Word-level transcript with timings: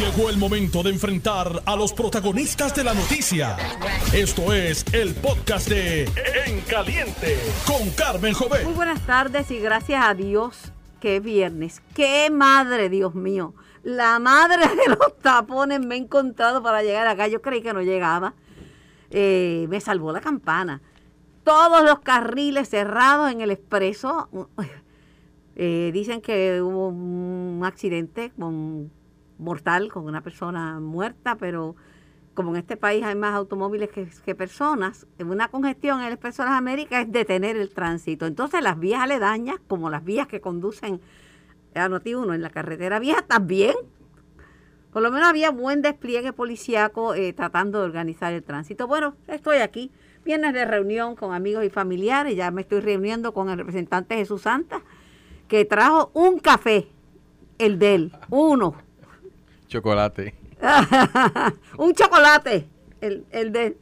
Llegó 0.00 0.30
el 0.30 0.38
momento 0.38 0.82
de 0.82 0.88
enfrentar 0.88 1.62
a 1.66 1.76
los 1.76 1.92
protagonistas 1.92 2.74
de 2.74 2.84
la 2.84 2.94
noticia. 2.94 3.58
Esto 4.14 4.50
es 4.50 4.82
el 4.94 5.14
podcast 5.14 5.68
de 5.68 6.04
En 6.46 6.62
Caliente 6.62 7.36
con 7.66 7.90
Carmen 7.90 8.32
Jovet. 8.32 8.64
Muy 8.64 8.72
buenas 8.72 9.04
tardes 9.04 9.50
y 9.50 9.58
gracias 9.58 10.02
a 10.02 10.14
Dios 10.14 10.72
que 11.02 11.16
es 11.16 11.22
viernes. 11.22 11.82
¡Qué 11.94 12.30
madre, 12.30 12.88
Dios 12.88 13.14
mío! 13.14 13.52
La 13.82 14.18
madre 14.18 14.68
de 14.68 14.88
los 14.88 15.18
tapones 15.18 15.80
me 15.80 15.96
he 15.96 15.98
encontrado 15.98 16.62
para 16.62 16.82
llegar 16.82 17.06
acá. 17.06 17.28
Yo 17.28 17.42
creí 17.42 17.60
que 17.60 17.74
no 17.74 17.82
llegaba. 17.82 18.32
Eh, 19.10 19.66
me 19.68 19.82
salvó 19.82 20.12
la 20.12 20.22
campana. 20.22 20.80
Todos 21.44 21.84
los 21.84 22.00
carriles 22.00 22.70
cerrados 22.70 23.30
en 23.30 23.42
el 23.42 23.50
expreso. 23.50 24.30
Eh, 25.62 25.90
dicen 25.92 26.22
que 26.22 26.62
hubo 26.62 26.88
un 26.88 27.60
accidente 27.64 28.32
con, 28.38 28.90
mortal 29.40 29.90
con 29.90 30.04
una 30.04 30.20
persona 30.20 30.78
muerta, 30.80 31.36
pero 31.36 31.74
como 32.34 32.50
en 32.50 32.56
este 32.56 32.76
país 32.76 33.04
hay 33.04 33.16
más 33.16 33.34
automóviles 33.34 33.90
que, 33.90 34.34
personas, 34.34 35.06
una 35.18 35.48
congestión 35.48 36.00
en 36.00 36.06
el 36.06 36.12
Expreso 36.12 36.42
de 36.42 36.50
las 36.50 36.58
Américas 36.58 37.02
es 37.04 37.12
detener 37.12 37.56
el 37.56 37.70
tránsito. 37.70 38.26
Entonces 38.26 38.62
las 38.62 38.78
vías 38.78 39.00
aledañas, 39.00 39.56
como 39.66 39.90
las 39.90 40.04
vías 40.04 40.26
que 40.26 40.40
conducen 40.40 41.00
a 41.74 41.88
Noti 41.88 42.14
1 42.14 42.34
en 42.34 42.42
la 42.42 42.50
carretera 42.50 42.98
vieja, 42.98 43.22
también. 43.22 43.74
Por 44.92 45.02
lo 45.02 45.10
menos 45.10 45.28
había 45.28 45.50
buen 45.50 45.82
despliegue 45.82 46.32
policiaco 46.32 47.14
eh, 47.14 47.32
tratando 47.32 47.80
de 47.80 47.84
organizar 47.84 48.32
el 48.32 48.42
tránsito. 48.42 48.86
Bueno, 48.86 49.16
estoy 49.28 49.58
aquí, 49.58 49.92
viernes 50.24 50.52
de 50.52 50.64
reunión 50.64 51.14
con 51.14 51.32
amigos 51.32 51.64
y 51.64 51.70
familiares, 51.70 52.36
ya 52.36 52.50
me 52.50 52.62
estoy 52.62 52.80
reuniendo 52.80 53.32
con 53.32 53.50
el 53.50 53.58
representante 53.58 54.16
Jesús 54.16 54.42
Santa 54.42 54.82
que 55.46 55.64
trajo 55.64 56.12
un 56.14 56.38
café, 56.38 56.88
el 57.58 57.78
de 57.78 57.94
él, 57.96 58.12
uno. 58.30 58.76
Chocolate. 59.70 60.34
un 61.78 61.94
chocolate, 61.94 62.68
el, 63.00 63.24
el 63.30 63.52
de 63.52 63.78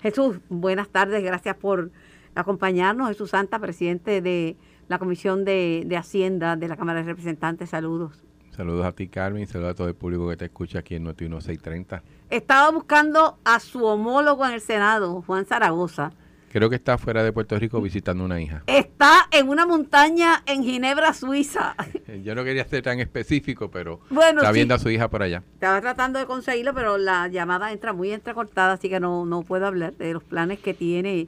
Jesús, 0.00 0.38
buenas 0.48 0.88
tardes, 0.88 1.24
gracias 1.24 1.56
por 1.56 1.90
acompañarnos. 2.36 3.08
Jesús 3.08 3.30
Santa, 3.30 3.58
presidente 3.58 4.20
de 4.22 4.56
la 4.86 5.00
Comisión 5.00 5.44
de, 5.44 5.82
de 5.86 5.96
Hacienda 5.96 6.54
de 6.54 6.68
la 6.68 6.76
Cámara 6.76 7.00
de 7.00 7.06
Representantes, 7.06 7.70
saludos. 7.70 8.22
Saludos 8.52 8.86
a 8.86 8.92
ti, 8.92 9.08
Carmen, 9.08 9.48
saludos 9.48 9.72
a 9.72 9.74
todo 9.74 9.88
el 9.88 9.96
público 9.96 10.28
que 10.28 10.36
te 10.36 10.44
escucha 10.44 10.78
aquí 10.78 10.94
en 10.94 11.02
Noti 11.02 11.24
1630. 11.24 12.04
Estaba 12.30 12.70
buscando 12.70 13.38
a 13.44 13.58
su 13.58 13.84
homólogo 13.84 14.46
en 14.46 14.52
el 14.52 14.60
Senado, 14.60 15.20
Juan 15.22 15.46
Zaragoza, 15.46 16.12
Creo 16.54 16.70
que 16.70 16.76
está 16.76 16.98
fuera 16.98 17.24
de 17.24 17.32
Puerto 17.32 17.58
Rico 17.58 17.82
visitando 17.82 18.24
una 18.24 18.40
hija. 18.40 18.62
Está 18.68 19.26
en 19.32 19.48
una 19.48 19.66
montaña 19.66 20.44
en 20.46 20.62
Ginebra, 20.62 21.12
Suiza. 21.12 21.74
Yo 22.22 22.36
no 22.36 22.44
quería 22.44 22.64
ser 22.64 22.80
tan 22.84 23.00
específico, 23.00 23.72
pero 23.72 23.98
está 24.08 24.52
viendo 24.52 24.72
a 24.72 24.78
su 24.78 24.88
hija 24.88 25.10
por 25.10 25.24
allá. 25.24 25.42
Estaba 25.54 25.80
tratando 25.80 26.20
de 26.20 26.26
conseguirlo, 26.26 26.72
pero 26.72 26.96
la 26.96 27.26
llamada 27.26 27.72
entra 27.72 27.92
muy 27.92 28.12
entrecortada, 28.12 28.74
así 28.74 28.88
que 28.88 29.00
no, 29.00 29.26
no 29.26 29.42
puedo 29.42 29.66
hablar 29.66 29.94
de 29.94 30.12
los 30.12 30.22
planes 30.22 30.60
que 30.60 30.74
tiene 30.74 31.26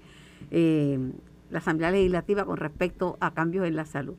eh, 0.52 0.96
la 1.50 1.58
Asamblea 1.58 1.90
Legislativa 1.90 2.44
con 2.44 2.58
respecto 2.58 3.16
a 3.18 3.34
cambios 3.34 3.66
en 3.66 3.74
la 3.74 3.84
salud. 3.84 4.14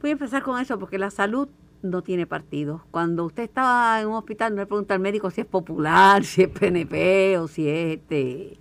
Voy 0.00 0.08
a 0.08 0.12
empezar 0.14 0.42
con 0.42 0.58
eso, 0.58 0.78
porque 0.78 0.96
la 0.96 1.10
salud 1.10 1.48
no 1.82 2.00
tiene 2.00 2.26
partido. 2.26 2.82
Cuando 2.90 3.26
usted 3.26 3.42
estaba 3.42 4.00
en 4.00 4.08
un 4.08 4.14
hospital, 4.14 4.54
no 4.54 4.62
le 4.62 4.66
pregunta 4.66 4.94
al 4.94 5.00
médico 5.00 5.30
si 5.30 5.42
es 5.42 5.46
popular, 5.46 6.24
si 6.24 6.44
es 6.44 6.48
PNP 6.48 7.36
o 7.36 7.46
si 7.46 7.68
es 7.68 7.98
este 7.98 8.58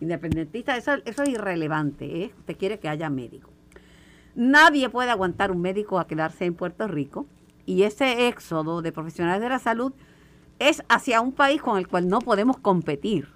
independentista, 0.00 0.76
eso, 0.76 0.92
es 1.04 1.28
irrelevante. 1.28 2.24
¿eh? 2.24 2.34
Usted 2.38 2.56
quiere 2.56 2.78
que 2.78 2.88
haya 2.88 3.10
médico. 3.10 3.50
Nadie 4.34 4.88
puede 4.88 5.10
aguantar 5.10 5.50
un 5.50 5.60
médico 5.60 5.98
a 5.98 6.06
quedarse 6.06 6.44
en 6.44 6.54
Puerto 6.54 6.86
Rico 6.88 7.26
y 7.66 7.82
ese 7.82 8.28
éxodo 8.28 8.82
de 8.82 8.92
profesionales 8.92 9.42
de 9.42 9.48
la 9.48 9.58
salud 9.58 9.92
es 10.58 10.82
hacia 10.88 11.20
un 11.20 11.32
país 11.32 11.60
con 11.60 11.78
el 11.78 11.88
cual 11.88 12.08
no 12.08 12.20
podemos 12.20 12.58
competir. 12.58 13.28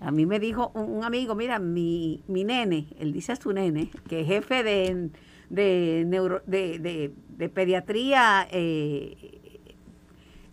A 0.00 0.10
mí 0.10 0.26
me 0.26 0.38
dijo 0.38 0.70
un, 0.74 1.02
amigo, 1.04 1.34
mira, 1.34 1.58
mi, 1.58 2.22
mi, 2.28 2.44
nene, 2.44 2.86
él 2.98 3.12
dice 3.12 3.32
a 3.32 3.36
su 3.36 3.52
nene, 3.52 3.90
que 4.08 4.20
es 4.20 4.26
jefe 4.28 4.62
de, 4.62 5.10
de, 5.50 6.04
neuro, 6.06 6.40
de, 6.46 6.78
de, 6.78 7.48
pediatría, 7.48 8.46
eh, 8.50 9.40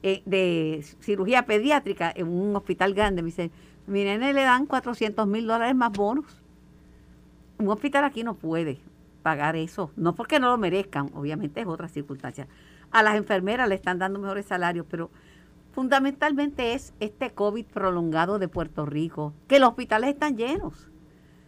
eh, 0.01 0.23
de 0.25 0.83
cirugía 0.99 1.45
pediátrica 1.45 2.11
en 2.15 2.27
un 2.27 2.55
hospital 2.55 2.95
grande, 2.95 3.21
me 3.21 3.27
dice, 3.27 3.51
mi 3.87 4.03
nene 4.03 4.33
le 4.33 4.43
dan 4.43 4.65
400 4.65 5.27
mil 5.27 5.47
dólares 5.47 5.75
más 5.75 5.91
bonos. 5.91 6.41
Un 7.57 7.69
hospital 7.69 8.03
aquí 8.03 8.23
no 8.23 8.35
puede 8.35 8.79
pagar 9.21 9.55
eso, 9.55 9.91
no 9.95 10.13
porque 10.13 10.39
no 10.39 10.49
lo 10.49 10.57
merezcan, 10.57 11.09
obviamente 11.13 11.61
es 11.61 11.67
otra 11.67 11.87
circunstancia. 11.87 12.47
A 12.91 13.01
las 13.01 13.15
enfermeras 13.15 13.67
le 13.67 13.75
están 13.75 13.97
dando 13.97 14.19
mejores 14.19 14.45
salarios, 14.45 14.85
pero 14.89 15.09
fundamentalmente 15.71 16.73
es 16.73 16.93
este 16.99 17.31
COVID 17.31 17.65
prolongado 17.65 18.39
de 18.39 18.47
Puerto 18.47 18.85
Rico, 18.85 19.33
que 19.47 19.59
los 19.59 19.69
hospitales 19.69 20.11
están 20.11 20.37
llenos, 20.37 20.89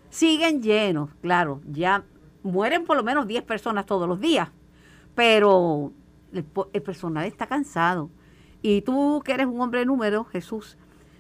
siguen 0.10 0.62
llenos, 0.62 1.12
claro, 1.22 1.62
ya 1.68 2.04
mueren 2.42 2.86
por 2.86 2.98
lo 2.98 3.04
menos 3.04 3.28
10 3.28 3.44
personas 3.44 3.86
todos 3.86 4.08
los 4.08 4.20
días, 4.20 4.50
pero 5.14 5.92
el, 6.34 6.46
el 6.74 6.82
personal 6.82 7.26
está 7.26 7.48
cansado. 7.48 8.10
Y 8.62 8.82
tú 8.82 9.22
que 9.24 9.34
eres 9.34 9.46
un 9.46 9.62
hombre 9.62 9.82
de 9.82 9.86
número, 9.86 10.24
Jesús, 10.26 10.78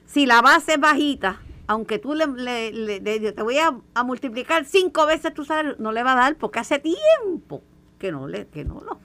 si 0.07 0.25
la 0.25 0.41
base 0.41 0.73
es 0.73 0.79
bajita, 0.79 1.41
aunque 1.67 1.99
tú 1.99 2.15
le, 2.15 2.31
te 2.31 3.43
voy 3.43 3.57
a, 3.59 4.03
multiplicar 4.03 4.65
cinco 4.65 5.05
veces 5.05 5.33
tu 5.33 5.43
salario, 5.43 5.75
no 5.79 5.91
le 5.91 6.01
va 6.01 6.13
a 6.13 6.15
dar 6.15 6.35
porque 6.37 6.59
hace 6.59 6.79
tiempo 6.79 7.61
que 7.99 8.11
no 8.11 8.27
le, 8.27 8.47
que 8.47 8.63
no 8.63 8.81
lo. 8.81 8.99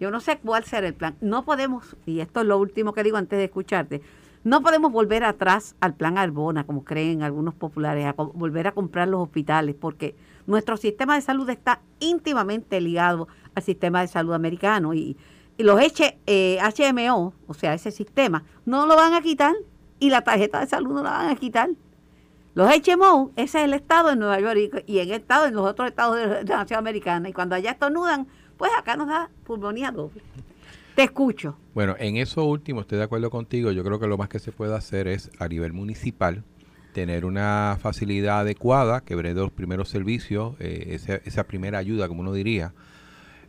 Yo 0.00 0.10
no 0.10 0.20
sé 0.20 0.38
cuál 0.38 0.64
será 0.64 0.86
el 0.86 0.94
plan. 0.94 1.16
No 1.20 1.44
podemos, 1.44 1.96
y 2.06 2.20
esto 2.20 2.40
es 2.40 2.46
lo 2.46 2.58
último 2.58 2.92
que 2.92 3.02
digo 3.02 3.16
antes 3.16 3.38
de 3.38 3.44
escucharte, 3.44 4.02
no 4.44 4.62
podemos 4.62 4.92
volver 4.92 5.24
atrás 5.24 5.74
al 5.80 5.94
plan 5.94 6.16
Arbona, 6.16 6.64
como 6.64 6.84
creen 6.84 7.22
algunos 7.22 7.54
populares, 7.54 8.06
a 8.06 8.12
volver 8.12 8.68
a 8.68 8.72
comprar 8.72 9.08
los 9.08 9.22
hospitales, 9.22 9.74
porque 9.74 10.14
nuestro 10.46 10.76
sistema 10.76 11.14
de 11.16 11.22
salud 11.22 11.48
está 11.48 11.80
íntimamente 11.98 12.80
ligado 12.80 13.26
al 13.54 13.62
sistema 13.62 14.00
de 14.02 14.08
salud 14.08 14.34
americano 14.34 14.94
y, 14.94 15.16
los 15.56 15.80
H, 15.80 16.18
eh, 16.26 16.58
HMO, 16.60 17.32
o 17.46 17.54
sea, 17.54 17.74
ese 17.74 17.92
sistema, 17.92 18.42
no 18.66 18.86
lo 18.86 18.96
van 18.96 19.14
a 19.14 19.22
quitar 19.22 19.54
y 19.98 20.10
la 20.10 20.22
tarjeta 20.22 20.60
de 20.60 20.66
salud 20.66 20.94
no 20.94 21.02
la 21.02 21.10
van 21.10 21.30
a 21.30 21.36
quitar. 21.36 21.70
Los 22.54 22.68
HMO, 22.68 23.32
ese 23.34 23.58
es 23.58 23.64
el 23.64 23.74
estado 23.74 24.10
de 24.10 24.16
Nueva 24.16 24.38
York 24.38 24.84
y 24.86 24.98
en 24.98 25.08
el 25.08 25.20
estado, 25.20 25.46
en 25.46 25.54
los 25.54 25.66
otros 25.66 25.88
estados 25.88 26.16
de 26.16 26.44
la 26.44 26.56
nación 26.58 26.78
americana. 26.78 27.28
Y 27.28 27.32
cuando 27.32 27.56
allá 27.56 27.72
estornudan, 27.72 28.28
pues 28.56 28.70
acá 28.78 28.96
nos 28.96 29.08
da 29.08 29.28
pulmonía 29.44 29.90
doble. 29.90 30.22
Te 30.94 31.02
escucho. 31.02 31.56
Bueno, 31.74 31.96
en 31.98 32.16
eso 32.16 32.44
último 32.44 32.82
estoy 32.82 32.98
de 32.98 33.04
acuerdo 33.04 33.28
contigo. 33.28 33.72
Yo 33.72 33.82
creo 33.82 33.98
que 33.98 34.06
lo 34.06 34.16
más 34.16 34.28
que 34.28 34.38
se 34.38 34.52
puede 34.52 34.76
hacer 34.76 35.08
es 35.08 35.30
a 35.40 35.48
nivel 35.48 35.72
municipal 35.72 36.44
tener 36.92 37.24
una 37.24 37.76
facilidad 37.80 38.40
adecuada 38.40 39.00
que 39.00 39.16
brinde 39.16 39.40
los 39.40 39.50
primeros 39.50 39.88
servicios, 39.88 40.54
eh, 40.60 40.90
esa, 40.90 41.16
esa, 41.16 41.44
primera 41.44 41.78
ayuda, 41.78 42.06
como 42.06 42.20
uno 42.20 42.32
diría. 42.32 42.72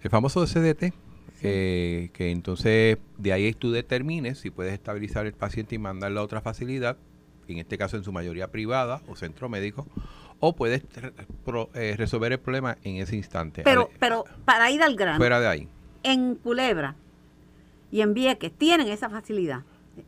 El 0.01 0.09
famoso 0.09 0.43
CDT, 0.45 0.93
que 1.41 2.31
entonces 2.31 2.97
de 3.17 3.33
ahí 3.33 3.53
tú 3.53 3.71
determines 3.71 4.39
si 4.39 4.49
puedes 4.49 4.73
estabilizar 4.73 5.25
el 5.25 5.33
paciente 5.33 5.75
y 5.75 5.77
mandarlo 5.77 6.21
a 6.21 6.23
otra 6.23 6.41
facilidad, 6.41 6.97
en 7.47 7.59
este 7.59 7.77
caso 7.77 7.97
en 7.97 8.03
su 8.03 8.11
mayoría 8.11 8.49
privada 8.49 9.01
o 9.07 9.15
centro 9.15 9.49
médico, 9.49 9.87
o 10.39 10.55
puedes 10.55 10.83
eh, 11.73 11.95
resolver 11.97 12.31
el 12.31 12.39
problema 12.39 12.77
en 12.83 12.97
ese 12.97 13.15
instante. 13.15 13.61
Pero, 13.63 13.89
pero 13.99 14.25
para 14.43 14.69
ir 14.71 14.83
al 14.83 14.95
grano. 14.95 15.17
Fuera 15.17 15.39
de 15.39 15.47
ahí. 15.47 15.67
En 16.03 16.35
Culebra 16.35 16.95
y 17.91 18.01
en 18.01 18.13
Vieques 18.13 18.51
tienen 18.51 18.87
esa 18.87 19.09
facilidad. 19.09 19.63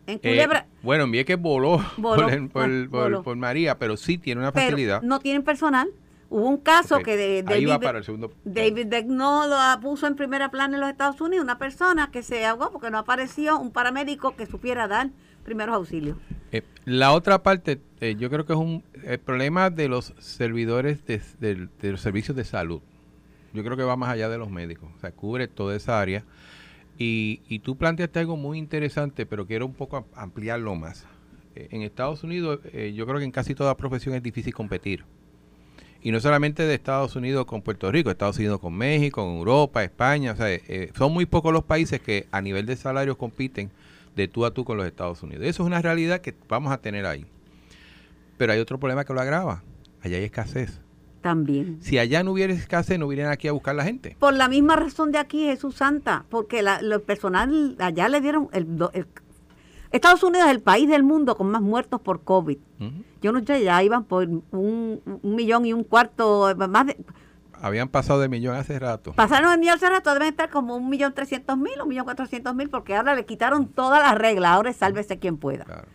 En 0.06 0.16
eh, 0.16 0.20
Culebra. 0.20 0.68
bueno, 0.82 1.06
en 1.06 1.12
Vieques 1.12 1.40
voló, 1.40 1.84
por, 2.02 3.24
por, 3.24 3.36
María, 3.38 3.78
pero 3.78 3.96
sí 3.96 4.18
tiene 4.18 4.42
una 4.42 4.52
facilidad. 4.52 5.02
no 5.02 5.20
tienen 5.20 5.44
personal. 5.44 5.90
Hubo 6.30 6.48
un 6.48 6.58
caso 6.58 7.00
que 7.00 7.16
de, 7.16 7.44
David, 8.44 8.88
Deck 8.88 9.06
no 9.06 9.48
lo 9.48 9.82
puso 9.82 10.08
en 10.08 10.16
primera 10.16 10.52
plana 10.52 10.76
en 10.76 10.82
los 10.82 10.90
Estados 10.90 11.22
Unidos, 11.22 11.44
una 11.44 11.58
persona 11.58 12.12
que 12.12 12.22
se 12.22 12.46
ahogó 12.46 12.72
porque 12.72 12.90
no 12.90 12.98
apareció 12.98 13.58
un 13.58 13.72
paramédico 13.72 14.36
que 14.36 14.46
supiera 14.46 14.88
dar 14.88 15.10
primeros 15.44 15.76
auxilios. 15.76 16.18
Eh, 16.52 16.64
la 16.84 17.14
otra 17.14 17.44
parte, 17.44 17.80
eh, 18.02 18.16
yo 18.20 18.30
creo 18.30 18.46
que 18.46 18.54
es 18.54 18.60
un 18.60 18.84
el 19.04 19.20
problema 19.20 19.70
de 19.70 19.88
los 19.88 20.14
servidores 20.20 21.06
de, 21.06 21.70
los 21.82 22.02
servicios 22.02 22.36
de 22.36 22.44
salud. 22.44 22.82
Yo 23.54 23.64
creo 23.64 23.78
que 23.78 23.84
va 23.84 23.96
más 23.96 24.10
allá 24.10 24.28
de 24.28 24.38
los 24.38 24.50
médicos, 24.50 24.90
o 24.98 25.00
sea, 25.00 25.12
cubre 25.12 25.48
toda 25.48 25.76
esa 25.78 26.02
área. 26.02 26.26
Y, 26.98 27.42
y 27.48 27.60
tú 27.60 27.78
planteaste 27.78 28.20
algo 28.20 28.36
muy 28.36 28.58
interesante, 28.58 29.26
pero 29.26 29.46
quiero 29.46 29.66
un 29.66 29.74
poco 29.74 30.06
ampliarlo 30.14 30.76
más. 30.76 31.06
Eh, 31.56 31.70
en 31.72 31.84
Estados 31.84 32.24
Unidos, 32.24 32.60
yo 32.94 33.06
creo 33.06 33.20
que 33.20 33.26
en 33.26 33.32
casi 33.32 33.56
toda 33.56 33.78
profesión 33.78 34.14
es 34.16 34.24
difícil 34.24 34.54
competir 34.54 35.06
y 36.08 36.12
no 36.14 36.22
solamente 36.22 36.64
de 36.64 36.74
Estados 36.74 37.18
Unidos 37.18 37.46
con 37.46 37.62
Puerto 37.62 37.92
Rico, 37.92 38.10
Estados 38.10 38.38
Unidos 38.38 38.62
con 38.62 38.74
México, 38.74 39.26
con 39.26 39.36
Europa, 39.40 39.84
España, 39.84 40.32
o 40.32 40.36
sea, 40.38 40.48
eh, 40.50 40.90
son 40.98 41.12
muy 41.12 41.26
pocos 41.26 41.52
los 41.52 41.66
países 41.66 42.00
que 42.00 42.28
a 42.32 42.40
nivel 42.40 42.66
de 42.66 42.78
salarios 42.78 43.18
compiten 43.18 43.70
de 44.16 44.30
tú 44.30 44.46
a 44.46 44.52
tú 44.54 44.64
con 44.64 44.78
los 44.78 44.86
Estados 44.88 45.22
Unidos. 45.22 45.44
Eso 45.46 45.64
es 45.64 45.68
una 45.68 45.82
realidad 45.82 46.22
que 46.22 46.34
vamos 46.48 46.72
a 46.72 46.78
tener 46.78 47.06
ahí. 47.06 47.26
Pero 48.38 48.54
hay 48.54 48.60
otro 48.60 48.80
problema 48.80 49.04
que 49.04 49.14
lo 49.14 49.20
agrava, 49.20 49.64
allá 50.02 50.16
hay 50.16 50.24
escasez. 50.24 50.80
También. 51.20 51.80
Si 51.82 51.98
allá 52.00 52.24
no 52.24 52.32
hubiera 52.32 52.54
escasez, 52.54 52.98
no 52.98 53.10
vienen 53.10 53.28
aquí 53.28 53.50
a 53.50 53.52
buscar 53.52 53.76
la 53.76 53.84
gente. 53.84 54.16
Por 54.18 54.34
la 54.34 54.48
misma 54.48 54.78
razón 54.78 55.12
de 55.12 55.18
aquí, 55.18 55.44
Jesús 55.44 55.76
Santa, 55.76 56.24
porque 56.30 56.62
la, 56.62 56.82
lo 56.82 57.04
personal 57.04 57.76
allá 57.80 58.08
le 58.08 58.22
dieron 58.22 58.48
el, 58.54 58.66
el- 58.94 59.08
Estados 59.92 60.24
Unidos 60.24 60.48
es 60.48 60.52
el 60.54 60.62
país 60.62 60.90
del 60.90 61.04
mundo 61.04 61.36
con 61.38 61.50
más 61.50 61.62
muertos 61.62 62.02
por 62.02 62.24
COVID. 62.24 62.58
Yo 63.22 63.32
no 63.32 63.44
sé, 63.44 63.64
ya 63.64 63.82
iban 63.84 64.04
por 64.04 64.28
un, 64.28 64.44
un 64.52 65.36
millón 65.36 65.66
y 65.66 65.74
un 65.74 65.84
cuarto, 65.84 66.54
más 66.70 66.86
de, 66.88 66.98
Habían 67.60 67.88
pasado 67.90 68.20
de 68.20 68.30
millón 68.30 68.56
hace 68.56 68.78
rato. 68.78 69.14
pasaron 69.14 69.52
el 69.52 69.60
millón 69.60 69.76
hace 69.76 69.90
rato, 69.90 70.14
deben 70.14 70.28
estar 70.30 70.50
como 70.52 70.76
un 70.76 70.90
millón 70.90 71.14
trescientos 71.14 71.58
mil, 71.58 71.74
un 71.82 71.90
millón 71.90 72.06
cuatrocientos 72.06 72.54
mil, 72.54 72.70
porque 72.70 72.96
ahora 72.96 73.16
le 73.16 73.26
quitaron 73.26 73.68
todas 73.68 74.02
las 74.04 74.16
reglas, 74.16 74.52
ahora 74.52 74.70
es 74.70 74.78
sálvese 74.78 75.18
quien 75.18 75.38
pueda. 75.38 75.64
Claro. 75.66 75.88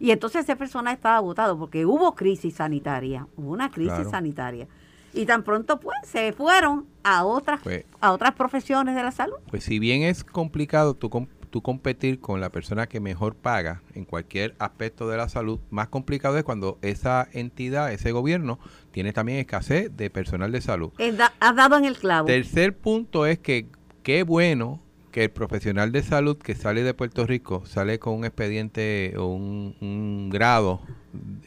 Y 0.00 0.10
entonces 0.10 0.42
ese 0.42 0.56
personal 0.56 0.92
estaba 0.94 1.16
agotado 1.18 1.56
porque 1.56 1.86
hubo 1.86 2.14
crisis 2.16 2.54
sanitaria, 2.56 3.28
hubo 3.36 3.52
una 3.52 3.70
crisis 3.70 3.94
Claro. 3.94 4.10
sanitaria. 4.10 4.66
Y 5.12 5.26
tan 5.26 5.44
pronto 5.44 5.78
pues 5.78 5.96
se 6.04 6.32
fueron 6.32 6.86
a 7.04 7.24
otras 7.24 7.60
Pues- 7.62 7.84
a 8.00 8.10
otras 8.10 8.34
profesiones 8.34 8.96
de 8.96 9.02
la 9.04 9.12
salud. 9.12 9.36
Pues 9.48 9.62
si 9.62 9.78
bien 9.78 10.02
es 10.02 10.24
complicado 10.24 10.94
tú, 10.94 11.08
tú 11.54 11.62
competir 11.62 12.18
con 12.18 12.40
la 12.40 12.50
persona 12.50 12.88
que 12.88 12.98
mejor 12.98 13.36
paga 13.36 13.80
en 13.94 14.04
cualquier 14.04 14.56
aspecto 14.58 15.08
de 15.08 15.16
la 15.16 15.28
salud, 15.28 15.60
más 15.70 15.86
complicado 15.86 16.36
es 16.36 16.42
cuando 16.42 16.78
esa 16.82 17.28
entidad, 17.32 17.92
ese 17.92 18.10
gobierno, 18.10 18.58
tiene 18.90 19.12
también 19.12 19.38
escasez 19.38 19.96
de 19.96 20.10
personal 20.10 20.50
de 20.50 20.60
salud. 20.60 20.90
Da- 21.16 21.32
has 21.38 21.54
dado 21.54 21.76
en 21.76 21.84
el 21.84 21.96
clavo. 21.96 22.26
Tercer 22.26 22.76
punto 22.76 23.24
es 23.24 23.38
que 23.38 23.68
qué 24.02 24.24
bueno 24.24 24.80
que 25.12 25.22
el 25.22 25.30
profesional 25.30 25.92
de 25.92 26.02
salud 26.02 26.36
que 26.38 26.56
sale 26.56 26.82
de 26.82 26.92
Puerto 26.92 27.24
Rico 27.24 27.64
sale 27.66 28.00
con 28.00 28.14
un 28.14 28.24
expediente 28.24 29.14
o 29.16 29.26
un, 29.26 29.76
un 29.80 30.30
grado 30.30 30.80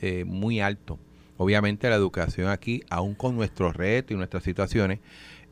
eh, 0.01 0.24
muy 0.25 0.62
alto. 0.62 1.00
Obviamente 1.36 1.89
la 1.89 1.98
educación 1.98 2.48
aquí, 2.48 2.81
aún 2.89 3.13
con 3.13 3.36
nuestros 3.36 3.75
retos 3.75 4.13
y 4.13 4.15
nuestras 4.15 4.44
situaciones, 4.44 5.00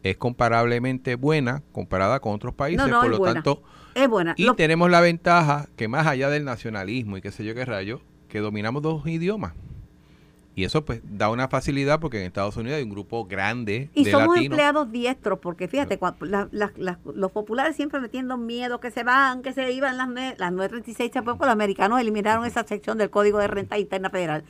es 0.01 0.15
comparablemente 0.15 1.15
buena 1.15 1.61
comparada 1.73 2.21
con 2.21 2.33
otros 2.33 2.53
países. 2.53 2.85
No, 2.85 2.87
no, 2.87 3.01
por 3.01 3.09
lo 3.09 3.17
buena. 3.17 3.33
tanto, 3.33 3.63
es 3.95 4.07
buena. 4.07 4.35
y 4.37 4.43
Lo- 4.45 4.53
tenemos 4.55 4.89
la 4.91 5.01
ventaja 5.01 5.67
que 5.75 5.87
más 5.87 6.05
allá 6.05 6.29
del 6.29 6.45
nacionalismo 6.45 7.17
y 7.17 7.21
qué 7.21 7.31
sé 7.31 7.43
yo 7.43 7.55
qué 7.55 7.65
rayo, 7.65 8.01
que 8.29 8.39
dominamos 8.39 8.81
dos 8.83 9.05
idiomas. 9.07 9.53
Y 10.57 10.63
eso 10.63 10.85
pues 10.85 11.01
da 11.03 11.29
una 11.29 11.49
facilidad 11.49 11.99
porque 11.99 12.17
en 12.21 12.27
Estados 12.27 12.55
Unidos 12.55 12.77
hay 12.77 12.83
un 12.83 12.89
grupo 12.89 13.25
grande 13.25 13.89
y 13.93 14.05
de 14.05 14.11
somos 14.11 14.27
latinos. 14.29 14.45
empleados 14.53 14.89
diestros, 14.89 15.39
porque 15.39 15.67
fíjate, 15.67 15.99
cua- 15.99 16.15
la- 16.21 16.47
la- 16.53 16.71
la- 16.77 16.97
los 17.13 17.31
populares 17.33 17.75
siempre 17.75 17.99
metiendo 17.99 18.37
miedo, 18.37 18.79
que 18.79 18.89
se 18.89 19.03
van, 19.03 19.41
que 19.41 19.51
se 19.51 19.69
iban 19.73 19.97
las, 19.97 20.07
las 20.39 20.51
936, 20.53 21.11
se 21.11 21.21
fue, 21.23 21.33
porque 21.33 21.45
los 21.47 21.51
americanos 21.53 21.99
eliminaron 21.99 22.45
esa 22.45 22.63
sección 22.63 22.97
del 22.97 23.09
Código 23.09 23.39
de 23.39 23.47
Renta 23.47 23.77
Interna 23.77 24.09
Federal. 24.09 24.45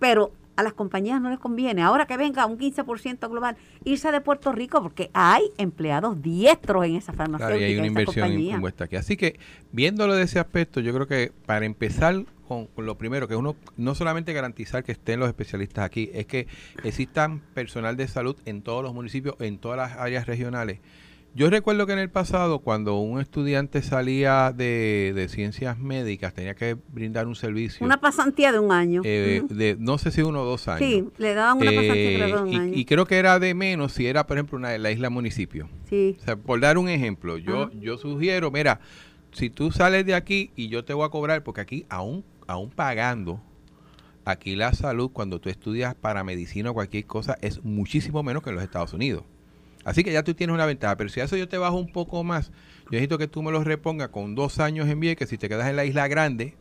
Pero 0.00 0.32
a 0.56 0.62
las 0.62 0.72
compañías 0.72 1.20
no 1.20 1.30
les 1.30 1.38
conviene, 1.38 1.82
ahora 1.82 2.06
que 2.06 2.16
venga 2.16 2.46
un 2.46 2.58
15% 2.58 3.28
global, 3.28 3.56
irse 3.84 4.10
de 4.12 4.20
Puerto 4.20 4.52
Rico, 4.52 4.82
porque 4.82 5.10
hay 5.12 5.42
empleados 5.58 6.20
diestros 6.22 6.84
en 6.84 6.96
esa 6.96 7.12
Claro, 7.12 7.32
farmacéutica, 7.32 7.68
y 7.68 7.72
hay 7.72 7.78
una 7.78 7.86
inversión 7.86 8.32
impuesta 8.32 8.84
aquí. 8.84 8.96
Así 8.96 9.16
que, 9.16 9.38
viéndolo 9.72 10.14
de 10.14 10.24
ese 10.24 10.38
aspecto, 10.38 10.80
yo 10.80 10.92
creo 10.94 11.06
que 11.06 11.32
para 11.46 11.66
empezar 11.66 12.24
con 12.46 12.68
lo 12.76 12.98
primero, 12.98 13.26
que 13.26 13.36
uno 13.36 13.56
no 13.76 13.94
solamente 13.94 14.32
garantizar 14.32 14.84
que 14.84 14.92
estén 14.92 15.18
los 15.18 15.28
especialistas 15.28 15.84
aquí, 15.84 16.10
es 16.12 16.26
que 16.26 16.46
existan 16.84 17.40
personal 17.54 17.96
de 17.96 18.06
salud 18.06 18.36
en 18.44 18.62
todos 18.62 18.82
los 18.82 18.92
municipios, 18.92 19.34
en 19.40 19.58
todas 19.58 19.78
las 19.78 19.98
áreas 19.98 20.26
regionales. 20.26 20.80
Yo 21.36 21.50
recuerdo 21.50 21.84
que 21.86 21.92
en 21.92 21.98
el 21.98 22.10
pasado, 22.10 22.60
cuando 22.60 22.96
un 23.00 23.20
estudiante 23.20 23.82
salía 23.82 24.52
de, 24.52 25.12
de 25.16 25.28
ciencias 25.28 25.76
médicas, 25.78 26.32
tenía 26.32 26.54
que 26.54 26.76
brindar 26.92 27.26
un 27.26 27.34
servicio. 27.34 27.84
Una 27.84 28.00
pasantía 28.00 28.52
de 28.52 28.60
un 28.60 28.70
año. 28.70 29.02
eh, 29.04 29.42
de 29.50 29.76
no 29.80 29.98
sé 29.98 30.12
si 30.12 30.22
uno 30.22 30.42
o 30.42 30.44
dos 30.44 30.68
años. 30.68 30.78
Sí, 30.88 31.04
le 31.18 31.34
daban 31.34 31.56
una 31.56 31.72
pasantía 31.72 32.26
Eh, 32.28 32.32
de 32.32 32.40
un 32.40 32.48
y, 32.52 32.56
año. 32.56 32.72
y 32.76 32.84
creo 32.84 33.04
que 33.06 33.16
era 33.16 33.40
de 33.40 33.52
menos 33.52 33.92
si 33.94 34.06
era, 34.06 34.28
por 34.28 34.36
ejemplo, 34.36 34.58
una, 34.58 34.78
la 34.78 34.92
isla 34.92 35.10
municipio. 35.10 35.68
sí. 35.90 36.16
O 36.20 36.24
sea, 36.24 36.36
por 36.36 36.60
dar 36.60 36.78
un 36.78 36.88
ejemplo, 36.88 37.36
yo, 37.36 37.68
yo 37.72 37.98
sugiero, 37.98 38.52
mira, 38.52 38.78
si 39.32 39.50
tú 39.50 39.72
sales 39.72 40.06
de 40.06 40.14
aquí 40.14 40.52
y 40.54 40.68
yo 40.68 40.84
te 40.84 40.94
voy 40.94 41.04
a 41.04 41.08
cobrar, 41.08 41.42
porque 41.42 41.60
aquí 41.62 41.84
aún, 41.88 42.24
aún 42.46 42.70
pagando, 42.70 43.40
aquí 44.24 44.54
la 44.54 44.72
salud 44.72 45.10
cuando 45.12 45.40
tú 45.40 45.48
estudias 45.48 45.96
para 45.96 46.22
medicina 46.22 46.70
o 46.70 46.74
cualquier 46.74 47.06
cosa 47.06 47.36
es 47.40 47.64
muchísimo 47.64 48.22
menos 48.22 48.44
que 48.44 48.50
en 48.50 48.54
los 48.54 48.62
Estados 48.64 48.92
Unidos. 48.92 49.24
Así 49.84 50.02
que 50.02 50.12
ya 50.12 50.22
tú 50.22 50.34
tienes 50.34 50.54
una 50.54 50.66
ventaja, 50.66 50.96
pero 50.96 51.10
si 51.10 51.20
a 51.20 51.24
eso 51.24 51.36
yo 51.36 51.48
te 51.48 51.58
bajo 51.58 51.76
un 51.76 51.92
poco 51.92 52.24
más, 52.24 52.50
yo 52.84 52.92
necesito 52.92 53.18
que 53.18 53.28
tú 53.28 53.42
me 53.42 53.52
lo 53.52 53.62
repongas 53.62 54.08
con 54.08 54.34
dos 54.34 54.58
años 54.58 54.88
en 54.88 55.00
que 55.16 55.26
si 55.26 55.38
te 55.38 55.48
quedas 55.48 55.68
en 55.68 55.76
la 55.76 55.84
isla 55.84 56.08
grande, 56.08 56.54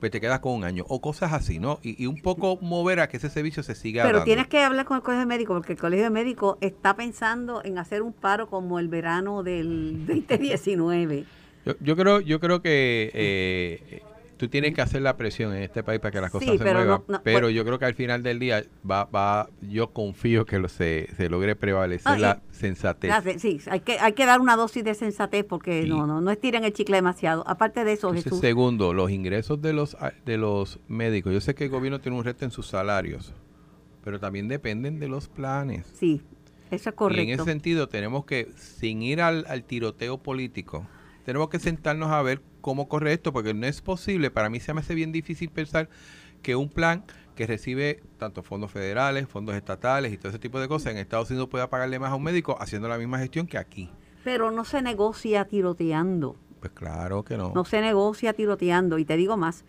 pues 0.00 0.10
te 0.10 0.20
quedas 0.20 0.40
con 0.40 0.54
un 0.54 0.64
año, 0.64 0.84
o 0.88 1.00
cosas 1.00 1.32
así, 1.34 1.58
¿no? 1.58 1.78
Y, 1.82 2.02
y 2.02 2.06
un 2.06 2.22
poco 2.22 2.58
mover 2.62 3.00
a 3.00 3.08
que 3.08 3.18
ese 3.18 3.28
servicio 3.28 3.62
se 3.62 3.74
siga 3.74 4.02
Pero 4.04 4.18
dando. 4.18 4.24
tienes 4.24 4.48
que 4.48 4.58
hablar 4.62 4.86
con 4.86 4.96
el 4.96 5.02
colegio 5.02 5.26
médico, 5.26 5.52
porque 5.52 5.74
el 5.74 5.78
colegio 5.78 6.10
médico 6.10 6.56
está 6.62 6.96
pensando 6.96 7.62
en 7.62 7.78
hacer 7.78 8.00
un 8.00 8.14
paro 8.14 8.48
como 8.48 8.78
el 8.78 8.88
verano 8.88 9.42
del 9.42 10.06
2019. 10.28 11.24
Yo, 11.66 11.74
yo 11.80 11.96
creo, 11.96 12.20
yo 12.20 12.40
creo 12.40 12.62
que 12.62 13.10
eh, 13.12 14.02
tú 14.40 14.48
tienes 14.48 14.74
que 14.74 14.80
hacer 14.80 15.02
la 15.02 15.16
presión 15.16 15.54
en 15.54 15.62
este 15.62 15.82
país 15.82 16.00
para 16.00 16.10
que 16.12 16.20
las 16.20 16.30
cosas 16.30 16.48
Sí, 16.50 16.56
se 16.58 16.64
pero 16.64 16.78
muevan. 16.80 17.02
no- 17.06 17.12
no, 17.18 17.22
pero 17.22 17.42
pues- 17.42 17.54
yo 17.54 17.64
creo 17.64 17.78
que 17.78 17.84
al 17.84 17.94
final 17.94 18.22
del 18.22 18.38
día 18.38 18.64
va, 18.90 19.04
va, 19.04 19.48
yo 19.60 19.92
confío 19.92 20.46
que 20.46 20.58
lo, 20.58 20.68
se, 20.68 21.08
se 21.16 21.28
logre 21.28 21.54
prevalecer 21.56 22.12
Ah, 22.12 22.18
y- 22.18 22.20
la 22.22 22.42
sensatez. 22.50 23.10
Ya 23.10 23.20
sé, 23.20 23.38
Sí, 23.38 23.60
hay 23.70 23.80
que, 23.80 23.98
hay 24.00 24.14
que 24.14 24.24
dar 24.24 24.40
una 24.40 24.56
dosis 24.56 24.82
de 24.82 24.94
sensatez 24.94 25.44
porque 25.44 25.82
Sí. 25.82 25.88
no, 25.90 26.06
no, 26.06 26.20
no 26.22 26.30
estiren 26.30 26.64
el 26.64 26.72
chicle 26.72 26.96
demasiado. 26.96 27.44
Aparte 27.46 27.84
de 27.84 27.92
eso, 27.92 28.08
Entonces, 28.08 28.24
Jesús, 28.24 28.40
segundo, 28.40 28.94
los 28.94 29.10
ingresos 29.10 29.60
de 29.60 29.72
los 29.74 29.96
de 30.24 30.38
los 30.38 30.80
médicos. 30.88 31.32
Yo 31.34 31.40
sé 31.42 31.54
que 31.54 31.64
el 31.64 31.70
gobierno 31.70 32.00
tiene 32.00 32.16
un 32.16 32.24
reto 32.24 32.44
en 32.46 32.50
sus 32.50 32.66
salarios, 32.66 33.34
pero 34.02 34.18
también 34.18 34.48
dependen 34.48 34.98
de 34.98 35.08
los 35.08 35.28
planes. 35.28 35.86
sí, 35.94 36.22
eso 36.70 36.88
es 36.88 36.94
Y 36.94 36.96
correcto. 36.96 37.22
en 37.22 37.28
ese 37.30 37.44
sentido 37.44 37.88
tenemos 37.88 38.24
que, 38.24 38.48
sin 38.56 39.02
ir 39.02 39.20
al, 39.20 39.44
al 39.48 39.64
tiroteo 39.64 40.18
político, 40.18 40.86
tenemos 41.24 41.48
que 41.50 41.58
sentarnos 41.58 42.10
a 42.10 42.22
ver 42.22 42.40
cómo 42.60 42.88
corre 42.88 43.12
esto, 43.12 43.32
porque 43.32 43.54
no 43.54 43.66
es 43.66 43.80
posible, 43.80 44.30
para 44.30 44.50
mí 44.50 44.60
se 44.60 44.74
me 44.74 44.80
hace 44.80 44.94
bien 44.94 45.12
difícil 45.12 45.50
pensar 45.50 45.88
que 46.42 46.56
un 46.56 46.68
plan 46.68 47.04
que 47.34 47.46
recibe 47.46 48.02
tanto 48.18 48.42
fondos 48.42 48.70
federales, 48.70 49.28
fondos 49.28 49.54
estatales 49.54 50.12
y 50.12 50.18
todo 50.18 50.28
ese 50.28 50.38
tipo 50.38 50.60
de 50.60 50.68
cosas 50.68 50.92
en 50.92 50.98
Estados 50.98 51.30
Unidos 51.30 51.48
pueda 51.48 51.70
pagarle 51.70 51.98
más 51.98 52.12
a 52.12 52.14
un 52.14 52.22
médico 52.22 52.56
haciendo 52.60 52.88
la 52.88 52.98
misma 52.98 53.18
gestión 53.18 53.46
que 53.46 53.58
aquí. 53.58 53.90
Pero 54.24 54.50
no 54.50 54.64
se 54.64 54.82
negocia 54.82 55.46
tiroteando. 55.46 56.36
Pues 56.60 56.72
claro 56.72 57.24
que 57.24 57.36
no. 57.38 57.52
No 57.54 57.64
se 57.64 57.80
negocia 57.80 58.34
tiroteando. 58.34 58.98
Y 58.98 59.06
te 59.06 59.16
digo 59.16 59.38
más, 59.38 59.64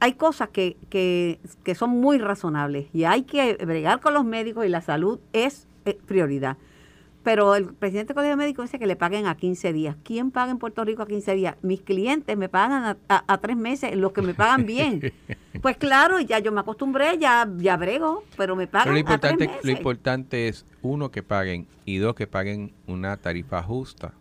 hay 0.00 0.14
cosas 0.14 0.50
que, 0.50 0.76
que, 0.90 1.40
que 1.62 1.74
son 1.74 1.90
muy 1.90 2.18
razonables 2.18 2.88
y 2.92 3.04
hay 3.04 3.22
que 3.22 3.54
bregar 3.64 4.00
con 4.00 4.12
los 4.12 4.24
médicos 4.24 4.66
y 4.66 4.68
la 4.68 4.82
salud 4.82 5.18
es 5.32 5.66
eh, 5.86 5.98
prioridad. 6.06 6.58
Pero 7.24 7.54
el 7.56 7.72
presidente 7.74 8.08
del 8.08 8.14
Colegio 8.16 8.36
Médico 8.36 8.62
dice 8.62 8.78
que 8.78 8.86
le 8.86 8.94
paguen 8.96 9.26
a 9.26 9.34
15 9.36 9.72
días. 9.72 9.96
¿Quién 10.04 10.30
paga 10.30 10.52
en 10.52 10.58
Puerto 10.58 10.84
Rico 10.84 11.02
a 11.02 11.06
15 11.08 11.34
días? 11.34 11.56
Mis 11.62 11.80
clientes 11.80 12.36
me 12.36 12.48
pagan 12.48 12.84
a, 12.84 12.96
a- 13.08 13.24
a 13.26 13.38
tres 13.38 13.56
meses, 13.56 13.96
los 13.96 14.12
que 14.12 14.22
me 14.22 14.34
pagan 14.34 14.66
bien. 14.66 15.12
Pues 15.62 15.78
claro, 15.78 16.20
ya 16.20 16.40
yo 16.40 16.52
me 16.52 16.60
acostumbré, 16.60 17.16
ya, 17.16 17.48
ya 17.56 17.78
brego, 17.78 18.24
pero 18.36 18.54
me 18.54 18.66
Pero 18.66 18.84
pagan 18.84 18.98
a 18.98 19.18
tres 19.18 19.32
meses. 19.48 19.64
lo 19.64 19.70
importante 19.70 20.48
es, 20.48 20.66
uno, 20.82 21.10
que 21.10 21.22
paguen 21.22 21.66
y 21.86 21.96
dos, 21.96 22.14
que 22.14 22.26
paguen 22.26 22.72
una 22.86 23.16
tarifa 23.16 23.62
justa. 23.62 24.12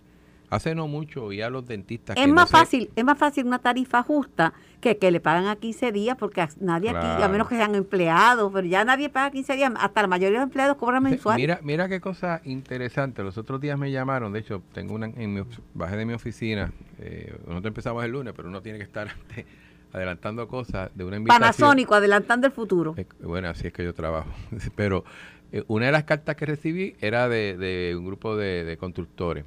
Hace 0.54 0.76
no 0.76 0.88
mucho 0.88 1.26
oí 1.26 1.42
a 1.42 1.50
los 1.50 1.66
dentistas 1.68 2.16
Es 2.16 2.22
que 2.24 2.28
no 2.28 2.36
más 2.36 2.50
se- 2.50 2.58
fácil, 2.58 2.90
es 2.96 3.04
más 3.04 3.18
fácil 3.18 3.46
una 3.46 3.60
tarifa 3.60 4.04
justa 4.04 4.54
que 4.82 4.98
que 4.98 5.10
le 5.12 5.20
pagan 5.20 5.48
a 5.48 5.56
15 5.56 5.92
días, 5.92 6.16
porque 6.18 6.42
a- 6.42 6.50
nadie 6.60 6.90
aquí, 6.90 7.24
a 7.24 7.28
menos 7.28 7.48
que 7.48 7.56
sean 7.56 7.74
empleados, 7.76 8.52
pero 8.54 8.68
ya 8.68 8.84
nadie 8.86 9.10
paga 9.10 9.32
15 9.32 9.56
días, 9.56 9.72
hasta 9.78 10.02
la 10.02 10.08
mayoría 10.08 10.40
de 10.40 10.40
los 10.40 10.44
empleados 10.44 10.78
cobran 10.78 11.02
mensual. 11.04 11.38
Mira, 11.38 11.60
mira 11.64 11.88
qué 11.90 12.00
cosa 12.02 12.42
interesante. 12.44 13.24
Los 13.24 13.38
otros 13.38 13.60
días 13.62 13.78
me 13.80 13.92
llamaron, 13.92 14.34
de 14.34 14.40
hecho, 14.40 14.62
tengo 14.74 14.94
una 14.94 15.08
en 15.08 15.34
mi, 15.34 15.42
bajé 15.74 15.98
de 15.98 16.06
mi 16.06 16.14
oficina. 16.14 16.72
Eh, 17.00 17.32
nosotros 17.48 17.66
empezamos 17.66 18.04
el 18.04 18.12
lunes, 18.12 18.34
pero 18.36 18.48
uno 18.50 18.62
tiene 18.62 18.78
que 18.78 18.84
estar 18.84 19.08
antes 19.30 19.46
adelantando 19.92 20.48
cosas 20.48 20.90
de 20.96 21.04
una 21.04 21.18
invitación. 21.18 21.42
Panasónico, 21.42 21.96
adelantando 21.96 22.48
el 22.48 22.54
futuro. 22.54 22.94
Eh, 22.98 23.06
Bueno, 23.22 23.50
así 23.50 23.68
es 23.68 23.74
que 23.74 23.84
yo 23.84 23.94
trabajo. 23.94 24.30
Pero 24.76 25.04
eh, 25.52 25.64
una 25.68 25.86
de 25.86 25.92
las 25.92 26.04
cartas 26.04 26.36
que 26.36 26.46
recibí 26.48 26.96
era 27.00 27.30
de, 27.30 27.58
de 27.58 27.96
un 27.96 28.06
grupo 28.06 28.36
de, 28.36 28.64
de 28.64 28.76
constructores. 28.78 29.46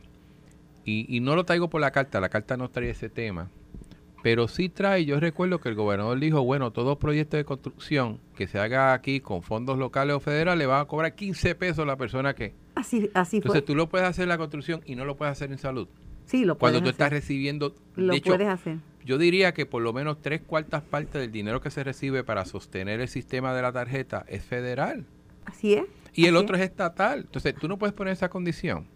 Y, 0.86 1.14
y 1.14 1.20
no 1.20 1.36
lo 1.36 1.44
traigo 1.44 1.68
por 1.68 1.82
la 1.82 1.90
carta, 1.90 2.20
la 2.20 2.30
carta 2.30 2.56
no 2.56 2.70
trae 2.70 2.88
ese 2.88 3.10
tema. 3.10 3.50
Pero 4.22 4.48
sí 4.48 4.68
trae, 4.68 5.04
yo 5.04 5.20
recuerdo 5.20 5.60
que 5.60 5.68
el 5.68 5.76
gobernador 5.76 6.18
dijo, 6.18 6.42
bueno, 6.42 6.72
todo 6.72 6.98
proyecto 6.98 7.36
de 7.36 7.44
construcción 7.44 8.18
que 8.34 8.48
se 8.48 8.58
haga 8.58 8.92
aquí 8.92 9.20
con 9.20 9.42
fondos 9.42 9.78
locales 9.78 10.16
o 10.16 10.20
federales 10.20 10.68
va 10.68 10.80
a 10.80 10.84
cobrar 10.86 11.14
15 11.14 11.54
pesos 11.54 11.86
la 11.86 11.96
persona 11.96 12.34
que... 12.34 12.52
Así, 12.74 13.08
así 13.14 13.36
fue. 13.36 13.48
Entonces 13.48 13.64
tú 13.64 13.76
lo 13.76 13.88
puedes 13.88 14.06
hacer 14.06 14.24
en 14.24 14.30
la 14.30 14.38
construcción 14.38 14.80
y 14.84 14.96
no 14.96 15.04
lo 15.04 15.16
puedes 15.16 15.30
hacer 15.30 15.52
en 15.52 15.58
salud. 15.58 15.86
sí, 16.24 16.44
lo 16.44 16.58
Cuando 16.58 16.80
puedes 16.80 16.96
tú 16.96 17.02
estás 17.02 17.10
recibiendo... 17.10 17.74
Lo 17.94 18.12
de 18.12 18.18
hecho, 18.18 18.30
puedes 18.30 18.48
hacer. 18.48 18.78
yo 19.04 19.16
diría 19.16 19.54
que 19.54 19.64
por 19.64 19.82
lo 19.82 19.92
menos 19.92 20.20
tres 20.20 20.40
cuartas 20.40 20.82
partes 20.82 21.20
del 21.20 21.30
dinero 21.30 21.60
que 21.60 21.70
se 21.70 21.84
recibe 21.84 22.24
para 22.24 22.44
sostener 22.46 23.00
el 23.00 23.08
sistema 23.08 23.54
de 23.54 23.62
la 23.62 23.72
tarjeta 23.72 24.24
es 24.26 24.44
federal. 24.44 25.06
Así 25.44 25.74
es. 25.74 25.84
Y 26.14 26.26
el 26.26 26.34
otro 26.36 26.56
es. 26.56 26.62
es 26.62 26.70
estatal. 26.70 27.20
Entonces, 27.20 27.54
tú 27.54 27.68
no 27.68 27.78
puedes 27.78 27.94
poner 27.94 28.12
esa 28.12 28.28
condición. 28.28 28.88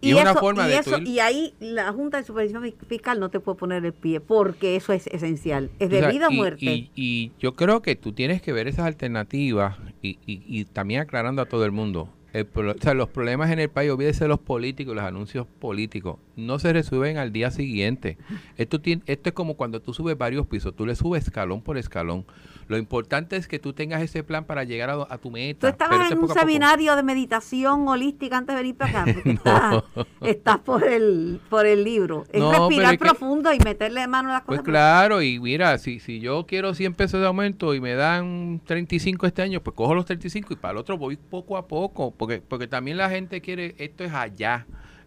Y, 0.00 0.08
Y, 0.08 0.10
es 0.12 0.20
una 0.20 0.30
eso- 0.32 0.40
forma 0.40 0.66
y 0.66 0.70
de 0.70 0.78
eso- 0.78 0.98
y 0.98 1.18
ahí 1.20 1.54
la 1.60 1.92
Junta 1.92 2.18
de 2.18 2.24
Supervisión 2.24 2.62
Fi- 2.62 2.74
Fiscal 2.86 3.18
no 3.20 3.30
te 3.30 3.40
puede 3.40 3.56
poner 3.58 3.84
el 3.84 3.92
pie, 3.94 4.20
porque 4.20 4.76
eso 4.76 4.92
es 4.92 5.06
esencial. 5.06 5.70
Es 5.78 5.86
o 5.88 5.90
de 5.90 6.00
sea, 6.00 6.10
vida 6.10 6.28
o 6.28 6.30
muerte. 6.30 6.64
Y, 6.64 6.90
y 6.94 7.32
yo 7.38 7.54
creo 7.54 7.80
que 7.80 7.96
tú 7.96 8.12
tienes 8.12 8.42
que 8.42 8.52
ver 8.52 8.68
esas 8.68 8.86
alternativas 8.86 9.76
y, 10.02 10.18
y- 10.26 10.42
y 10.46 10.64
también 10.66 11.00
aclarando 11.00 11.40
a 11.42 11.46
todo 11.46 11.64
el 11.64 11.72
mundo. 11.72 12.08
El 12.34 12.48
o 12.52 12.74
sea, 12.80 12.94
los 12.94 13.08
problemas 13.10 13.52
en 13.52 13.60
el 13.60 13.68
país, 13.70 13.92
olvídese 13.92 14.26
los 14.26 14.40
políticos, 14.40 14.92
los 14.96 15.04
anuncios 15.04 15.46
políticos, 15.60 16.18
no 16.34 16.58
se 16.58 16.72
resuelven 16.72 17.16
al 17.16 17.32
día 17.32 17.52
siguiente. 17.52 18.18
Esto, 18.56 18.80
tiene, 18.80 19.02
esto 19.06 19.28
es 19.28 19.34
como 19.36 19.54
cuando 19.54 19.80
tú 19.80 19.94
subes 19.94 20.18
varios 20.18 20.44
pisos, 20.48 20.74
tú 20.74 20.84
le 20.84 20.96
subes 20.96 21.22
escalón 21.22 21.62
por 21.62 21.78
escalón. 21.78 22.26
Lo 22.68 22.78
importante 22.78 23.36
es 23.36 23.48
que 23.48 23.58
tú 23.58 23.72
tengas 23.72 24.02
ese 24.02 24.22
plan 24.22 24.44
para 24.44 24.64
llegar 24.64 24.90
a, 24.90 25.18
tu 25.18 25.30
meta. 25.30 25.60
Tú 25.60 25.66
estabas 25.66 26.10
en 26.10 26.18
un 26.18 26.28
seminario 26.28 26.96
de 26.96 27.02
meditación 27.02 27.86
holística 27.88 28.38
antes 28.38 28.54
de 28.54 28.62
venir 28.62 28.76
para 28.76 29.02
acá. 29.02 29.84
estás, 30.22 30.58
por 30.60 30.84
el 30.84 31.40
por 31.48 31.66
el 31.66 31.84
libro. 31.84 32.24
Es 32.32 32.42
respirar 32.42 32.98
profundo 32.98 33.52
y 33.52 33.58
meterle 33.58 34.06
mano 34.06 34.30
a 34.30 34.34
las 34.34 34.42
pues 34.42 34.60
cosas. 34.60 34.64
Pues 34.64 34.72
claro, 34.72 35.22
y 35.22 35.38
mira, 35.38 35.78
si, 35.78 36.00
si 36.00 36.20
yo 36.20 36.46
quiero 36.46 36.74
100 36.74 36.94
pesos 36.94 37.20
de 37.20 37.26
aumento 37.26 37.74
y 37.74 37.80
me 37.80 37.94
dan 37.94 38.60
35 38.64 39.26
este 39.26 39.42
año, 39.42 39.60
pues 39.60 39.76
cojo 39.76 39.94
los 39.94 40.04
35 40.04 40.52
y 40.52 40.56
para 40.56 40.72
el 40.72 40.78
otro 40.78 40.96
voy 40.96 41.16
poco 41.16 41.56
a 41.56 41.66
poco. 41.66 42.12
Porque, 42.12 42.40
porque 42.40 42.66
también 42.66 42.96
la 42.96 43.10
gente 43.10 43.40
quiere, 43.40 43.74
esto 43.78 44.04
es 44.04 44.12
allá. 44.12 44.66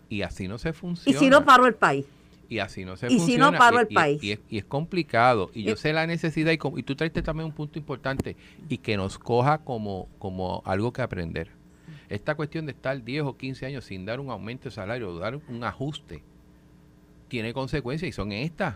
Y 0.10 0.22
así 0.22 0.48
no 0.48 0.58
se 0.58 0.72
funciona. 0.72 1.18
Y 1.18 1.20
si 1.20 1.30
no 1.30 1.44
paro 1.44 1.66
el 1.66 1.76
país. 1.76 2.06
Y 2.50 2.60
así 2.60 2.86
no 2.86 2.96
se 2.96 3.08
y 3.08 3.18
funciona. 3.18 3.48
si 3.48 3.52
no 3.52 3.58
paro 3.58 3.80
el 3.80 3.88
país. 3.88 4.24
Y, 4.24 4.58
es, 4.58 4.66
complicado. 4.66 5.52
Y 5.54 5.64
yo 5.64 5.76
sé 5.76 5.94
la 5.94 6.08
necesidad. 6.08 6.52
Y, 6.52 6.60
y 6.80 6.84
tú 6.84 6.96
traiste 6.96 7.22
también 7.22 7.48
un 7.48 7.54
punto 7.54 7.78
importante. 7.78 8.36
Y 8.70 8.78
que 8.78 8.96
nos 8.98 9.18
coja 9.18 9.60
como, 9.60 10.08
como 10.20 10.62
algo 10.66 10.94
que 10.94 11.02
aprender. 11.02 11.50
Esta 12.10 12.36
cuestión 12.36 12.66
de 12.66 12.72
estar 12.72 13.04
10 13.04 13.24
o 13.24 13.38
15 13.38 13.66
años 13.66 13.86
sin 13.86 14.06
dar 14.06 14.20
un 14.20 14.30
aumento 14.30 14.66
de 14.66 14.72
salario, 14.72 15.10
o 15.10 15.20
dar 15.20 15.36
un 15.36 15.64
ajuste, 15.64 16.24
tiene 17.28 17.54
consecuencias 17.54 18.10
y 18.10 18.14
son 18.14 18.32
estas. 18.32 18.76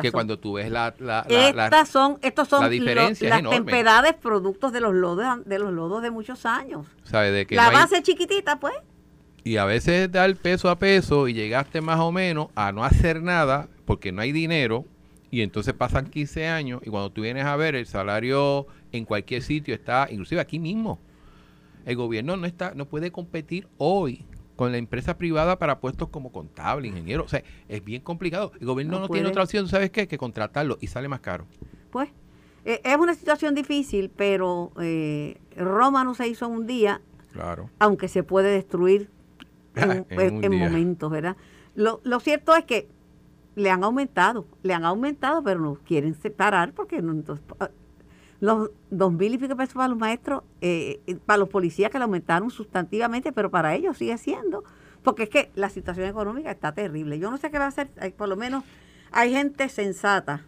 que 0.00 0.12
cuando 0.12 0.38
tú 0.38 0.54
ves 0.54 0.70
la, 0.70 0.94
la, 0.98 1.24
estas 1.28 1.88
son 1.88 2.18
estos 2.20 2.48
son 2.48 2.62
las 2.62 3.48
tempestades 3.48 4.14
productos 4.14 4.72
de 4.72 4.80
los 4.80 4.92
lodos 4.92 5.42
de 5.46 5.58
los 5.58 5.72
lodos 5.72 6.02
de 6.02 6.10
muchos 6.10 6.44
años 6.44 6.86
¿Sabe 7.04 7.30
de 7.30 7.46
que 7.46 7.56
la 7.56 7.70
base 7.70 8.02
chiquitita 8.02 8.60
pues 8.60 8.74
y 9.44 9.56
a 9.56 9.64
veces 9.64 10.10
dar 10.10 10.34
peso 10.36 10.68
a 10.68 10.78
peso 10.78 11.28
y 11.28 11.34
llegaste 11.34 11.80
más 11.80 12.00
o 12.00 12.12
menos 12.12 12.48
a 12.54 12.72
no 12.72 12.84
hacer 12.84 13.22
nada 13.22 13.68
porque 13.84 14.12
no 14.12 14.20
hay 14.22 14.32
dinero 14.32 14.84
y 15.30 15.42
entonces 15.42 15.74
pasan 15.74 16.06
15 16.06 16.48
años 16.48 16.80
y 16.84 16.90
cuando 16.90 17.10
tú 17.10 17.22
vienes 17.22 17.44
a 17.44 17.56
ver 17.56 17.74
el 17.74 17.86
salario 17.86 18.66
en 18.92 19.04
cualquier 19.04 19.42
sitio 19.42 19.74
está, 19.74 20.08
inclusive 20.10 20.40
aquí 20.40 20.58
mismo, 20.58 20.98
el 21.86 21.96
gobierno 21.96 22.36
no 22.36 22.46
está, 22.46 22.74
no 22.74 22.86
puede 22.86 23.10
competir 23.10 23.68
hoy 23.78 24.24
con 24.56 24.72
la 24.72 24.78
empresa 24.78 25.16
privada 25.16 25.58
para 25.58 25.80
puestos 25.80 26.10
como 26.10 26.30
contable, 26.32 26.88
ingeniero. 26.88 27.24
O 27.24 27.28
sea, 27.28 27.42
es 27.66 27.82
bien 27.82 28.02
complicado. 28.02 28.52
El 28.60 28.66
gobierno 28.66 29.00
no, 29.00 29.08
tiene 29.08 29.26
otra 29.26 29.44
opción, 29.44 29.66
¿sabes 29.68 29.90
qué? 29.90 30.06
Que 30.06 30.18
contratarlo 30.18 30.76
y 30.82 30.88
sale 30.88 31.08
más 31.08 31.20
caro. 31.20 31.46
Pues 31.90 32.10
eh, 32.66 32.78
es 32.84 32.96
una 32.98 33.14
situación 33.14 33.54
difícil, 33.54 34.10
pero 34.14 34.70
eh, 34.78 35.40
Roma 35.56 36.04
no 36.04 36.14
se 36.14 36.28
hizo 36.28 36.46
un 36.46 36.66
día. 36.66 37.00
Claro. 37.32 37.70
Aunque 37.78 38.08
se 38.08 38.22
puede 38.22 38.50
destruir 38.50 39.08
en, 39.74 40.58
momentos, 40.58 41.10
¿verdad? 41.10 41.36
Lo, 41.74 42.00
lo 42.04 42.20
cierto 42.20 42.54
es 42.56 42.64
que 42.64 42.88
le 43.54 43.70
han 43.70 43.84
aumentado, 43.84 44.46
le 44.62 44.74
han 44.74 44.84
aumentado, 44.84 45.42
pero 45.42 45.60
no 45.60 45.74
quieren 45.74 46.14
separar 46.14 46.72
porque 46.72 47.02
no, 47.02 47.12
entonces, 47.12 47.44
ah, 47.58 47.70
los 48.40 48.70
dos 48.90 49.12
mil 49.12 49.34
y 49.34 49.38
pico 49.38 49.56
pesos 49.56 49.74
para 49.74 49.88
los 49.88 49.98
maestros, 49.98 50.42
eh, 50.60 51.00
para 51.26 51.38
los 51.38 51.48
policías 51.48 51.90
que 51.90 51.98
le 51.98 52.04
aumentaron 52.04 52.50
sustantivamente, 52.50 53.32
pero 53.32 53.50
para 53.50 53.74
ellos 53.74 53.98
sigue 53.98 54.16
siendo, 54.18 54.64
porque 55.02 55.24
es 55.24 55.28
que 55.28 55.50
la 55.54 55.68
situación 55.68 56.06
económica 56.06 56.50
está 56.50 56.72
terrible. 56.72 57.18
Yo 57.18 57.30
no 57.30 57.36
sé 57.36 57.50
qué 57.50 57.58
va 57.58 57.66
a 57.66 57.68
hacer, 57.68 57.90
por 58.16 58.28
lo 58.28 58.36
menos 58.36 58.64
hay 59.12 59.32
gente 59.32 59.68
sensata, 59.68 60.44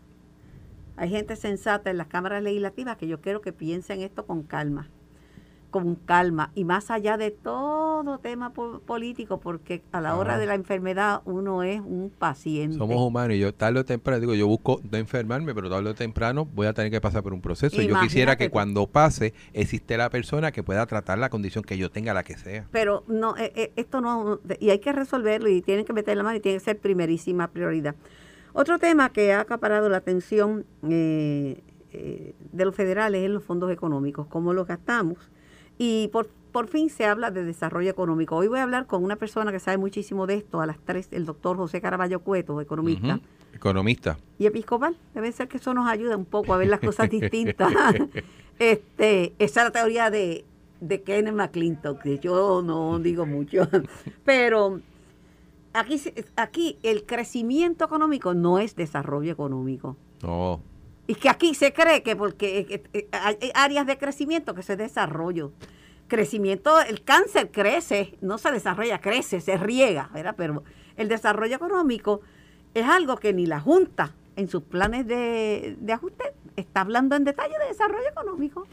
hay 0.97 1.11
gente 1.11 1.37
sensata 1.37 1.91
en 1.91 1.99
las 1.99 2.07
cámaras 2.07 2.43
legislativas 2.43 2.97
que 2.97 3.09
yo 3.09 3.21
quiero 3.21 3.41
que 3.41 3.53
piensen 3.53 4.01
esto 4.01 4.27
con 4.27 4.43
calma 4.43 4.89
con 5.73 5.97
calma 5.97 6.53
y 6.55 6.65
más 6.65 6.91
allá 6.91 7.17
de 7.17 7.33
todo 7.33 8.19
tema 8.19 8.53
político, 8.53 9.41
porque 9.41 9.83
a 9.91 10.01
la 10.01 10.17
hora 10.17 10.39
de 10.39 10.47
la 10.47 10.55
enfermedad 10.55 11.23
uno 11.25 11.63
es 11.63 11.81
un 11.81 12.13
paciente. 12.17 12.77
Somos 12.77 13.01
humanos 13.01 13.37
y 13.37 13.41
yo 13.41 13.55
tarde 13.55 13.81
o 13.81 13.85
temprano, 13.85 14.21
digo, 14.21 14.35
yo 14.35 14.47
busco 14.47 14.81
no 14.89 14.99
enfermarme, 14.99 15.55
pero 15.55 15.71
tarde 15.71 15.89
o 15.89 15.95
temprano 15.95 16.47
voy 16.55 16.67
a 16.67 16.75
tener 16.75 16.91
que 16.91 17.01
pasar 17.01 17.23
por 17.23 17.33
un 17.33 17.41
proceso. 17.41 17.81
yo 17.81 17.99
quisiera 18.01 18.37
que 18.37 18.51
cuando 18.51 18.87
pase 18.87 19.33
existe 19.55 19.97
la 19.97 20.11
persona 20.11 20.53
que 20.53 20.63
pueda 20.63 20.85
tratar 20.87 21.19
la 21.19 21.31
condición 21.31 21.65
que 21.65 21.79
yo 21.79 21.91
tenga, 21.91 22.13
la 22.13 22.23
que 22.23 22.37
sea. 22.37 22.67
Pero 22.71 23.03
no, 23.09 23.37
eh, 23.39 23.53
eh, 23.57 23.73
esto 23.77 24.03
no, 24.03 24.41
y 24.61 24.71
hay 24.71 24.79
que 24.79 24.93
resolverlo 24.93 25.49
y 25.49 25.63
tienen 25.63 25.87
que 25.87 25.95
meter 25.95 26.17
la 26.19 26.23
mano 26.23 26.37
y 26.37 26.41
tiene 26.41 26.59
que 26.59 26.65
ser 26.65 26.79
primerísima 26.79 27.49
prioridad. 27.49 27.95
Otro 28.53 28.79
tema 28.79 29.11
que 29.11 29.33
ha 29.33 29.41
acaparado 29.41 29.89
la 29.89 29.97
atención 29.97 30.67
eh, 30.87 31.63
de 31.91 32.65
los 32.67 32.75
federales 32.75 33.25
es 33.25 33.31
los 33.31 33.43
fondos 33.43 33.73
económicos, 33.73 34.27
cómo 34.27 34.53
los 34.53 34.67
gastamos 34.67 35.17
y 35.85 36.07
por, 36.13 36.29
por 36.53 36.69
fin 36.69 36.91
se 36.91 37.07
habla 37.07 37.33
de 37.33 37.43
desarrollo 37.43 37.91
económico. 37.91 38.37
Hoy 38.37 38.47
voy 38.47 38.61
a 38.61 38.63
hablar 38.63 38.87
con 38.87 39.03
una 39.03 39.17
persona 39.17 39.51
que 39.51 39.59
sabe 39.59 39.79
muchísimo 39.79 40.29
de 40.29 40.35
esto, 40.35 40.61
a 40.61 40.67
las 40.67 40.79
tres, 40.79 41.09
el 41.11 41.27
doctor 41.27 41.57
José 41.57 41.81
Caraballo 41.81 42.21
Cueto, 42.21 42.61
economista. 42.61 43.19
Economista. 43.53 44.17
Y 44.39 44.47
episcopal. 44.47 44.97
Debe 45.13 45.33
ser 45.33 45.49
que 45.49 45.57
eso 45.57 45.75
nos 45.75 45.89
ayuda 45.89 46.17
un 46.17 46.25
poco 46.25 46.55
a 46.55 46.57
ver 46.57 46.69
las 46.69 46.79
cosas 46.79 47.11
distintas. 47.11 47.73
este, 48.61 49.33
esa 49.41 49.61
es 49.61 49.67
la 49.67 49.71
teoría 49.73 50.11
de, 50.11 50.45
de 50.81 51.03
Kenneth 51.03 51.35
McClintock, 51.35 52.01
que 52.01 52.21
yo 52.21 52.63
no 52.63 53.01
digo 53.01 53.27
mucho. 53.27 53.69
Pero 54.25 54.79
aquí, 55.73 56.01
aquí 56.37 56.79
el 56.85 57.07
crecimiento 57.07 57.87
económico 57.87 58.35
no 58.35 58.61
es 58.61 58.77
desarrollo 58.77 59.33
económico. 59.33 59.97
No. 60.23 60.61
Y 61.07 61.15
que 61.17 61.29
aquí 61.29 61.55
se 61.55 61.73
cree 61.73 62.03
que 62.03 62.15
porque 62.17 62.83
hay 63.13 63.37
áreas 63.55 63.87
de 63.87 63.99
crecimiento 63.99 64.55
que 64.55 64.61
es 64.61 64.67
desarrollo. 64.67 65.53
Crecimiento, 66.09 66.81
el 66.81 67.03
cáncer 67.03 67.51
crece, 67.51 68.17
no 68.21 68.39
se 68.39 68.53
desarrolla, 68.53 69.01
crece, 69.01 69.41
se 69.41 69.57
riega, 69.57 70.11
¿verdad? 70.13 70.35
Pero 70.37 70.63
el 70.97 71.09
desarrollo 71.09 71.57
económico 71.57 72.21
es 72.75 72.87
algo 72.87 73.17
que 73.17 73.33
ni 73.33 73.47
la 73.47 73.61
Junta 73.61 74.15
en 74.37 74.49
sus 74.49 74.63
planes 74.63 75.07
de, 75.07 75.77
ajuste 75.93 76.25
está 76.57 76.83
hablando 76.83 77.17
en 77.17 77.25
detalle 77.25 77.55
de 77.59 77.69
desarrollo 77.69 78.09
económico. 78.09 78.67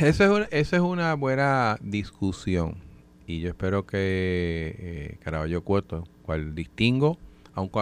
Eso 0.00 0.24
es, 0.24 0.30
una, 0.30 0.44
eso 0.50 0.76
es 0.76 0.82
una 0.82 1.14
buena 1.14 1.76
discusión 1.80 2.76
y 3.30 3.40
yo 3.40 3.48
espero 3.50 3.86
que 3.86 4.74
eh, 4.78 5.18
Caraballo 5.22 5.62
Cueto, 5.62 6.04
cual 6.22 6.54
distingo, 6.54 7.16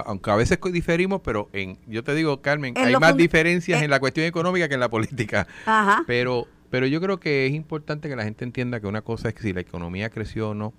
aunque, 0.05 0.31
a 0.31 0.37
veces 0.37 0.59
diferimos, 0.73 1.21
pero 1.23 1.49
en, 1.53 1.79
yo 1.87 2.03
te 2.05 2.15
digo, 2.15 2.41
Carmen, 2.41 2.75
hay 2.77 2.97
más 2.97 3.17
diferencias 3.17 3.83
en 3.83 3.91
la 3.91 4.01
cuestión 4.01 4.27
económica 4.27 4.69
que 4.69 4.75
en 4.75 4.81
la 4.81 4.91
política. 4.91 5.47
Pero, 6.07 6.47
pero 6.71 6.87
yo 6.87 7.01
creo 7.01 7.21
que 7.21 7.47
es 7.47 7.53
importante 7.53 8.09
que 8.09 8.17
la 8.17 8.25
gente 8.25 8.45
entienda 8.45 8.81
que 8.81 8.87
una 8.87 9.03
cosa 9.03 9.29
es 9.29 9.35
si 9.41 9.53
la 9.53 9.61
economía 9.61 10.11
creció 10.11 10.51
o 10.51 10.55
no, 10.55 10.75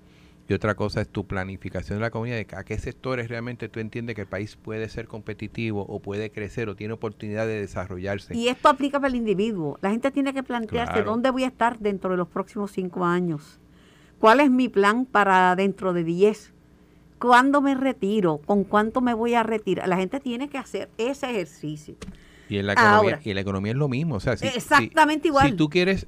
y 0.49 0.53
otra 0.53 0.73
cosa 0.73 1.01
es 1.01 1.07
tu 1.07 1.27
planificación 1.27 1.97
de 1.97 2.01
la 2.01 2.07
economía, 2.07 2.35
de 2.35 2.47
a 2.57 2.63
qué 2.63 2.79
sectores 2.79 3.29
realmente 3.29 3.69
tú 3.69 3.79
entiendes 3.79 4.15
que 4.15 4.21
el 4.21 4.27
país 4.27 4.55
puede 4.55 4.89
ser 4.89 5.07
competitivo 5.07 5.85
o 5.87 5.99
puede 5.99 6.31
crecer 6.31 6.69
o 6.69 6.75
tiene 6.75 6.95
oportunidad 6.95 7.45
de 7.45 7.59
desarrollarse. 7.59 8.35
Y 8.35 8.47
esto 8.47 8.67
aplica 8.67 8.99
para 8.99 9.09
el 9.09 9.15
individuo. 9.15 9.77
La 9.81 9.91
gente 9.91 10.09
tiene 10.09 10.33
que 10.33 10.41
plantearse 10.41 11.03
dónde 11.03 11.29
voy 11.29 11.43
a 11.43 11.47
estar 11.47 11.77
dentro 11.77 12.09
de 12.09 12.17
los 12.17 12.27
próximos 12.27 12.71
cinco 12.71 13.05
años. 13.05 13.59
¿Cuál 14.17 14.39
es 14.39 14.49
mi 14.49 14.69
plan 14.69 15.05
para 15.05 15.55
dentro 15.55 15.93
de 15.93 16.03
diez? 16.03 16.51
¿Cuándo 17.19 17.61
me 17.61 17.75
retiro? 17.75 18.39
¿Con 18.45 18.63
cuánto 18.63 19.01
me 19.01 19.13
voy 19.13 19.33
a 19.33 19.43
retirar? 19.43 19.87
La 19.87 19.97
gente 19.97 20.19
tiene 20.19 20.49
que 20.49 20.57
hacer 20.57 20.89
ese 20.97 21.29
ejercicio. 21.29 21.95
Y 22.49 22.57
en 22.57 22.65
la 22.65 22.73
economía, 22.73 23.19
y 23.23 23.33
la 23.33 23.41
economía 23.41 23.71
es 23.73 23.77
lo 23.77 23.87
mismo. 23.87 24.15
O 24.15 24.19
sea, 24.19 24.33
exactamente 24.33 25.27
igual. 25.27 25.51
Si 25.51 25.55
tú 25.55 25.69
quieres, 25.69 26.07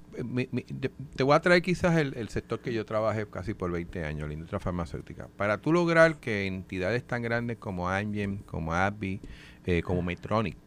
te 1.16 1.24
voy 1.24 1.36
a 1.36 1.40
traer 1.40 1.62
quizás 1.62 1.98
el, 1.98 2.30
sector 2.30 2.60
que 2.62 2.74
yo 2.74 2.84
trabajé 2.84 3.28
casi 3.28 3.54
por 3.54 3.72
20 3.72 4.06
años, 4.06 4.28
la 4.28 4.34
industria 4.34 4.60
farmacéutica. 4.60 5.28
Para 5.38 5.60
tú 5.60 5.72
lograr 5.72 6.16
que 6.16 6.48
entidades 6.48 7.06
tan 7.06 7.22
grandes 7.22 7.58
como 7.58 7.90
Amgen, 7.90 8.38
como 8.38 8.74
AbbVie, 8.74 9.20
eh, 9.66 9.84
como 9.84 10.02
Medtronic, 10.02 10.58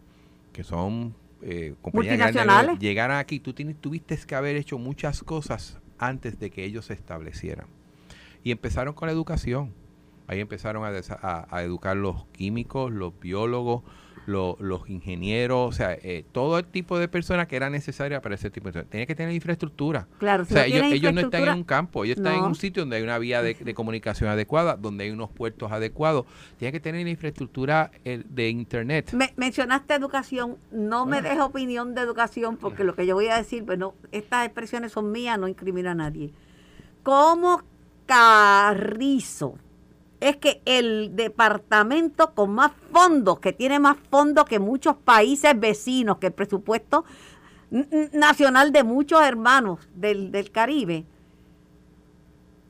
que 0.52 0.62
son 0.62 1.16
eh, 1.42 1.74
compañías 1.82 2.32
grandes, 2.32 2.78
llegaran 2.78 3.18
aquí, 3.18 3.40
tú 3.40 3.52
tienes, 3.52 3.76
tuviste 3.80 4.16
que 4.16 4.34
haber 4.36 4.54
hecho 4.54 4.78
muchas 4.78 5.24
cosas 5.24 5.78
antes 5.98 6.38
de 6.38 6.50
que 6.50 6.64
ellos 6.64 6.84
se 6.84 6.92
establecieran. 6.92 7.66
Y 8.44 8.52
empezaron 8.52 8.94
con 8.94 9.08
la 9.08 9.12
educación 9.12 9.72
Ahí 10.26 10.40
empezaron 10.40 10.84
a, 10.84 11.62
educar 11.62 11.96
los 11.96 12.24
químicos, 12.32 12.90
los 12.90 13.18
biólogos, 13.20 13.82
los 14.26 14.88
ingenieros, 14.88 15.68
o 15.68 15.72
sea, 15.72 15.92
eh, 15.92 16.24
todo 16.32 16.58
el 16.58 16.64
tipo 16.64 16.98
de 16.98 17.08
personas 17.08 17.46
que 17.46 17.56
era 17.56 17.68
necesaria 17.68 18.22
para 18.22 18.34
ese 18.36 18.50
tipo 18.50 18.68
de 18.68 18.72
cosas. 18.72 18.88
Tenía 18.88 19.06
que 19.06 19.14
tener 19.14 19.34
infraestructura. 19.34 20.08
Claro, 20.18 20.44
o 20.44 20.46
sea, 20.46 20.64
ellos, 20.64 21.12
no 21.12 21.20
están 21.20 21.42
en 21.42 21.54
un 21.54 21.64
campo, 21.64 22.04
ellos 22.04 22.16
están 22.16 22.36
en 22.36 22.44
un 22.44 22.54
sitio 22.54 22.82
donde 22.82 22.96
hay 22.96 23.02
una 23.02 23.18
vía 23.18 23.42
de, 23.42 23.74
comunicación 23.74 24.30
adecuada, 24.30 24.76
donde 24.76 25.04
hay 25.04 25.10
unos 25.10 25.30
puertos 25.30 25.70
adecuados. 25.72 26.24
Tiene 26.58 26.72
que 26.72 26.80
tener 26.80 27.06
infraestructura 27.06 27.90
de 28.04 28.48
Internet. 28.48 29.14
mencionaste 29.36 29.94
educación, 29.94 30.56
no 30.72 31.04
me 31.06 31.20
dejo 31.20 31.44
opinión 31.44 31.94
de 31.94 32.00
educación 32.00 32.56
porque 32.56 32.84
lo 32.84 32.94
que 32.94 33.06
yo 33.06 33.14
voy 33.14 33.28
a 33.28 33.36
decir, 33.36 33.62
bueno, 33.64 33.94
estas 34.10 34.46
expresiones 34.46 34.92
son 34.92 35.12
mías, 35.12 35.38
no 35.38 35.48
incrimina 35.48 35.90
a 35.90 35.94
nadie. 35.94 36.32
¿Cómo 37.02 37.62
Carrizo 38.06 39.58
es 40.24 40.36
que 40.38 40.62
el 40.64 41.14
departamento 41.14 42.32
con 42.34 42.54
más 42.54 42.72
fondos, 42.90 43.40
que 43.40 43.52
tiene 43.52 43.78
más 43.78 43.98
fondos 44.10 44.46
que 44.46 44.58
muchos 44.58 44.96
países 44.96 45.58
vecinos, 45.60 46.16
que 46.16 46.28
el 46.28 46.32
presupuesto 46.32 47.04
nacional 48.12 48.72
de 48.72 48.84
muchos 48.84 49.22
hermanos 49.22 49.80
del, 49.94 50.50
Caribe, 50.50 51.04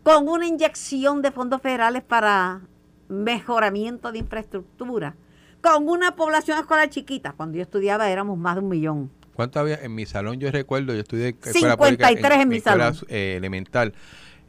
con 0.02 0.28
una 0.28 0.48
inyección 0.48 1.22
de 1.22 1.30
fondos 1.30 1.62
federales 1.62 2.02
para 2.02 2.62
mejoramiento 3.08 4.10
de 4.10 4.18
infraestructura, 4.18 5.14
con 5.60 5.88
una 5.88 6.16
población 6.16 6.58
escolar 6.58 6.90
chiquita. 6.90 7.34
Cuando 7.36 7.56
yo 7.56 7.62
estudiaba 7.62 8.10
éramos 8.10 8.36
más 8.36 8.56
de 8.56 8.62
un 8.62 8.68
millón. 8.68 9.10
¿Cuánto 9.32 9.60
había 9.60 9.76
en 9.76 9.94
mi 9.94 10.06
salón? 10.06 10.40
Yo 10.40 10.50
recuerdo, 10.50 10.92
yo 10.92 11.00
estudié 11.00 11.28
en 11.28 11.38
escuela 11.40 11.76
53 11.76 12.40
en, 12.40 12.48
mi 12.48 12.56
escuela, 12.56 12.92
eh, 13.08 13.34
elemental 13.36 13.94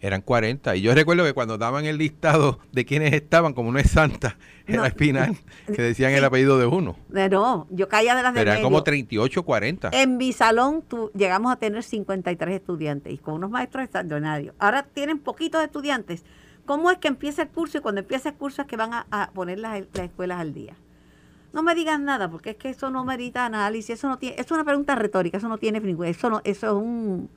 eran 0.05 0.21
40. 0.21 0.75
Y 0.75 0.81
yo 0.81 0.93
recuerdo 0.93 1.23
que 1.23 1.33
cuando 1.33 1.57
daban 1.57 1.85
el 1.85 1.97
listado 1.97 2.59
de 2.71 2.85
quienes 2.85 3.13
estaban, 3.13 3.53
como 3.53 3.71
no 3.71 3.79
es 3.79 3.89
santa, 3.89 4.37
era 4.67 4.81
no. 4.81 4.85
Espinal, 4.85 5.35
que 5.65 5.81
decían 5.81 6.11
el 6.11 6.23
apellido 6.23 6.59
de 6.59 6.67
uno. 6.67 6.95
No, 7.09 7.67
yo 7.71 7.89
caía 7.89 8.15
de 8.15 8.23
las 8.23 8.33
de 8.33 8.41
Eran 8.41 8.61
como 8.61 8.83
38, 8.83 9.43
40. 9.43 9.89
En 9.93 10.17
mi 10.17 10.31
salón 10.31 10.83
tu, 10.83 11.09
llegamos 11.15 11.51
a 11.51 11.55
tener 11.55 11.81
53 11.81 12.55
estudiantes 12.55 13.13
y 13.13 13.17
con 13.17 13.35
unos 13.35 13.49
maestros 13.49 13.83
extraordinarios. 13.83 14.53
Ahora 14.59 14.83
tienen 14.83 15.19
poquitos 15.19 15.63
estudiantes. 15.63 16.23
¿Cómo 16.65 16.89
es 16.91 16.97
que 16.97 17.07
empieza 17.07 17.43
el 17.43 17.49
curso 17.49 17.77
y 17.77 17.81
cuando 17.81 18.01
empieza 18.01 18.29
el 18.29 18.35
curso 18.35 18.61
es 18.61 18.67
que 18.67 18.75
van 18.75 18.93
a, 18.93 19.07
a 19.11 19.31
poner 19.31 19.59
las, 19.59 19.83
las 19.93 20.05
escuelas 20.05 20.39
al 20.39 20.53
día? 20.53 20.75
No 21.53 21.63
me 21.63 21.73
digan 21.73 22.03
nada, 22.03 22.29
porque 22.29 22.51
es 22.51 22.55
que 22.57 22.69
eso 22.69 22.89
no 22.89 23.05
merita 23.05 23.45
análisis, 23.45 23.91
eso 23.91 24.09
no 24.09 24.17
tiene, 24.17 24.35
es 24.37 24.51
una 24.51 24.65
pregunta 24.65 24.93
retórica, 24.93 25.37
eso 25.37 25.47
no 25.47 25.57
tiene 25.57 25.81
eso 26.05 26.29
no, 26.29 26.41
eso 26.43 26.67
es 26.67 26.73
un, 26.73 27.29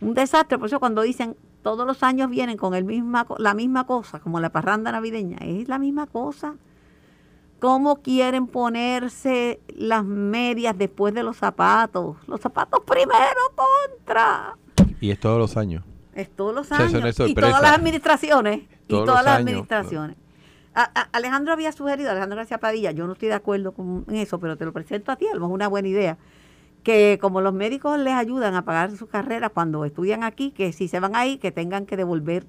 un 0.00 0.14
desastre. 0.14 0.58
Por 0.58 0.68
eso 0.68 0.78
cuando 0.78 1.02
dicen 1.02 1.34
todos 1.62 1.86
los 1.86 2.02
años 2.02 2.28
vienen 2.28 2.56
con 2.56 2.74
el 2.74 2.84
misma, 2.84 3.26
la 3.38 3.54
misma 3.54 3.86
cosa, 3.86 4.18
como 4.20 4.40
la 4.40 4.50
parranda 4.50 4.92
navideña, 4.92 5.38
es 5.40 5.68
la 5.68 5.78
misma 5.78 6.06
cosa. 6.06 6.56
¿Cómo 7.60 8.02
quieren 8.02 8.48
ponerse 8.48 9.60
las 9.68 10.04
medias 10.04 10.76
después 10.76 11.14
de 11.14 11.22
los 11.22 11.36
zapatos? 11.36 12.16
Los 12.26 12.40
zapatos 12.40 12.80
primero 12.84 13.40
contra. 13.54 14.56
Y 15.00 15.12
es 15.12 15.20
todos 15.20 15.38
los 15.38 15.56
años. 15.56 15.84
Es 16.14 16.28
todos 16.34 16.52
los 16.52 16.72
años. 16.72 16.92
O 16.92 17.12
sea, 17.12 17.28
y 17.28 17.34
todas 17.34 17.62
las 17.62 17.78
administraciones. 17.78 18.62
Todos 18.88 19.04
y 19.04 19.06
todas 19.06 19.24
las 19.24 19.36
años. 19.36 19.48
administraciones. 19.48 20.16
A, 20.74 20.82
a, 20.82 21.08
Alejandro 21.12 21.52
había 21.52 21.70
sugerido, 21.70 22.10
Alejandro 22.10 22.36
García 22.36 22.58
Padilla, 22.58 22.90
yo 22.90 23.06
no 23.06 23.12
estoy 23.12 23.28
de 23.28 23.34
acuerdo 23.34 23.72
con 23.72 24.06
eso, 24.08 24.40
pero 24.40 24.56
te 24.56 24.64
lo 24.64 24.72
presento 24.72 25.12
a 25.12 25.16
ti, 25.16 25.28
a 25.28 25.34
lo 25.34 25.40
mejor 25.40 25.54
una 25.54 25.68
buena 25.68 25.86
idea 25.86 26.18
que 26.82 27.18
como 27.20 27.40
los 27.40 27.54
médicos 27.54 27.98
les 27.98 28.14
ayudan 28.14 28.54
a 28.54 28.64
pagar 28.64 28.90
su 28.96 29.06
carrera 29.06 29.48
cuando 29.48 29.84
estudian 29.84 30.24
aquí, 30.24 30.50
que 30.50 30.72
si 30.72 30.88
se 30.88 31.00
van 31.00 31.14
ahí, 31.14 31.38
que 31.38 31.52
tengan 31.52 31.86
que 31.86 31.96
devolver 31.96 32.44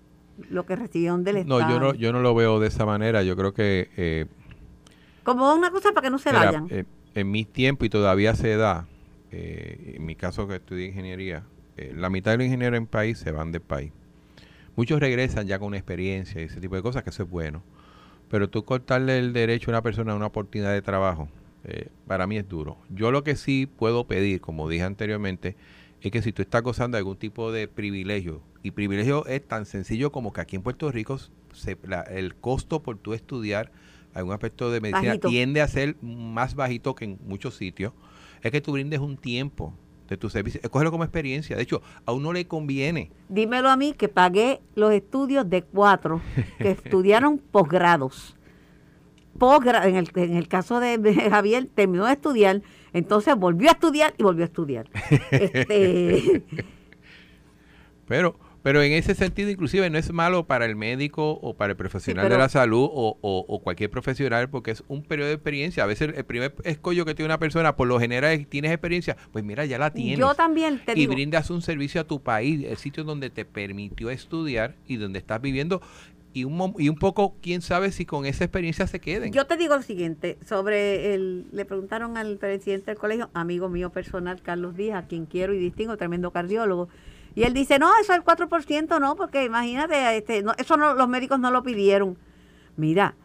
lo 0.50 0.66
que 0.66 0.76
recibieron 0.76 1.24
del 1.24 1.38
Estado. 1.38 1.60
No, 1.60 1.70
yo 1.70 1.80
no, 1.80 1.94
yo 1.94 2.12
no 2.12 2.22
lo 2.22 2.34
veo 2.34 2.60
de 2.60 2.68
esa 2.68 2.86
manera. 2.86 3.24
Yo 3.24 3.36
creo 3.36 3.54
que... 3.54 3.90
Eh, 3.98 4.26
como 5.24 5.54
una 5.54 5.72
cosa 5.72 5.92
para 5.92 6.06
que 6.06 6.10
no 6.10 6.18
se 6.18 6.32
vayan. 6.32 6.68
Eh, 6.70 6.86
en 7.16 7.32
mi 7.32 7.46
tiempo, 7.46 7.86
y 7.86 7.90
todavía 7.90 8.36
se 8.36 8.56
da, 8.58 8.88
eh, 9.32 9.96
en 9.98 10.06
mi 10.06 10.16
caso 10.16 10.48
que 10.48 10.56
estudié 10.56 10.88
ingeniería, 10.88 11.44
eh, 11.78 11.94
la 11.96 12.10
mitad 12.10 12.32
de 12.32 12.38
los 12.38 12.46
ingenieros 12.46 12.78
en 12.78 12.88
país 12.88 13.20
se 13.20 13.32
van 13.32 13.52
del 13.52 13.62
país. 13.62 13.92
Muchos 14.76 15.00
regresan 15.00 15.48
ya 15.48 15.60
con 15.60 15.68
una 15.70 15.78
experiencia 15.78 16.42
y 16.42 16.46
ese 16.46 16.60
tipo 16.60 16.76
de 16.76 16.82
cosas, 16.82 17.04
que 17.04 17.12
eso 17.12 17.24
es 17.24 17.30
bueno. 17.30 17.62
Pero 18.30 18.50
tú 18.50 18.66
cortarle 18.66 19.20
el 19.20 19.32
derecho 19.32 19.70
a 19.70 19.74
una 19.74 19.82
persona 19.84 20.14
a 20.14 20.16
una 20.16 20.26
oportunidad 20.26 20.74
de 20.74 20.82
trabajo, 20.82 21.30
eh, 21.64 21.90
para 22.08 22.28
mí 22.28 22.38
es 22.38 22.48
duro. 22.48 22.78
Yo 22.90 23.12
lo 23.12 23.24
que 23.24 23.36
sí 23.36 23.68
puedo 23.68 24.06
pedir, 24.06 24.42
como 24.42 24.68
dije 24.68 24.84
anteriormente, 24.84 25.56
es 26.02 26.12
que 26.12 26.22
si 26.22 26.34
tú 26.34 26.42
estás 26.42 26.62
gozando 26.62 26.96
de 26.96 27.00
algún 27.00 27.18
tipo 27.18 27.52
de 27.52 27.68
privilegio, 27.68 28.42
y 28.62 28.72
privilegio 28.72 29.26
es 29.26 29.46
tan 29.48 29.66
sencillo 29.66 30.12
como 30.12 30.34
que 30.34 30.42
aquí 30.42 30.56
en 30.56 30.62
Puerto 30.62 30.92
Rico 30.92 31.18
se, 31.54 31.78
la, 31.84 32.02
el 32.02 32.36
costo 32.36 32.82
por 32.82 32.98
tu 32.98 33.14
estudiar 33.14 33.72
algún 34.14 34.34
aspecto 34.34 34.70
de 34.72 34.82
medicina 34.82 35.10
bajito. 35.10 35.30
tiende 35.30 35.62
a 35.62 35.68
ser 35.68 35.96
más 36.02 36.56
bajito 36.56 36.96
que 36.96 37.06
en 37.06 37.20
muchos 37.26 37.56
sitios, 37.56 37.94
es 38.42 38.52
que 38.52 38.62
tú 38.62 38.74
brindes 38.74 39.00
un 39.00 39.18
tiempo 39.18 39.74
de 40.08 40.18
tu 40.18 40.30
servicio, 40.30 40.60
cógelo 40.70 40.92
como 40.92 41.04
experiencia. 41.04 41.56
De 41.56 41.64
hecho, 41.64 41.82
a 42.06 42.12
uno 42.12 42.34
le 42.34 42.46
conviene. 42.46 43.12
Dímelo 43.30 43.70
a 43.70 43.78
mí 43.78 43.94
que 43.94 44.10
pagué 44.10 44.62
los 44.76 44.92
estudios 44.92 45.50
de 45.50 45.64
cuatro 45.64 46.22
que 46.58 46.72
estudiaron 46.84 47.38
posgrados 47.38 48.36
posgrado, 49.38 49.88
en 49.88 49.96
el, 49.96 50.10
en 50.16 50.38
el 50.38 50.48
caso 50.48 50.80
de, 50.80 50.98
Javier, 51.30 51.68
terminó 51.74 52.06
de 52.06 52.14
estudiar, 52.14 52.62
entonces 52.94 53.36
volvió 53.36 53.70
a 53.70 53.74
estudiar 53.74 54.14
y 54.18 54.24
volvió 54.24 54.44
a 54.44 54.48
estudiar. 54.48 54.90
este... 55.32 56.44
Pero, 58.06 58.38
pero 58.64 58.82
en 58.82 58.94
ese 58.94 59.14
sentido, 59.14 59.50
inclusive, 59.50 59.90
no 59.90 59.98
es 59.98 60.12
malo 60.14 60.46
para 60.46 60.66
el 60.66 60.78
médico 60.78 61.32
o 61.42 61.54
para 61.54 61.72
el 61.72 61.78
profesional 61.78 62.24
sí, 62.24 62.26
pero, 62.26 62.36
de 62.36 62.42
la 62.44 62.50
salud 62.50 62.90
o, 62.92 63.18
o, 63.22 63.46
o, 63.48 63.60
cualquier 63.60 63.90
profesional, 63.90 64.50
porque 64.50 64.72
es 64.72 64.84
un 64.88 65.04
periodo 65.04 65.28
de 65.28 65.36
experiencia. 65.36 65.84
A 65.84 65.86
veces 65.86 66.14
el 66.16 66.24
primer 66.24 66.56
escollo 66.64 67.06
que 67.06 67.14
tiene 67.14 67.28
una 67.28 67.40
persona, 67.40 67.76
por 67.76 67.90
lo 67.90 68.00
general, 68.00 68.32
es, 68.32 68.48
tienes 68.48 68.72
experiencia, 68.72 69.18
pues 69.34 69.44
mira, 69.44 69.66
ya 69.66 69.78
la 69.78 69.92
tienes. 69.92 70.18
Yo 70.18 70.34
también 70.34 70.82
te 70.86 70.94
Y 70.94 70.96
digo. 70.96 71.14
brindas 71.14 71.50
un 71.50 71.62
servicio 71.62 72.00
a 72.00 72.04
tu 72.06 72.22
país, 72.24 72.66
el 72.66 72.78
sitio 72.78 73.04
donde 73.04 73.30
te 73.30 73.44
permitió 73.44 74.10
estudiar 74.10 74.76
y 74.88 74.96
donde 74.96 75.20
estás 75.20 75.42
viviendo 75.42 75.82
y 76.34 76.46
un, 76.46 76.74
y 76.80 76.90
un 76.90 76.96
poco, 76.96 77.36
quién 77.42 77.62
sabe 77.62 77.92
si 77.92 78.06
con 78.06 78.26
esa 78.26 78.44
experiencia 78.44 78.88
se 78.88 79.00
queden. 79.00 79.32
Yo 79.32 79.46
te 79.46 79.56
digo 79.56 79.76
lo 79.76 79.84
siguiente, 79.84 80.40
sobre 80.46 81.14
el, 81.14 81.46
le 81.52 81.64
preguntaron 81.64 82.18
al 82.18 82.38
presidente 82.38 82.88
del 82.88 82.98
colegio, 82.98 83.30
amigo 83.34 83.70
mío 83.70 83.92
personal, 83.92 84.42
Carlos 84.42 84.76
Díaz, 84.76 85.04
a 85.04 85.08
quien 85.08 85.26
quiero 85.28 85.54
y 85.54 85.60
distingo, 85.60 85.96
tremendo 85.96 86.32
cardiólogo, 86.32 86.90
y 87.36 87.44
él 87.44 87.54
dice, 87.54 87.80
no, 87.80 87.92
eso 88.02 88.14
es 88.14 88.20
el 88.20 88.26
4%, 88.26 89.00
no, 89.00 89.16
porque 89.16 89.44
imagínate, 89.44 90.18
este, 90.18 90.44
eso 90.58 90.78
no, 90.78 90.96
los 90.96 91.08
médicos 91.08 91.40
no 91.40 91.52
lo 91.52 91.64
pidieron. 91.64 92.18
Mira, 92.78 93.16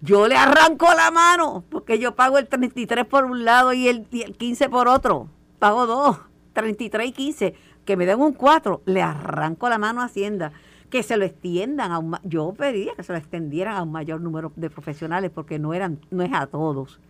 yo 0.00 0.28
le 0.28 0.36
arranco 0.36 0.86
la 0.94 1.10
mano, 1.10 1.64
porque 1.68 1.98
yo 1.98 2.14
pago 2.14 2.38
el 2.38 2.48
33 2.48 3.04
por 3.06 3.24
un 3.24 3.44
lado 3.44 3.72
y 3.72 3.88
el, 3.88 4.06
y 4.10 4.22
el 4.22 4.36
15 4.36 4.68
por 4.68 4.88
otro, 4.88 5.28
pago 5.58 5.86
dos, 5.86 6.18
33 6.54 7.08
y 7.08 7.12
15, 7.12 7.54
que 7.84 7.96
me 7.96 8.06
den 8.06 8.20
un 8.20 8.32
4, 8.32 8.82
le 8.86 9.02
arranco 9.02 9.68
la 9.68 9.78
mano 9.78 10.00
a 10.00 10.04
Hacienda 10.04 10.52
que 10.90 11.02
se 11.02 11.16
lo 11.16 11.24
extiendan 11.24 11.92
a 11.92 11.98
un 11.98 12.16
yo 12.24 12.52
pediría 12.52 12.94
que 12.94 13.02
se 13.02 13.12
lo 13.12 13.18
extendieran 13.18 13.76
a 13.76 13.82
un 13.82 13.92
mayor 13.92 14.20
número 14.20 14.52
de 14.56 14.68
profesionales 14.70 15.30
porque 15.32 15.58
no 15.58 15.72
eran 15.72 16.00
no 16.10 16.22
es 16.22 16.32
a 16.32 16.46
todos. 16.46 17.00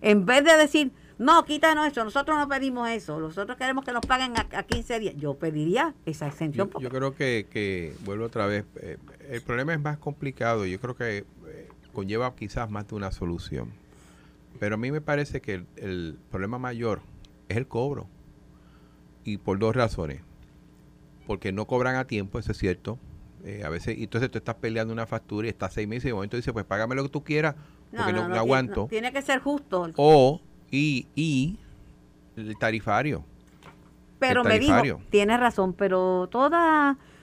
En 0.00 0.24
vez 0.24 0.44
de 0.44 0.56
decir 0.56 0.92
no 1.18 1.44
quítanos 1.44 1.86
eso 1.86 2.04
nosotros 2.04 2.38
no 2.38 2.48
pedimos 2.48 2.88
eso 2.88 3.18
nosotros 3.20 3.56
queremos 3.56 3.84
que 3.84 3.92
nos 3.92 4.04
paguen 4.06 4.36
a, 4.36 4.46
a 4.58 4.62
15 4.62 4.98
días 4.98 5.14
yo 5.16 5.34
pediría 5.34 5.94
esa 6.06 6.26
exención 6.26 6.70
yo, 6.70 6.80
yo 6.80 6.90
creo 6.90 7.14
que, 7.14 7.46
que 7.48 7.94
vuelvo 8.04 8.24
otra 8.24 8.46
vez 8.46 8.64
eh, 8.80 8.98
el 9.30 9.40
problema 9.42 9.72
es 9.74 9.80
más 9.80 9.98
complicado 9.98 10.66
yo 10.66 10.80
creo 10.80 10.96
que 10.96 11.18
eh, 11.18 11.24
conlleva 11.94 12.34
quizás 12.34 12.70
más 12.70 12.88
de 12.88 12.96
una 12.96 13.10
solución. 13.12 13.72
Pero 14.60 14.74
a 14.74 14.78
mí 14.78 14.92
me 14.92 15.00
parece 15.00 15.40
que 15.40 15.54
el, 15.54 15.66
el 15.76 16.18
problema 16.30 16.58
mayor 16.58 17.00
es 17.48 17.56
el 17.56 17.66
cobro. 17.66 18.06
Y 19.24 19.38
por 19.38 19.58
dos 19.58 19.74
razones. 19.74 20.20
Porque 21.26 21.52
no 21.52 21.66
cobran 21.66 21.96
a 21.96 22.06
tiempo 22.06 22.38
eso 22.38 22.52
es 22.52 22.58
cierto 22.58 22.98
eh, 23.44 23.62
a 23.62 23.68
veces, 23.68 23.98
y 23.98 24.04
entonces 24.04 24.30
tú 24.30 24.38
estás 24.38 24.54
peleando 24.54 24.92
una 24.92 25.06
factura 25.06 25.46
y 25.46 25.50
estás 25.50 25.74
seis 25.74 25.86
meses 25.86 26.06
y 26.06 26.08
de 26.08 26.14
momento 26.14 26.36
dices, 26.36 26.52
pues 26.52 26.64
págame 26.64 26.94
lo 26.94 27.02
que 27.02 27.10
tú 27.10 27.22
quieras, 27.22 27.54
porque 27.94 28.12
no, 28.12 28.22
no, 28.22 28.28
no, 28.28 28.34
no 28.34 28.40
aguanto. 28.40 28.86
Tiene, 28.88 29.12
que 29.12 29.20
ser 29.20 29.40
justo. 29.40 29.90
O, 29.96 30.40
y, 30.70 31.08
y 31.14 31.58
el 32.36 32.56
tarifario. 32.58 33.22
Pero 34.18 34.40
el 34.40 34.48
tarifario. 34.48 34.94
me 34.94 35.00
dijo, 35.00 35.10
tienes 35.10 35.38
razón, 35.38 35.74
pero 35.74 36.26
todo 36.30 36.50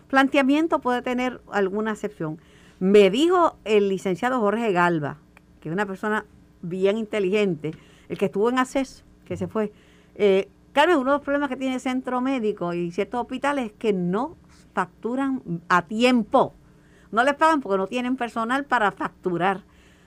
planteamiento 0.09 0.79
puede 0.79 1.01
tener 1.01 1.41
alguna 1.51 1.93
excepción. 1.93 2.37
Me 2.79 3.09
dijo 3.09 3.57
el 3.65 3.89
licenciado 3.89 4.39
Jorge 4.39 4.71
Galva, 4.71 5.17
que 5.59 5.69
es 5.69 5.73
una 5.73 5.87
persona 5.87 6.25
bien 6.61 6.97
inteligente, 6.97 7.71
el 8.09 8.17
que 8.19 8.25
estuvo 8.25 8.49
en 8.49 8.59
ACES, 8.59 9.03
que 9.25 9.37
se 9.37 9.47
fue. 9.47 9.71
Eh, 10.15 10.49
Carmen, 10.73 10.97
uno 10.97 11.11
de 11.11 11.17
los 11.17 11.23
problemas 11.23 11.49
que 11.49 11.57
tiene 11.57 11.75
el 11.75 11.81
centro 11.81 12.21
médico 12.21 12.73
y 12.73 12.91
ciertos 12.91 13.21
hospitales 13.21 13.67
es 13.67 13.71
que 13.73 13.91
no 13.91 14.37
facturan 14.73 15.41
a 15.69 15.83
tiempo. 15.83 16.53
No 17.11 17.23
les 17.23 17.35
pagan 17.35 17.61
porque 17.61 17.77
no 17.77 17.87
tienen 17.87 18.15
personal 18.15 18.65
para 18.65 18.91
facturar. 18.91 19.63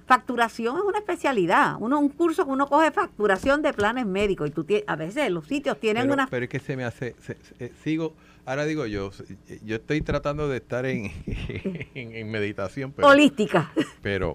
Facturación 0.07 0.77
es 0.77 0.83
una 0.83 0.99
especialidad. 0.99 1.77
Uno, 1.79 1.99
un 1.99 2.11
curso 2.11 2.45
que 2.45 2.51
uno 2.51 2.67
coge 2.67 2.91
facturación 2.91 3.63
de 3.63 3.73
planes 3.73 4.05
médicos 4.07 4.49
y 4.49 4.53
tú 4.53 4.65
tienes, 4.65 4.85
a 4.87 4.97
veces 4.97 5.31
los 5.31 5.47
sitios 5.47 5.79
tienen 5.81 6.05
pero, 6.05 6.15
una. 6.15 6.27
Pero 6.27 6.45
es 6.45 6.51
que 6.51 6.61
se 6.61 6.77
me 6.77 6.85
hace. 6.85 7.17
Se, 7.21 7.37
se, 7.37 7.73
sigo. 7.83 8.15
Ahora 8.47 8.67
digo 8.67 8.85
yo, 8.85 9.11
yo 9.65 9.77
estoy 9.77 10.03
tratando 10.03 10.49
de 10.49 10.59
estar 10.59 10.85
en, 10.85 11.11
en, 11.95 12.15
en 12.15 12.31
meditación. 12.31 12.93
Pero, 12.93 13.09
Holística. 13.09 13.73
Pero 14.03 14.35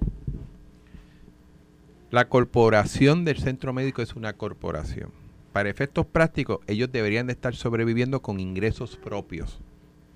la 2.11 2.27
corporación 2.27 3.23
del 3.23 3.37
centro 3.37 3.71
médico 3.71 4.01
es 4.01 4.15
una 4.15 4.33
corporación. 4.33 5.11
Para 5.53 5.69
efectos 5.69 6.07
prácticos, 6.07 6.59
ellos 6.65 6.91
deberían 6.91 7.27
de 7.27 7.33
estar 7.33 7.55
sobreviviendo 7.55 8.21
con 8.21 8.39
ingresos 8.39 8.97
propios. 8.97 9.59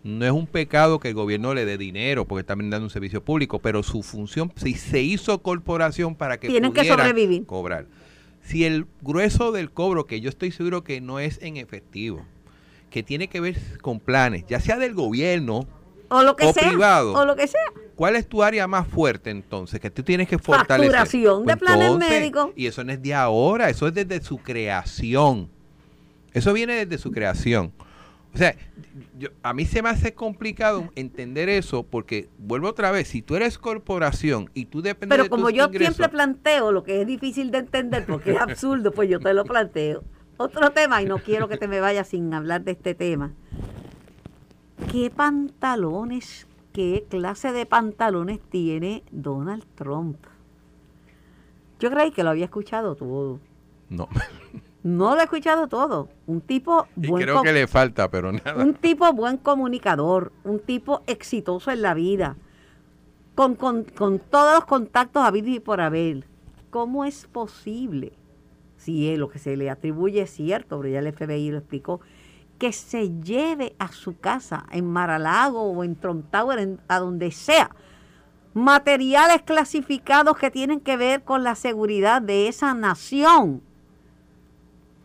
No 0.03 0.25
es 0.25 0.31
un 0.31 0.47
pecado 0.47 0.99
que 0.99 1.07
el 1.07 1.13
gobierno 1.13 1.53
le 1.53 1.65
dé 1.65 1.77
dinero 1.77 2.25
porque 2.25 2.41
está 2.41 2.55
brindando 2.55 2.85
un 2.85 2.89
servicio 2.89 3.23
público, 3.23 3.59
pero 3.59 3.83
su 3.83 4.03
función, 4.03 4.51
si 4.57 4.73
se 4.73 5.01
hizo 5.01 5.41
corporación 5.41 6.15
para 6.15 6.37
que 6.37 6.47
Tienen 6.47 6.73
que 6.73 6.85
sobrevivir. 6.85 7.45
cobrar. 7.45 7.85
Si 8.41 8.65
el 8.65 8.85
grueso 9.01 9.53
del 9.53 9.71
cobro, 9.71 10.05
que 10.05 10.19
yo 10.19 10.27
estoy 10.29 10.51
seguro 10.51 10.83
que 10.83 10.99
no 10.99 11.19
es 11.19 11.39
en 11.41 11.55
efectivo, 11.55 12.25
que 12.89 13.01
tiene 13.01 13.29
que 13.29 13.39
ver 13.39 13.57
con 13.81 14.01
planes, 14.01 14.45
ya 14.45 14.59
sea 14.59 14.77
del 14.77 14.93
gobierno 14.93 15.65
o, 16.09 16.21
lo 16.21 16.35
que 16.35 16.47
o 16.47 16.53
sea, 16.53 16.67
privado, 16.67 17.13
o 17.13 17.25
lo 17.25 17.37
que 17.37 17.47
sea. 17.47 17.61
¿Cuál 17.95 18.17
es 18.17 18.27
tu 18.27 18.43
área 18.43 18.67
más 18.67 18.85
fuerte 18.87 19.29
entonces? 19.29 19.79
Que 19.79 19.89
tú 19.89 20.03
tienes 20.03 20.27
que 20.27 20.37
fortalecer. 20.37 20.91
Facturación 20.91 21.43
Pues 21.45 21.55
de 21.55 21.59
planes 21.59 21.87
entonces, 21.87 22.09
médicos. 22.09 22.49
Y 22.57 22.67
eso 22.67 22.83
no 22.83 22.91
es 22.91 23.01
de 23.01 23.13
ahora, 23.13 23.69
eso 23.69 23.87
es 23.87 23.93
desde 23.93 24.21
su 24.21 24.37
creación. 24.37 25.49
Eso 26.33 26.51
viene 26.51 26.85
desde 26.85 26.97
su 26.97 27.11
creación. 27.11 27.71
O 28.33 28.37
sea, 28.37 28.55
yo, 29.19 29.29
a 29.43 29.53
mí 29.53 29.65
se 29.65 29.81
me 29.83 29.89
hace 29.89 30.13
complicado 30.15 30.89
entender 30.95 31.49
eso 31.49 31.83
porque, 31.83 32.29
vuelvo 32.39 32.67
otra 32.69 32.89
vez, 32.91 33.07
si 33.07 33.21
tú 33.21 33.35
eres 33.35 33.59
corporación 33.59 34.49
y 34.55 34.65
tú 34.65 34.81
dependes 34.81 35.09
Pero 35.15 35.23
de 35.25 35.29
como 35.29 35.47
tus 35.49 35.53
yo 35.53 35.65
ingresos- 35.65 35.95
siempre 35.95 36.09
planteo 36.09 36.71
lo 36.71 36.83
que 36.83 37.01
es 37.01 37.07
difícil 37.07 37.51
de 37.51 37.59
entender 37.59 38.05
porque 38.07 38.31
es 38.31 38.41
absurdo, 38.41 38.91
pues 38.91 39.09
yo 39.09 39.19
te 39.19 39.33
lo 39.35 39.43
planteo. 39.45 40.03
Otro 40.37 40.71
tema, 40.71 41.01
y 41.01 41.05
no 41.05 41.19
quiero 41.19 41.47
que 41.47 41.57
te 41.57 41.67
me 41.67 41.79
vayas 41.79 42.07
sin 42.07 42.33
hablar 42.33 42.63
de 42.63 42.71
este 42.71 42.95
tema. 42.95 43.33
¿Qué 44.91 45.11
pantalones, 45.11 46.47
qué 46.73 47.05
clase 47.09 47.51
de 47.51 47.67
pantalones 47.67 48.39
tiene 48.49 49.03
Donald 49.11 49.63
Trump? 49.75 50.17
Yo 51.79 51.91
creí 51.91 52.11
que 52.11 52.23
lo 52.23 52.31
había 52.31 52.45
escuchado 52.45 52.95
todo. 52.95 53.39
No. 53.89 54.07
No 54.83 55.15
lo 55.15 55.21
he 55.21 55.23
escuchado 55.23 55.67
todo. 55.67 56.09
Un 56.27 56.41
tipo 56.41 56.87
Y 56.97 57.07
buen 57.07 57.23
creo 57.23 57.41
que 57.41 57.53
le 57.53 57.67
falta, 57.67 58.09
pero 58.11 58.31
nada. 58.33 58.61
un 58.63 58.73
tipo 58.73 59.11
buen 59.13 59.37
comunicador, 59.37 60.31
un 60.43 60.59
tipo 60.59 61.03
exitoso 61.07 61.71
en 61.71 61.81
la 61.81 61.93
vida, 61.93 62.35
con, 63.35 63.55
con- 63.55 63.85
con 63.85 64.19
todos 64.19 64.55
los 64.55 64.65
contactos 64.65 65.23
habidos 65.23 65.49
y 65.55 65.59
por 65.61 65.79
haber. 65.81 66.25
¿Cómo 66.69 67.05
es 67.05 67.27
posible, 67.27 68.11
si 68.77 69.09
es 69.09 69.17
lo 69.17 69.29
que 69.29 69.39
se 69.39 69.55
le 69.55 69.69
atribuye 69.69 70.21
es 70.23 70.31
cierto, 70.31 70.77
pero 70.81 70.89
ya 70.91 70.99
el 70.99 71.07
FBI 71.13 71.51
lo 71.51 71.59
explicó, 71.59 72.01
que 72.59 72.73
se 72.73 73.09
lleve 73.21 73.75
a 73.79 73.89
su 73.91 74.17
casa 74.19 74.65
en 74.71 74.85
Maralago 74.91 75.61
o 75.63 75.83
en 75.83 75.95
Trump 75.95 76.25
Tower, 76.29 76.59
en- 76.59 76.81
a 76.89 76.99
donde 76.99 77.31
sea, 77.31 77.69
materiales 78.53 79.41
clasificados 79.43 80.37
que 80.37 80.51
tienen 80.51 80.79
que 80.79 80.97
ver 80.97 81.23
con 81.23 81.43
la 81.43 81.55
seguridad 81.55 82.21
de 82.21 82.47
esa 82.47 82.73
nación? 82.73 83.61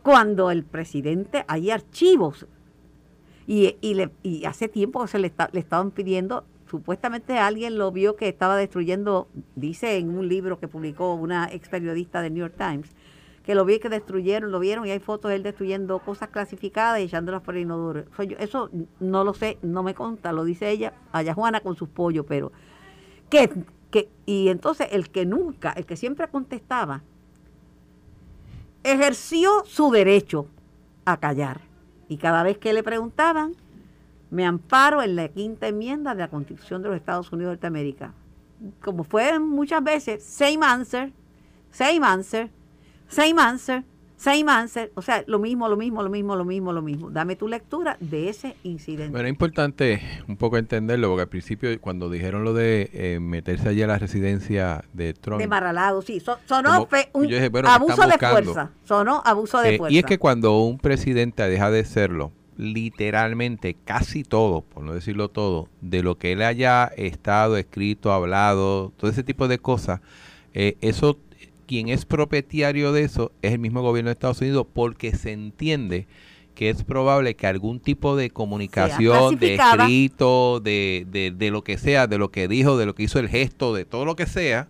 Cuando 0.09 0.51
el 0.51 0.65
presidente, 0.65 1.45
hay 1.49 1.71
archivos 1.71 2.47
y, 3.47 3.77
hace 4.47 4.67
tiempo 4.67 5.07
se 5.07 5.19
le, 5.19 5.31
estaban 5.53 5.91
pidiendo, 5.91 6.47
supuestamente 6.67 7.39
alguien 7.39 7.77
lo 7.77 7.93
vio 7.93 8.17
que 8.17 8.27
estaba 8.27 8.57
destruyendo, 8.57 9.29
dice 9.55 9.99
en 9.99 10.17
un 10.17 10.27
libro 10.27 10.59
que 10.59 10.67
publicó 10.67 11.13
una 11.13 11.53
ex 11.53 11.69
periodista 11.69 12.23
del 12.23 12.33
New 12.33 12.41
York 12.41 12.55
Times, 12.57 12.97
que 13.45 13.55
lo 13.55 13.67
vi 13.67 13.81
que 13.81 13.91
destruyeron, 13.91 14.51
lo 14.51 14.61
vieron 14.61 14.87
y 14.87 14.93
hay 14.93 14.99
fotos 14.99 15.29
de 15.29 15.37
él 15.37 15.43
destruyendo 15.43 15.99
cosas 15.99 16.31
clasificadas 16.31 17.01
y 17.01 17.03
echándolas 17.03 17.43
por 17.43 17.55
el 17.57 17.65
inodoro. 17.65 18.05
Eso, 18.39 18.71
no 19.01 19.25
lo 19.25 19.35
sé, 19.35 19.59
no 19.61 19.83
me 19.83 19.93
conta, 19.93 20.33
lo 20.33 20.45
dice 20.45 20.71
ella, 20.71 20.95
allá 21.13 21.35
Juana 21.35 21.61
con 21.61 21.77
sus 21.77 21.91
pollos, 21.91 22.25
pero 22.27 22.51
que, 23.29 23.51
que, 23.91 24.09
y 24.25 24.49
entonces 24.49 24.89
el 24.91 25.11
que 25.11 25.27
nunca, 25.27 25.73
el 25.73 25.85
que 25.85 25.97
siempre 25.97 26.29
contestaba, 26.29 27.03
ejerció 28.83 29.65
su 29.67 29.91
derecho 29.91 30.47
a 31.05 31.19
callar. 31.19 31.61
Y 32.09 32.17
cada 32.17 32.43
vez 32.43 32.59
que 32.59 32.73
le 32.73 32.83
preguntaban, 32.83 33.55
me 34.31 34.45
amparo 34.45 35.03
en 35.03 35.17
la 35.17 35.29
quinta 35.29 35.69
enmienda 35.69 36.15
de 36.15 36.21
la 36.21 36.29
Constitución 36.29 36.83
de 36.83 36.89
los 36.89 36.97
Estados 36.97 37.33
Unidos 37.33 37.51
de 37.51 37.57
Norteamérica. 37.57 38.13
Como 38.83 39.05
fue 39.05 39.39
muchas 39.39 39.83
veces, 39.83 40.23
same 40.25 40.59
answer, 40.63 41.13
same 41.71 42.01
answer, 42.03 42.51
same 43.09 43.41
answer, 43.41 43.85
same 44.19 44.51
answer. 44.51 44.93
O 44.95 45.01
sea, 45.03 45.25
lo 45.27 45.39
mismo, 45.39 45.69
lo 45.69 45.77
mismo, 45.79 46.03
lo 46.03 46.11
mismo, 46.11 46.37
lo 46.37 46.45
mismo, 46.45 46.73
lo 46.75 46.83
mismo. 46.83 47.11
Dame 47.11 47.37
tu 47.37 47.49
lectura 47.49 47.97
de 48.01 48.29
ese 48.29 48.57
incidente. 48.65 49.11
Bueno, 49.13 49.29
es 49.29 49.33
importante 49.33 50.03
un 50.29 50.37
poco 50.37 50.59
entenderlo, 50.59 51.09
porque 51.09 51.23
al 51.23 51.29
principio 51.29 51.71
cuando 51.81 52.11
dijeron 52.11 52.45
lo 52.45 52.53
de 52.53 52.91
eh, 52.93 53.21
meterse 53.21 53.71
allí 53.71 53.81
a 53.83 53.87
la 53.87 53.99
residencia 53.99 54.85
de 54.93 55.15
Trump, 55.15 55.41
de 55.41 55.47
Maralago, 55.49 56.03
sí. 56.03 56.21
So- 56.21 56.39
sonó 56.47 56.87
Como- 56.87 57.03
un 57.15 57.29
yo 57.29 57.37
dije, 57.37 57.49
bueno, 57.49 57.69
¿qué 57.69 57.75
abuso 57.75 58.07
de 58.07 58.19
fuerza. 58.19 58.71
Sonó 58.85 59.23
abuso 59.25 59.61
de 59.61 59.77
eh, 59.77 59.79
fuerza. 59.79 59.95
y 59.95 59.99
es 59.99 60.05
que 60.05 60.19
cuando 60.19 60.59
un 60.61 60.79
presidente 60.79 61.49
deja 61.49 61.71
de 61.71 61.85
serlo, 61.85 62.33
literalmente 62.57 63.77
casi 63.85 64.25
todo, 64.25 64.63
por 64.63 64.83
no 64.83 64.93
decirlo 64.95 65.29
todo, 65.29 65.69
de 65.81 66.03
lo 66.03 66.19
que 66.19 66.33
él 66.33 66.43
haya 66.43 66.87
estado, 66.97 67.57
escrito, 67.57 68.13
hablado, 68.13 68.93
todo 68.97 69.11
ese 69.11 69.23
tipo 69.23 69.47
de 69.49 69.59
cosas, 69.59 70.01
eh, 70.55 70.77
eso, 70.81 71.19
quien 71.69 71.91
es 71.91 72.05
propietario 72.05 72.93
de 72.93 73.03
eso 73.03 73.31
es 73.43 73.53
el 73.53 73.61
mismo 73.61 73.83
gobierno 73.83 74.09
de 74.09 74.15
Estados 74.15 74.41
Unidos 74.41 74.67
porque 74.73 75.15
se 75.15 75.33
entiende 75.33 76.09
que 76.57 76.71
es 76.71 76.83
probable 76.83 77.37
que 77.37 77.47
algún 77.47 77.79
tipo 77.79 78.17
de 78.17 78.31
comunicación, 78.31 79.39
de 79.39 79.55
escrito, 79.55 80.59
de, 80.59 81.07
de, 81.09 81.31
de 81.31 81.51
lo 81.53 81.63
que 81.63 81.79
sea, 81.79 82.09
de 82.09 82.19
lo 82.19 82.33
que 82.33 82.49
dijo, 82.49 82.77
de 82.77 82.87
lo 82.87 82.97
que 82.97 83.05
hizo 83.05 83.21
el 83.21 83.29
gesto, 83.29 83.73
de 83.75 83.85
todo 83.85 84.05
lo 84.05 84.17
que 84.17 84.27
sea, 84.27 84.67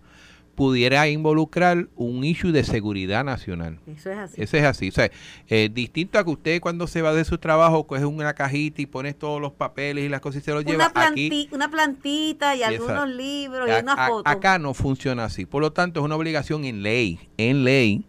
pudiera 0.59 1.07
involucrar 1.07 1.87
un 1.95 2.21
issue 2.25 2.51
de 2.51 2.65
seguridad 2.65 3.23
nacional. 3.23 3.79
Eso 3.87 4.11
es 4.11 4.17
así. 4.17 4.41
Ese 4.41 4.57
es 4.57 4.63
así. 4.65 4.89
O 4.89 4.91
sea, 4.91 5.09
eh, 5.47 5.69
distinto 5.73 6.19
a 6.19 6.25
que 6.25 6.31
usted 6.31 6.59
cuando 6.59 6.85
se 6.85 7.01
va 7.01 7.13
de 7.13 7.23
su 7.23 7.37
trabajo 7.37 7.87
coge 7.87 8.03
una 8.03 8.33
cajita 8.33 8.81
y 8.81 8.85
pone 8.85 9.13
todos 9.13 9.39
los 9.39 9.53
papeles 9.53 10.03
y 10.03 10.09
las 10.09 10.19
cosas 10.19 10.41
y 10.41 10.45
se 10.45 10.51
los 10.51 10.65
lleva 10.65 10.91
una, 10.93 11.07
aquí. 11.07 11.29
planti- 11.29 11.55
una 11.55 11.71
plantita 11.71 12.57
y 12.57 12.63
algunos 12.63 13.07
libros 13.07 13.69
y 13.69 13.71
A- 13.71 13.79
una 13.79 13.93
a- 13.93 14.07
foto. 14.09 14.29
acá 14.29 14.59
no 14.59 14.73
funciona 14.73 15.23
así. 15.23 15.45
Por 15.45 15.61
lo 15.61 15.71
tanto, 15.71 16.01
es 16.01 16.05
una 16.05 16.17
obligación 16.17 16.65
en 16.65 16.83
ley, 16.83 17.19
en 17.37 17.63
ley, 17.63 18.03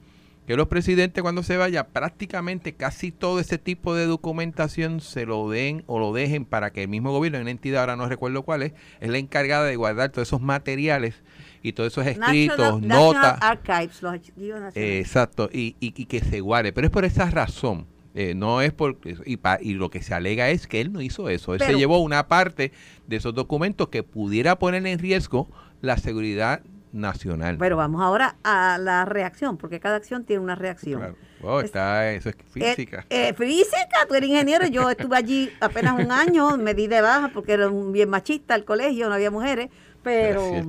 que 0.48 0.56
los 0.56 0.66
presidentes 0.66 1.22
cuando 1.22 1.44
se 1.44 1.56
vaya, 1.56 1.86
prácticamente 1.86 2.72
casi 2.72 3.12
todo 3.12 3.38
ese 3.38 3.58
tipo 3.58 3.94
de 3.94 4.06
documentación 4.06 5.00
se 5.00 5.24
lo 5.24 5.48
den 5.48 5.84
o 5.86 6.00
lo 6.00 6.12
dejen 6.12 6.44
para 6.44 6.72
que 6.72 6.82
el 6.82 6.88
mismo 6.88 7.12
gobierno, 7.12 7.38
una 7.40 7.52
entidad, 7.52 7.82
ahora 7.82 7.94
no 7.94 8.08
recuerdo 8.08 8.42
cuál 8.42 8.64
es, 8.64 8.72
es 8.98 9.08
la 9.08 9.18
encargada 9.18 9.66
de 9.66 9.76
guardar 9.76 10.10
todos 10.10 10.26
esos 10.26 10.40
materiales 10.40 11.14
y 11.62 11.70
esos 11.70 12.06
escritos, 12.06 12.58
National, 12.58 12.80
National 12.88 13.14
notas. 13.14 13.38
Archives, 13.42 14.02
los 14.02 14.12
archivos 14.12 14.60
nacionales. 14.60 14.76
Eh, 14.76 14.98
exacto, 15.00 15.50
y, 15.52 15.76
y, 15.80 15.92
y 15.96 16.06
que 16.06 16.20
se 16.20 16.40
guarde. 16.40 16.72
Pero 16.72 16.86
es 16.86 16.90
por 16.90 17.04
esa 17.04 17.28
razón. 17.30 17.86
eh, 18.14 18.34
no 18.34 18.60
es 18.60 18.72
por 18.72 18.96
y, 19.24 19.36
pa- 19.36 19.58
y 19.60 19.74
lo 19.74 19.88
que 19.90 20.02
se 20.02 20.14
alega 20.14 20.48
es 20.50 20.66
que 20.66 20.80
él 20.80 20.92
no 20.92 21.00
hizo 21.00 21.28
eso. 21.28 21.52
Él 21.54 21.58
Pero- 21.60 21.72
se 21.72 21.78
llevó 21.78 21.98
una 22.00 22.26
parte 22.28 22.72
de 23.06 23.16
esos 23.16 23.34
documentos 23.34 23.88
que 23.88 24.02
pudiera 24.02 24.58
poner 24.58 24.84
en 24.86 24.98
riesgo 24.98 25.48
la 25.80 25.96
seguridad 25.96 26.60
nacional. 26.92 27.56
Pero 27.58 27.76
vamos 27.76 28.02
ahora 28.02 28.34
a 28.42 28.76
la 28.80 29.04
reacción, 29.04 29.56
porque 29.56 29.78
cada 29.78 29.94
acción 29.96 30.24
tiene 30.24 30.42
una 30.42 30.56
reacción. 30.56 30.98
Claro. 30.98 31.16
Wow, 31.40 31.60
Es- 31.60 31.66
está, 31.66 32.10
eso 32.12 32.30
es 32.30 32.36
física. 32.50 33.06
Eh, 33.10 33.28
eh, 33.28 33.34
física, 33.34 34.06
tú 34.08 34.14
eres 34.14 34.28
ingeniero, 34.28 34.66
yo 34.66 34.90
estuve 34.90 35.16
allí 35.16 35.50
apenas 35.60 35.94
un 36.04 36.10
año, 36.10 36.56
me 36.56 36.74
di 36.74 36.88
de 36.88 37.00
baja 37.00 37.30
porque 37.32 37.52
era 37.52 37.68
un 37.68 37.92
bien 37.92 38.08
machista 38.10 38.56
el 38.56 38.64
colegio, 38.64 39.08
no 39.08 39.14
había 39.14 39.30
mujeres, 39.30 39.70
pero 40.02 40.42
Es. 40.56 40.64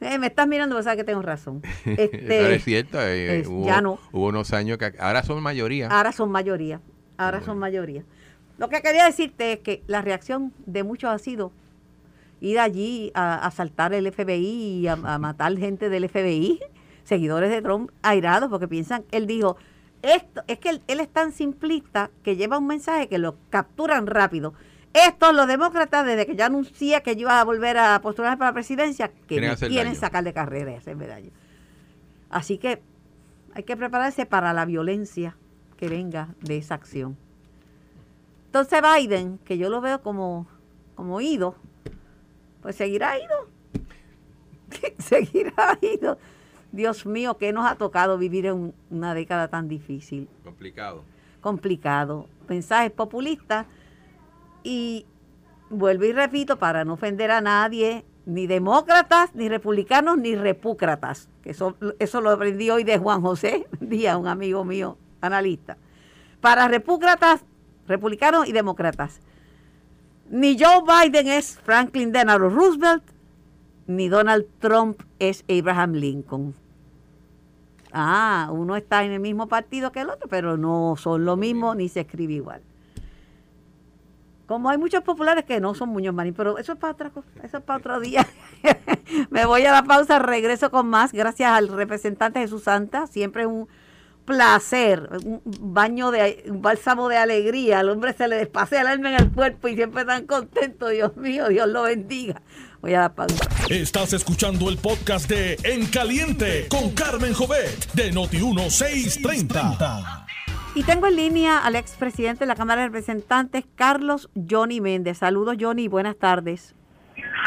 Eh, 0.00 0.18
me 0.18 0.26
estás 0.28 0.46
mirando, 0.46 0.74
pero 0.74 0.82
sabes 0.84 0.98
que 0.98 1.04
tengo 1.04 1.22
razón. 1.22 1.62
No, 1.84 1.92
Este, 1.96 2.54
es 2.54 2.64
cierto. 2.64 3.00
eh, 3.00 3.40
es- 3.40 3.46
hubo, 3.48 3.66
ya 3.66 3.80
no. 3.80 3.98
hubo 4.12 4.26
unos 4.28 4.52
años 4.52 4.78
que 4.78 4.92
ahora 4.98 5.22
son 5.22 5.42
mayoría. 5.42 5.88
ahora 5.88 6.12
son 6.12 6.30
mayoría, 6.30 6.80
ahora 7.16 7.40
son 7.42 7.58
mayoría. 7.58 8.04
Lo 8.58 8.68
que 8.68 8.80
quería 8.80 9.04
decirte 9.04 9.52
es 9.52 9.58
que 9.60 9.82
la 9.86 10.00
reacción 10.02 10.52
de 10.64 10.82
muchos 10.82 11.10
ha 11.10 11.18
sido 11.18 11.52
ir 12.40 12.58
allí 12.58 13.10
a 13.14 13.34
a 13.34 13.46
asaltar 13.46 13.92
el 13.94 14.10
FBI 14.12 14.80
y 14.80 14.86
a, 14.88 14.92
a 14.92 15.18
matar 15.18 15.56
gente 15.58 15.88
del 15.88 16.08
FBI, 16.08 16.60
seguidores 17.04 17.50
de 17.50 17.62
Trump 17.62 17.90
airados 18.02 18.48
porque 18.50 18.68
piensan, 18.68 19.04
él 19.10 19.26
dijo, 19.26 19.56
esto 20.02 20.42
es 20.46 20.58
que 20.58 20.70
él, 20.70 20.82
él 20.86 21.00
es 21.00 21.08
tan 21.08 21.32
simplista 21.32 22.10
que 22.22 22.36
lleva 22.36 22.58
un 22.58 22.66
mensaje 22.66 23.08
que 23.08 23.18
lo 23.18 23.36
capturan 23.50 24.06
rápido. 24.06 24.54
Estos, 24.96 25.34
los 25.34 25.46
demócratas, 25.46 26.06
desde 26.06 26.24
que 26.24 26.36
yo 26.36 26.46
anuncié 26.46 27.02
que 27.02 27.16
yo 27.16 27.22
iba 27.22 27.38
a 27.38 27.44
volver 27.44 27.76
a 27.76 28.00
postular 28.00 28.38
para 28.38 28.50
la 28.50 28.54
presidencia, 28.54 29.08
que 29.08 29.26
Quieren 29.26 29.54
quieren 29.56 29.94
sacar 29.94 30.24
de 30.24 30.32
carrera 30.32 30.72
y 30.72 30.74
hacerme 30.76 31.06
daño. 31.06 31.30
Así 32.30 32.56
que 32.56 32.80
hay 33.52 33.64
que 33.64 33.76
prepararse 33.76 34.24
para 34.24 34.54
la 34.54 34.64
violencia 34.64 35.36
que 35.76 35.90
venga 35.90 36.34
de 36.40 36.56
esa 36.56 36.76
acción. 36.76 37.18
Entonces 38.46 38.80
Biden, 38.80 39.36
que 39.44 39.58
yo 39.58 39.68
lo 39.68 39.82
veo 39.82 40.00
como, 40.00 40.46
como 40.94 41.20
ido, 41.20 41.56
pues 42.62 42.76
seguirá 42.76 43.18
ido. 43.18 43.50
seguirá 44.98 45.78
ido. 45.82 46.16
Dios 46.72 47.04
mío, 47.04 47.36
¿qué 47.36 47.52
nos 47.52 47.70
ha 47.70 47.74
tocado 47.74 48.16
vivir 48.16 48.46
en 48.46 48.72
una 48.88 49.12
década 49.12 49.48
tan 49.48 49.68
difícil? 49.68 50.26
Complicado. 50.42 51.04
complicado, 51.42 52.28
mensajes 52.48 52.92
populistas 52.92 53.66
y 54.66 55.06
vuelvo 55.70 56.06
y 56.06 56.12
repito, 56.12 56.58
para 56.58 56.84
no 56.84 56.94
ofender 56.94 57.30
a 57.30 57.40
nadie, 57.40 58.04
ni 58.24 58.48
demócratas, 58.48 59.32
ni 59.32 59.48
republicanos, 59.48 60.18
ni 60.18 60.34
repúcratas, 60.34 61.28
que 61.42 61.50
eso, 61.50 61.76
eso 62.00 62.20
lo 62.20 62.30
aprendí 62.30 62.68
hoy 62.68 62.82
de 62.82 62.98
Juan 62.98 63.22
José 63.22 63.68
Díaz, 63.80 64.16
un 64.16 64.26
amigo 64.26 64.64
mío, 64.64 64.98
analista. 65.20 65.76
Para 66.40 66.66
repúcratas, 66.66 67.44
republicanos 67.86 68.48
y 68.48 68.52
demócratas. 68.52 69.20
Ni 70.30 70.58
Joe 70.58 70.82
Biden 70.82 71.28
es 71.28 71.60
Franklin 71.60 72.10
Delano 72.10 72.48
Roosevelt, 72.48 73.04
ni 73.86 74.08
Donald 74.08 74.46
Trump 74.58 75.00
es 75.20 75.44
Abraham 75.48 75.92
Lincoln. 75.92 76.54
Ah, 77.92 78.48
uno 78.50 78.74
está 78.74 79.04
en 79.04 79.12
el 79.12 79.20
mismo 79.20 79.46
partido 79.46 79.92
que 79.92 80.00
el 80.00 80.10
otro, 80.10 80.28
pero 80.28 80.56
no 80.56 80.96
son 80.98 81.24
lo 81.24 81.36
mismo 81.36 81.76
ni 81.76 81.88
se 81.88 82.00
escribe 82.00 82.32
igual. 82.32 82.62
Como 84.46 84.70
hay 84.70 84.78
muchos 84.78 85.02
populares 85.02 85.44
que 85.44 85.60
no 85.60 85.74
son 85.74 85.88
Muñoz 85.88 86.14
Marín, 86.14 86.34
pero 86.34 86.58
eso 86.58 86.72
es 86.72 86.78
para 86.78 86.92
otra 86.92 87.10
cosa, 87.10 87.28
eso 87.42 87.58
es 87.58 87.64
para 87.64 87.78
otro 87.78 88.00
día. 88.00 88.26
Me 89.30 89.44
voy 89.44 89.64
a 89.64 89.72
la 89.72 89.82
pausa, 89.82 90.18
regreso 90.18 90.70
con 90.70 90.88
más, 90.88 91.12
gracias 91.12 91.50
al 91.50 91.68
representante 91.68 92.40
Jesús 92.40 92.62
Santa, 92.62 93.06
siempre 93.06 93.42
es 93.42 93.48
un, 93.48 93.68
placer, 94.26 95.08
un 95.24 95.40
baño 95.44 96.10
de 96.10 96.44
un 96.48 96.60
bálsamo 96.60 97.08
de 97.08 97.16
alegría. 97.16 97.78
Al 97.78 97.88
hombre 97.88 98.12
se 98.12 98.28
le 98.28 98.36
despasea 98.36 98.82
el 98.82 98.88
alma 98.88 99.14
en 99.14 99.22
el 99.22 99.30
cuerpo 99.30 99.68
y 99.68 99.76
siempre 99.76 100.04
tan 100.04 100.26
contento. 100.26 100.88
Dios 100.88 101.16
mío, 101.16 101.48
Dios 101.48 101.68
lo 101.68 101.84
bendiga. 101.84 102.42
Voy 102.82 102.92
a 102.92 103.00
dar 103.00 103.14
pausa. 103.14 103.48
Estás 103.70 104.12
escuchando 104.12 104.68
el 104.68 104.76
podcast 104.76 105.30
de 105.30 105.56
En 105.62 105.86
Caliente 105.86 106.66
con 106.68 106.90
Carmen 106.90 107.32
Jovet 107.32 107.90
de 107.92 108.12
Noti1630. 108.12 110.26
Y 110.76 110.82
tengo 110.82 111.06
en 111.06 111.16
línea 111.16 111.58
al 111.64 111.74
expresidente 111.74 112.40
de 112.40 112.46
la 112.46 112.54
Cámara 112.54 112.82
de 112.82 112.88
Representantes, 112.88 113.64
Carlos 113.76 114.28
Johnny 114.48 114.82
Méndez. 114.82 115.16
Saludos, 115.16 115.56
Johnny, 115.58 115.88
buenas 115.88 116.16
tardes. 116.16 116.74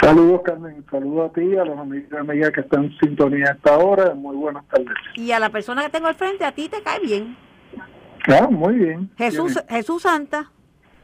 Saludos, 0.01 0.41
Carmen. 0.43 0.83
Saludos 0.89 1.29
a 1.29 1.33
ti, 1.33 1.55
a 1.55 1.63
los 1.63 1.77
amigos 1.77 2.09
y 2.11 2.15
amigas 2.15 2.49
que 2.51 2.61
están 2.61 2.85
en 2.85 2.97
sintonía 2.97 3.49
a 3.49 3.53
esta 3.53 3.77
hora. 3.77 4.15
Muy 4.15 4.35
buenas 4.35 4.65
tardes. 4.67 4.87
Y 5.13 5.31
a 5.31 5.39
la 5.39 5.51
persona 5.51 5.83
que 5.83 5.89
tengo 5.89 6.07
al 6.07 6.15
frente, 6.15 6.43
a 6.43 6.51
ti 6.53 6.69
te 6.69 6.81
cae 6.81 6.99
bien. 7.01 7.37
Ah, 8.27 8.47
muy 8.49 8.73
bien. 8.73 9.11
Jesús, 9.15 9.59
Jesús 9.69 10.01
Santa. 10.01 10.49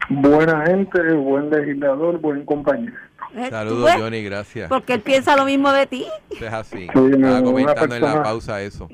Buena 0.10 0.66
gente, 0.66 1.00
buen 1.14 1.52
legislador, 1.52 2.20
buen 2.20 2.44
compañero. 2.44 2.96
Eh, 3.36 3.44
¿tú 3.46 3.50
Saludos? 3.52 3.92
Johnny, 4.00 4.24
gracias. 4.24 4.68
Porque 4.68 4.94
él 4.96 5.02
piensa 5.02 5.36
lo 5.36 5.46
mismo 5.46 5.72
de 5.72 5.86
ti. 5.86 6.08
Es 6.32 6.52
así. 6.52 6.88
Sí, 6.92 7.00
Estaba 7.12 7.44
comentando 7.44 7.96
en 7.96 8.02
la 8.02 8.08
persona- 8.08 8.24
pausa 8.24 8.62
eso. 8.64 8.90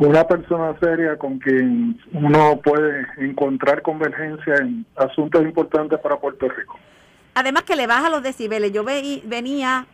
Una 0.00 0.26
persona 0.26 0.74
seria 0.80 1.16
con 1.18 1.38
quien 1.38 2.00
uno 2.14 2.58
puede 2.64 3.06
encontrar 3.18 3.82
convergencia 3.82 4.54
en 4.56 4.86
asuntos 4.96 5.42
importantes 5.42 5.98
para 6.00 6.16
Puerto 6.16 6.48
Rico. 6.48 6.78
Además 7.34 7.64
que 7.64 7.76
le 7.76 7.86
baja 7.86 8.08
los 8.08 8.22
decibeles. 8.22 8.72
Yo 8.72 8.82
ve- 8.82 9.20
venía 9.26 9.86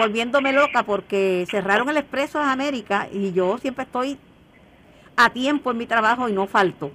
volviéndome 0.00 0.52
loca 0.52 0.82
porque 0.82 1.46
cerraron 1.48 1.88
el 1.88 1.96
Expreso 1.96 2.40
de 2.40 2.46
América 2.46 3.06
y 3.12 3.32
yo 3.32 3.56
siempre 3.58 3.84
estoy 3.84 4.18
a 5.16 5.30
tiempo 5.30 5.70
en 5.70 5.78
mi 5.78 5.86
trabajo 5.86 6.28
y 6.28 6.32
no 6.32 6.48
falto. 6.48 6.90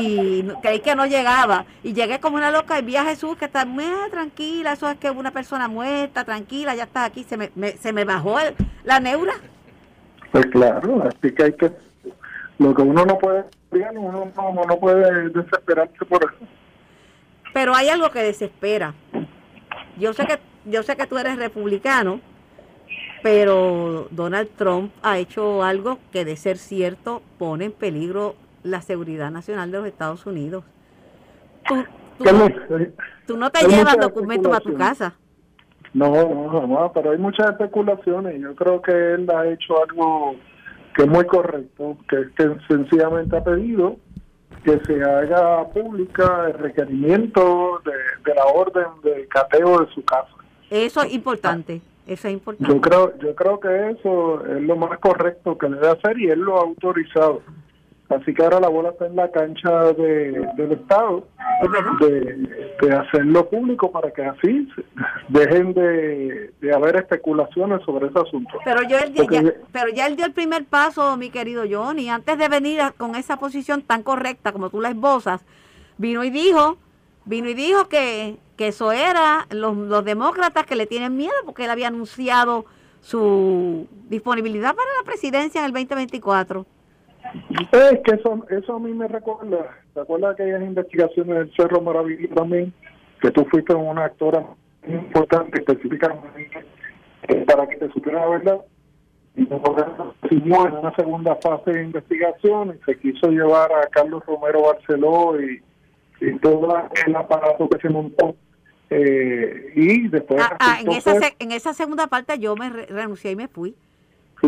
Y 0.00 0.42
creí 0.62 0.80
que 0.80 0.94
no 0.96 1.04
llegaba. 1.04 1.66
Y 1.82 1.92
llegué 1.92 2.18
como 2.18 2.36
una 2.36 2.50
loca 2.50 2.78
y 2.78 2.82
vi 2.82 2.96
a 2.96 3.04
Jesús 3.04 3.36
que 3.36 3.44
está 3.44 3.66
muy 3.66 3.84
tranquila. 4.10 4.72
Eso 4.72 4.88
es 4.88 4.96
que 4.96 5.10
una 5.10 5.32
persona 5.32 5.68
muerta, 5.68 6.24
tranquila, 6.24 6.74
ya 6.74 6.84
está 6.84 7.04
aquí. 7.04 7.24
Se 7.24 7.36
me, 7.36 7.50
me- 7.56 7.72
se 7.72 7.92
me 7.92 8.04
bajó 8.06 8.40
el- 8.40 8.54
la 8.84 9.00
neura. 9.00 9.34
Pues 10.34 10.46
claro, 10.46 11.00
así 11.04 11.32
que 11.32 11.44
hay 11.44 11.52
que... 11.52 11.70
Lo 12.58 12.74
que 12.74 12.82
uno 12.82 13.06
no 13.06 13.16
puede 13.18 13.44
uno 13.70 14.32
no, 14.36 14.64
no 14.64 14.78
puede 14.80 15.28
desesperarse 15.28 16.04
por 16.04 16.24
eso. 16.24 16.44
Pero 17.52 17.72
hay 17.72 17.88
algo 17.88 18.10
que 18.10 18.20
desespera. 18.20 18.94
Yo 19.96 20.12
sé 20.12 20.26
que 20.26 20.40
yo 20.64 20.82
sé 20.82 20.96
que 20.96 21.06
tú 21.06 21.18
eres 21.18 21.36
republicano, 21.36 22.20
pero 23.22 24.08
Donald 24.10 24.48
Trump 24.56 24.92
ha 25.02 25.18
hecho 25.18 25.62
algo 25.62 26.00
que 26.10 26.24
de 26.24 26.36
ser 26.36 26.58
cierto 26.58 27.22
pone 27.38 27.66
en 27.66 27.72
peligro 27.72 28.34
la 28.64 28.82
seguridad 28.82 29.30
nacional 29.30 29.70
de 29.70 29.78
los 29.78 29.86
Estados 29.86 30.26
Unidos. 30.26 30.64
Tú, 31.68 31.84
tú 32.18 32.24
no, 32.24 32.48
tú 33.24 33.36
no 33.36 33.50
te 33.52 33.68
llevas 33.68 33.98
documentos 33.98 34.50
para 34.50 34.64
tu 34.64 34.74
casa. 34.74 35.14
No, 35.94 36.10
no, 36.10 36.66
no, 36.66 36.92
pero 36.92 37.12
hay 37.12 37.18
muchas 37.18 37.50
especulaciones. 37.50 38.40
Yo 38.40 38.54
creo 38.54 38.82
que 38.82 39.14
él 39.14 39.30
ha 39.30 39.46
hecho 39.46 39.82
algo 39.82 40.34
que 40.94 41.04
es 41.04 41.08
muy 41.08 41.24
correcto, 41.24 41.96
que 42.08 42.20
es 42.20 42.30
que 42.36 42.56
sencillamente 42.68 43.36
ha 43.36 43.44
pedido 43.44 43.96
que 44.64 44.80
se 44.86 45.02
haga 45.02 45.68
pública 45.68 46.46
el 46.48 46.54
requerimiento 46.54 47.80
de, 47.84 47.92
de 48.24 48.34
la 48.34 48.44
orden 48.44 48.86
de 49.02 49.28
cateo 49.28 49.80
de 49.80 49.94
su 49.94 50.04
casa. 50.04 50.34
Eso 50.70 51.02
es 51.02 51.12
importante. 51.12 51.80
Eso 52.06 52.28
es 52.28 52.34
importante. 52.34 52.72
Yo 52.72 52.80
creo, 52.80 53.18
yo 53.18 53.34
creo 53.34 53.60
que 53.60 53.90
eso 53.90 54.44
es 54.46 54.62
lo 54.62 54.76
más 54.76 54.98
correcto 54.98 55.56
que 55.56 55.68
debe 55.68 55.88
hacer 55.88 56.18
y 56.18 56.28
él 56.28 56.40
lo 56.40 56.58
ha 56.58 56.62
autorizado. 56.62 57.42
Así 58.10 58.34
que 58.34 58.42
ahora 58.42 58.60
la 58.60 58.68
bola 58.68 58.90
está 58.90 59.06
en 59.06 59.16
la 59.16 59.30
cancha 59.30 59.92
de, 59.94 60.46
del 60.56 60.72
Estado 60.72 61.26
de, 62.00 62.68
de 62.80 62.94
hacerlo 62.94 63.48
público 63.48 63.90
para 63.90 64.10
que 64.12 64.22
así 64.24 64.68
dejen 65.28 65.72
de, 65.72 66.52
de 66.60 66.74
haber 66.74 66.96
especulaciones 66.96 67.82
sobre 67.84 68.08
ese 68.08 68.18
asunto. 68.18 68.58
Pero 68.64 68.82
yo 68.82 68.98
él, 68.98 69.12
Porque- 69.16 69.42
ya, 69.42 69.52
pero 69.72 69.88
ya 69.88 70.06
él 70.06 70.16
dio 70.16 70.26
el 70.26 70.32
primer 70.32 70.64
paso, 70.66 71.16
mi 71.16 71.30
querido 71.30 71.64
Johnny, 71.68 72.10
antes 72.10 72.36
de 72.38 72.48
venir 72.48 72.82
a- 72.82 72.90
con 72.92 73.14
esa 73.16 73.38
posición 73.38 73.80
tan 73.82 74.02
correcta 74.02 74.52
como 74.52 74.68
tú 74.68 74.80
la 74.82 74.90
esbozas, 74.90 75.42
vino 75.96 76.22
y 76.24 76.30
dijo, 76.30 76.76
vino 77.24 77.48
y 77.48 77.54
dijo 77.54 77.88
que, 77.88 78.36
que 78.58 78.68
eso 78.68 78.92
era 78.92 79.46
los, 79.50 79.74
los 79.76 80.04
demócratas 80.04 80.66
que 80.66 80.76
le 80.76 80.86
tienen 80.86 81.16
miedo 81.16 81.32
porque 81.46 81.64
él 81.64 81.70
había 81.70 81.88
anunciado 81.88 82.66
su 83.00 83.86
disponibilidad 84.08 84.74
para 84.74 84.88
la 84.98 85.04
presidencia 85.04 85.60
en 85.60 85.66
el 85.66 85.72
2024. 85.72 86.66
Es 87.72 88.00
que 88.04 88.14
eso, 88.14 88.46
eso 88.48 88.76
a 88.76 88.78
mí 88.78 88.92
me 88.92 89.08
recuerda, 89.08 89.76
¿te 89.92 90.00
acuerdas 90.00 90.34
aquellas 90.34 90.62
investigaciones 90.62 91.36
del 91.36 91.52
Cerro 91.56 91.80
Maravilloso 91.80 92.34
también? 92.34 92.72
Que 93.20 93.30
tú 93.30 93.44
fuiste 93.50 93.74
una 93.74 94.04
actora 94.04 94.44
muy 94.86 94.96
importante 94.96 95.58
específicamente 95.58 96.50
eh, 97.28 97.44
para 97.46 97.66
que 97.66 97.76
te 97.76 97.90
supiera 97.90 98.20
la 98.20 98.28
verdad. 98.28 98.60
Y 99.36 99.48
siguió 100.28 100.66
en 100.68 100.74
una 100.74 100.94
segunda 100.94 101.36
fase 101.42 101.72
de 101.72 101.82
investigación 101.82 102.78
y 102.78 102.84
se 102.84 102.98
quiso 103.00 103.28
llevar 103.30 103.72
a 103.72 103.88
Carlos 103.88 104.22
Romero 104.26 104.62
Barceló 104.62 105.40
y, 105.40 105.60
y 106.20 106.38
todo 106.38 106.68
el 107.06 107.16
aparato 107.16 107.68
que 107.68 107.80
se 107.80 107.88
montó. 107.88 108.36
Eh, 108.90 109.72
y 109.74 110.06
después... 110.08 110.40
Ah, 110.40 110.56
ah, 110.60 110.78
en, 110.80 110.92
esa, 110.92 111.14
en 111.40 111.50
esa 111.50 111.74
segunda 111.74 112.06
parte 112.06 112.38
yo 112.38 112.54
me 112.54 112.70
re- 112.70 112.86
renuncié 112.86 113.32
y 113.32 113.36
me 113.36 113.48
fui. 113.48 113.74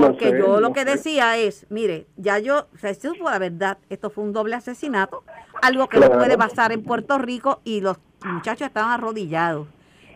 Porque 0.00 0.30
sé, 0.30 0.38
yo 0.38 0.60
lo 0.60 0.72
que 0.72 0.80
sé. 0.80 0.86
decía 0.86 1.36
es, 1.36 1.66
mire, 1.70 2.06
ya 2.16 2.38
yo, 2.38 2.66
se 2.78 2.94
supo 2.94 3.30
la 3.30 3.38
verdad, 3.38 3.78
esto 3.88 4.10
fue 4.10 4.24
un 4.24 4.32
doble 4.32 4.54
asesinato, 4.56 5.24
algo 5.62 5.88
que 5.88 5.98
no 5.98 6.10
puede 6.10 6.36
pasar 6.38 6.72
en 6.72 6.82
Puerto 6.82 7.18
Rico 7.18 7.60
y 7.64 7.80
los 7.80 7.98
muchachos 8.24 8.66
estaban 8.66 8.90
arrodillados. 8.92 9.68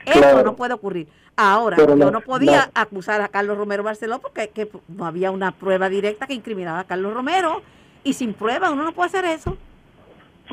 Eso 0.06 0.42
no 0.42 0.56
puede 0.56 0.74
ocurrir. 0.74 1.08
Ahora, 1.36 1.76
Pero 1.76 1.96
yo 1.96 2.10
no 2.10 2.20
podía 2.20 2.70
acusar 2.74 3.20
a 3.22 3.28
Carlos 3.28 3.56
Romero 3.56 3.82
Barceló 3.82 4.18
porque 4.20 4.48
que 4.50 4.70
no 4.88 5.06
había 5.06 5.30
una 5.30 5.52
prueba 5.52 5.88
directa 5.88 6.26
que 6.26 6.34
incriminaba 6.34 6.80
a 6.80 6.84
Carlos 6.84 7.14
Romero 7.14 7.62
y 8.04 8.12
sin 8.14 8.34
prueba 8.34 8.70
uno 8.70 8.84
no 8.84 8.92
puede 8.92 9.08
hacer 9.08 9.24
eso. 9.24 9.56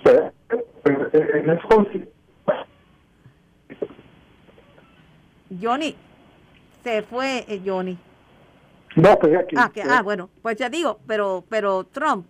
Eh, 0.05 0.31
consiste- 1.69 2.11
Johnny, 5.61 5.95
se 6.83 7.01
fue 7.03 7.45
eh, 7.47 7.61
Johnny. 7.65 7.97
No, 8.97 9.09
estoy 9.11 9.35
aquí. 9.35 9.55
Ah, 9.57 9.71
que, 9.73 9.81
ah, 9.83 10.01
bueno, 10.01 10.29
pues 10.41 10.57
ya 10.57 10.69
digo, 10.69 10.99
pero, 11.07 11.43
pero 11.49 11.83
Trump, 11.85 12.27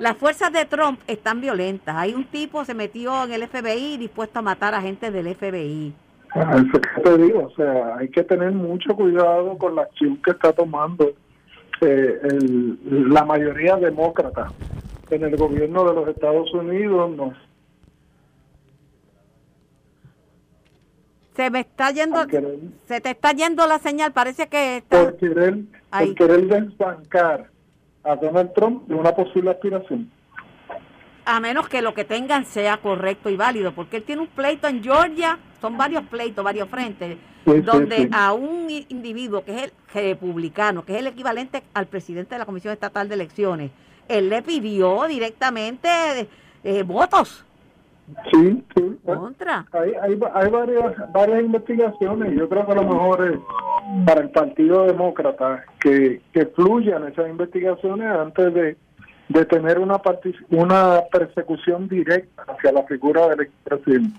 las 0.00 0.16
fuerzas 0.16 0.52
de 0.52 0.64
Trump 0.64 1.00
están 1.06 1.40
violentas. 1.40 1.94
Hay 1.96 2.12
un 2.14 2.24
tipo 2.24 2.64
se 2.64 2.74
metió 2.74 3.24
en 3.24 3.32
el 3.32 3.46
FBI 3.48 3.96
dispuesto 3.96 4.38
a 4.38 4.42
matar 4.42 4.74
a 4.74 4.80
gente 4.82 5.10
del 5.10 5.34
FBI. 5.34 5.94
Ah, 6.34 6.54
Eso 6.56 6.76
es 6.76 6.80
que 6.94 7.00
te 7.02 7.18
digo, 7.18 7.44
o 7.44 7.50
sea, 7.54 7.96
hay 7.98 8.08
que 8.08 8.24
tener 8.24 8.50
mucho 8.52 8.94
cuidado 8.96 9.56
con 9.56 9.76
la 9.76 9.82
acción 9.82 10.16
que 10.22 10.32
está 10.32 10.52
tomando 10.52 11.12
eh, 11.80 12.18
el- 12.24 12.78
la 13.10 13.24
mayoría 13.24 13.76
demócrata 13.76 14.46
en 15.10 15.22
el 15.24 15.36
gobierno 15.36 15.84
de 15.84 15.94
los 15.94 16.08
Estados 16.08 16.52
Unidos. 16.54 17.10
No, 17.16 17.32
Se 21.36 21.50
me 21.50 21.60
está 21.60 21.90
yendo, 21.90 22.26
querer. 22.26 22.58
se 22.86 23.00
te 23.00 23.10
está 23.10 23.32
yendo 23.32 23.66
la 23.66 23.78
señal, 23.78 24.12
parece 24.12 24.46
que 24.48 24.76
está... 24.78 25.02
por 25.04 25.16
querer, 25.16 25.58
Ahí. 25.90 26.08
por 26.08 26.14
querer 26.16 26.46
desbancar 26.46 27.50
a 28.04 28.16
Donald 28.16 28.52
Trump 28.54 28.86
de 28.86 28.94
una 28.94 29.12
posible 29.14 29.50
aspiración. 29.50 30.10
A 31.26 31.40
menos 31.40 31.68
que 31.68 31.80
lo 31.82 31.94
que 31.94 32.04
tengan 32.04 32.44
sea 32.44 32.76
correcto 32.76 33.30
y 33.30 33.36
válido, 33.36 33.74
porque 33.74 33.96
él 33.96 34.02
tiene 34.04 34.22
un 34.22 34.28
pleito 34.28 34.68
en 34.68 34.82
Georgia, 34.82 35.38
son 35.60 35.76
varios 35.78 36.04
pleitos, 36.04 36.44
varios 36.44 36.68
frentes, 36.68 37.16
Sí, 37.46 37.60
donde 37.60 37.96
sí. 37.96 38.08
a 38.12 38.32
un 38.32 38.66
individuo 38.88 39.44
que 39.44 39.54
es 39.54 39.62
el 39.64 39.72
republicano, 39.92 40.84
que 40.84 40.94
es 40.94 40.98
el 41.00 41.08
equivalente 41.08 41.62
al 41.74 41.86
presidente 41.86 42.34
de 42.34 42.38
la 42.38 42.46
Comisión 42.46 42.72
Estatal 42.72 43.08
de 43.08 43.14
Elecciones, 43.16 43.70
él 44.08 44.28
le 44.30 44.42
pidió 44.42 45.04
directamente 45.08 45.88
eh, 46.62 46.82
votos 46.84 47.44
Sí, 48.32 48.64
sí. 48.74 48.98
contra. 49.04 49.66
Hay, 49.72 49.92
hay, 50.02 50.20
hay 50.34 50.50
varias, 50.50 51.12
varias 51.12 51.40
investigaciones. 51.40 52.34
Yo 52.36 52.48
creo 52.48 52.66
que 52.66 52.74
lo 52.74 52.82
mejor 52.82 53.26
es 53.26 53.38
para 54.06 54.20
el 54.20 54.30
Partido 54.30 54.86
Demócrata 54.86 55.64
que, 55.80 56.20
que 56.32 56.46
fluyan 56.46 57.06
esas 57.08 57.28
investigaciones 57.28 58.06
antes 58.08 58.52
de, 58.54 58.76
de 59.28 59.44
tener 59.46 59.78
una, 59.78 60.00
una 60.50 61.00
persecución 61.10 61.88
directa 61.88 62.44
hacia 62.46 62.72
la 62.72 62.82
figura 62.84 63.28
del 63.28 63.42
expresidente. 63.42 64.18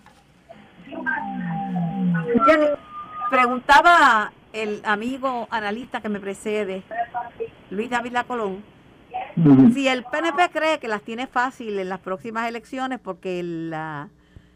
Preguntaba 3.30 4.32
el 4.54 4.82
amigo 4.86 5.48
analista 5.52 6.02
que 6.02 6.10
me 6.10 6.20
precede, 6.20 6.84
Luis 7.70 7.90
David 7.90 8.18
Colón. 8.28 8.75
Si 9.74 9.88
el 9.88 10.04
PNP 10.04 10.50
cree 10.52 10.80
que 10.80 10.88
las 10.88 11.02
tiene 11.02 11.28
fácil 11.28 11.78
en 11.80 11.90
las 11.90 12.00
próximas 12.00 12.48
elecciones 12.48 13.00
porque 13.00 13.44
la, 13.44 14.10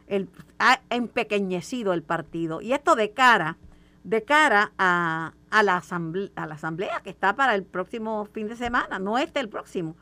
el, 0.08 0.30
ha 0.58 0.80
empequeñecido 0.90 1.94
el 1.94 2.04
partido. 2.04 2.62
Y 2.62 2.74
esto 2.74 2.96
de 2.96 3.12
cara, 3.12 3.58
de 4.04 4.24
cara 4.24 4.72
a, 4.78 5.34
a, 5.52 5.64
la 5.64 5.78
asamblea, 5.78 6.30
a 6.36 6.46
la 6.48 6.56
asamblea 6.56 7.02
que 7.04 7.10
está 7.10 7.36
para 7.36 7.56
el 7.56 7.64
próximo 7.64 8.26
fin 8.26 8.48
de 8.48 8.56
semana, 8.56 9.00
no 9.00 9.18
este 9.18 9.40
el 9.40 9.50
próximo. 9.50 9.96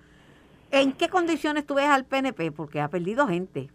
¿En 0.71 0.91
qué 0.93 1.09
condiciones 1.09 1.65
tú 1.65 1.75
ves 1.75 1.87
al 1.87 2.05
PNP? 2.05 2.51
Porque 2.51 2.81
ha 2.81 2.89
perdido 2.89 3.27
gente. 3.27 3.69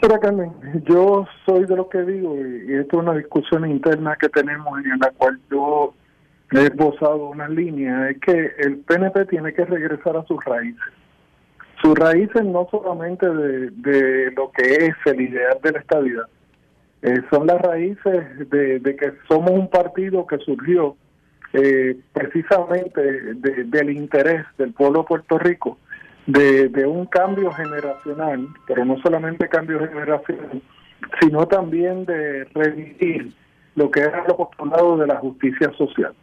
Pero 0.00 0.20
Carmen, 0.20 0.52
yo 0.84 1.26
soy 1.46 1.64
de 1.64 1.76
lo 1.76 1.88
que 1.88 2.02
digo, 2.02 2.36
y 2.36 2.74
esto 2.74 2.96
es 2.98 3.02
una 3.02 3.14
discusión 3.14 3.68
interna 3.70 4.16
que 4.20 4.28
tenemos 4.28 4.78
en 4.80 4.98
la 4.98 5.10
cual 5.12 5.40
yo 5.50 5.94
he 6.60 6.66
esbozado 6.66 7.30
una 7.30 7.48
línea, 7.48 8.10
es 8.10 8.20
que 8.20 8.52
el 8.58 8.78
PNP 8.78 9.26
tiene 9.26 9.52
que 9.52 9.64
regresar 9.64 10.16
a 10.16 10.24
sus 10.24 10.42
raíces. 10.44 10.82
Sus 11.82 11.98
raíces 11.98 12.44
no 12.44 12.68
solamente 12.70 13.28
de, 13.28 14.32
lo 14.36 14.50
que 14.52 14.86
es 14.86 14.94
el 15.06 15.20
ideal 15.20 15.58
de 15.62 15.72
la 15.72 15.78
estabilidad, 15.80 16.28
eh, 17.02 17.20
son 17.30 17.46
las 17.46 17.60
raíces 17.60 18.48
de, 18.50 18.96
que 18.96 19.12
somos 19.28 19.50
un 19.50 19.68
partido 19.68 20.26
que 20.26 20.38
surgió 20.38 20.96
eh, 21.52 21.96
precisamente 22.12 23.00
del 23.34 23.90
interés 23.90 24.46
del 24.56 24.72
pueblo 24.72 25.00
de 25.00 25.06
Puerto 25.06 25.38
Rico 25.38 25.78
de, 26.26 26.68
de 26.68 26.86
un 26.86 27.06
cambio 27.06 27.52
generacional, 27.52 28.48
pero 28.66 28.84
no 28.84 28.96
solamente 29.02 29.48
cambio 29.48 29.80
generacional, 29.80 30.62
sino 31.20 31.46
también 31.46 32.06
de 32.06 32.44
revivir 32.54 33.32
lo 33.74 33.90
que 33.90 34.00
era 34.00 34.24
lo 34.26 34.36
postulado 34.36 34.96
de 34.96 35.06
la 35.06 35.16
justicia 35.16 35.70
social. 35.76 36.14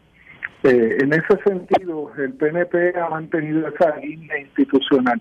Eh, 0.63 0.97
en 1.01 1.11
ese 1.13 1.41
sentido, 1.43 2.11
el 2.17 2.33
PNP 2.33 2.93
ha 2.99 3.09
mantenido 3.09 3.67
esa 3.67 3.95
línea 3.97 4.39
institucional, 4.39 5.19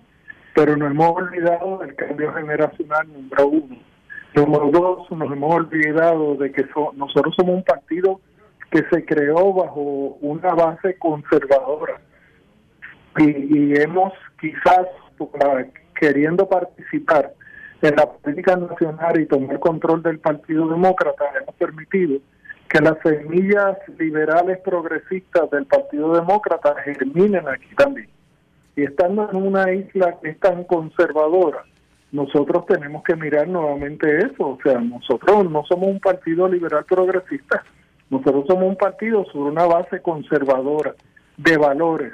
pero 0.53 0.77
nos 0.77 0.91
hemos 0.91 1.15
olvidado 1.15 1.79
del 1.79 1.95
cambio 1.95 2.31
generacional 2.33 3.07
número 3.11 3.47
uno. 3.47 3.77
Número 4.35 4.69
dos, 4.71 5.11
nos 5.11 5.31
hemos 5.31 5.55
olvidado 5.55 6.35
de 6.35 6.51
que 6.51 6.65
nosotros 6.95 7.33
somos 7.35 7.55
un 7.55 7.63
partido 7.63 8.21
que 8.69 8.83
se 8.91 9.03
creó 9.03 9.53
bajo 9.53 9.81
una 10.21 10.53
base 10.53 10.97
conservadora 10.97 11.99
y, 13.17 13.79
hemos 13.81 14.13
quizás 14.39 14.87
queriendo 15.99 16.47
participar 16.47 17.33
en 17.81 17.95
la 17.95 18.09
política 18.09 18.55
nacional 18.55 19.19
y 19.19 19.25
tomar 19.25 19.59
control 19.59 20.01
del 20.01 20.19
Partido 20.19 20.67
Demócrata, 20.67 21.25
hemos 21.41 21.55
permitido 21.55 22.19
que 22.71 22.79
las 22.79 22.97
semillas 23.03 23.77
liberales 23.99 24.59
progresistas 24.59 25.49
del 25.51 25.65
Partido 25.65 26.13
Demócrata 26.13 26.73
germinen 26.85 27.45
aquí 27.45 27.67
también. 27.75 28.07
Y 28.77 28.83
estando 28.83 29.29
en 29.29 29.35
una 29.35 29.73
isla 29.73 30.17
que 30.21 30.29
es 30.29 30.39
tan 30.39 30.63
conservadora, 30.63 31.65
nosotros 32.13 32.65
tenemos 32.67 33.03
que 33.03 33.17
mirar 33.17 33.49
nuevamente 33.49 34.19
eso. 34.19 34.51
O 34.51 34.59
sea, 34.63 34.79
nosotros 34.79 35.51
no 35.51 35.65
somos 35.65 35.89
un 35.89 35.99
partido 35.99 36.47
liberal 36.47 36.85
progresista, 36.85 37.61
nosotros 38.09 38.45
somos 38.47 38.63
un 38.63 38.77
partido 38.77 39.25
sobre 39.25 39.51
una 39.51 39.65
base 39.65 40.01
conservadora 40.01 40.95
de 41.35 41.57
valores. 41.57 42.13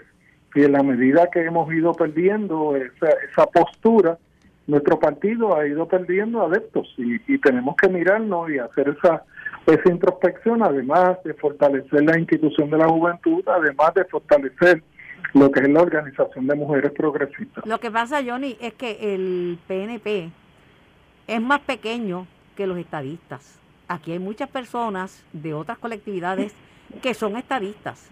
Y 0.55 0.63
en 0.63 0.71
la 0.71 0.81
medida 0.81 1.29
que 1.31 1.45
hemos 1.45 1.71
ido 1.71 1.93
perdiendo 1.93 2.75
esa, 2.75 3.09
esa 3.29 3.45
postura, 3.45 4.17
nuestro 4.65 4.97
partido 4.97 5.55
ha 5.55 5.67
ido 5.67 5.87
perdiendo 5.87 6.43
adeptos 6.43 6.91
y, 6.97 7.21
y 7.31 7.37
tenemos 7.37 7.75
que 7.75 7.89
mirarnos 7.89 8.49
y 8.49 8.57
hacer 8.57 8.95
esa 8.97 9.23
esa 9.67 9.89
introspección, 9.89 10.63
además 10.63 11.17
de 11.23 11.33
fortalecer 11.33 12.03
la 12.03 12.17
institución 12.17 12.69
de 12.69 12.77
la 12.77 12.87
juventud, 12.87 13.43
además 13.47 13.93
de 13.93 14.05
fortalecer 14.05 14.83
lo 15.33 15.51
que 15.51 15.59
es 15.59 15.69
la 15.69 15.81
organización 15.81 16.47
de 16.47 16.55
mujeres 16.55 16.91
progresistas. 16.91 17.65
Lo 17.65 17.79
que 17.79 17.91
pasa, 17.91 18.21
Johnny, 18.25 18.57
es 18.61 18.73
que 18.73 19.13
el 19.13 19.59
PNP 19.67 20.29
es 21.27 21.41
más 21.41 21.59
pequeño 21.61 22.27
que 22.55 22.65
los 22.65 22.77
estadistas. 22.77 23.59
Aquí 23.87 24.13
hay 24.13 24.19
muchas 24.19 24.49
personas 24.49 25.23
de 25.33 25.53
otras 25.53 25.77
colectividades 25.77 26.53
que 27.01 27.13
son 27.13 27.35
estadistas. 27.35 28.09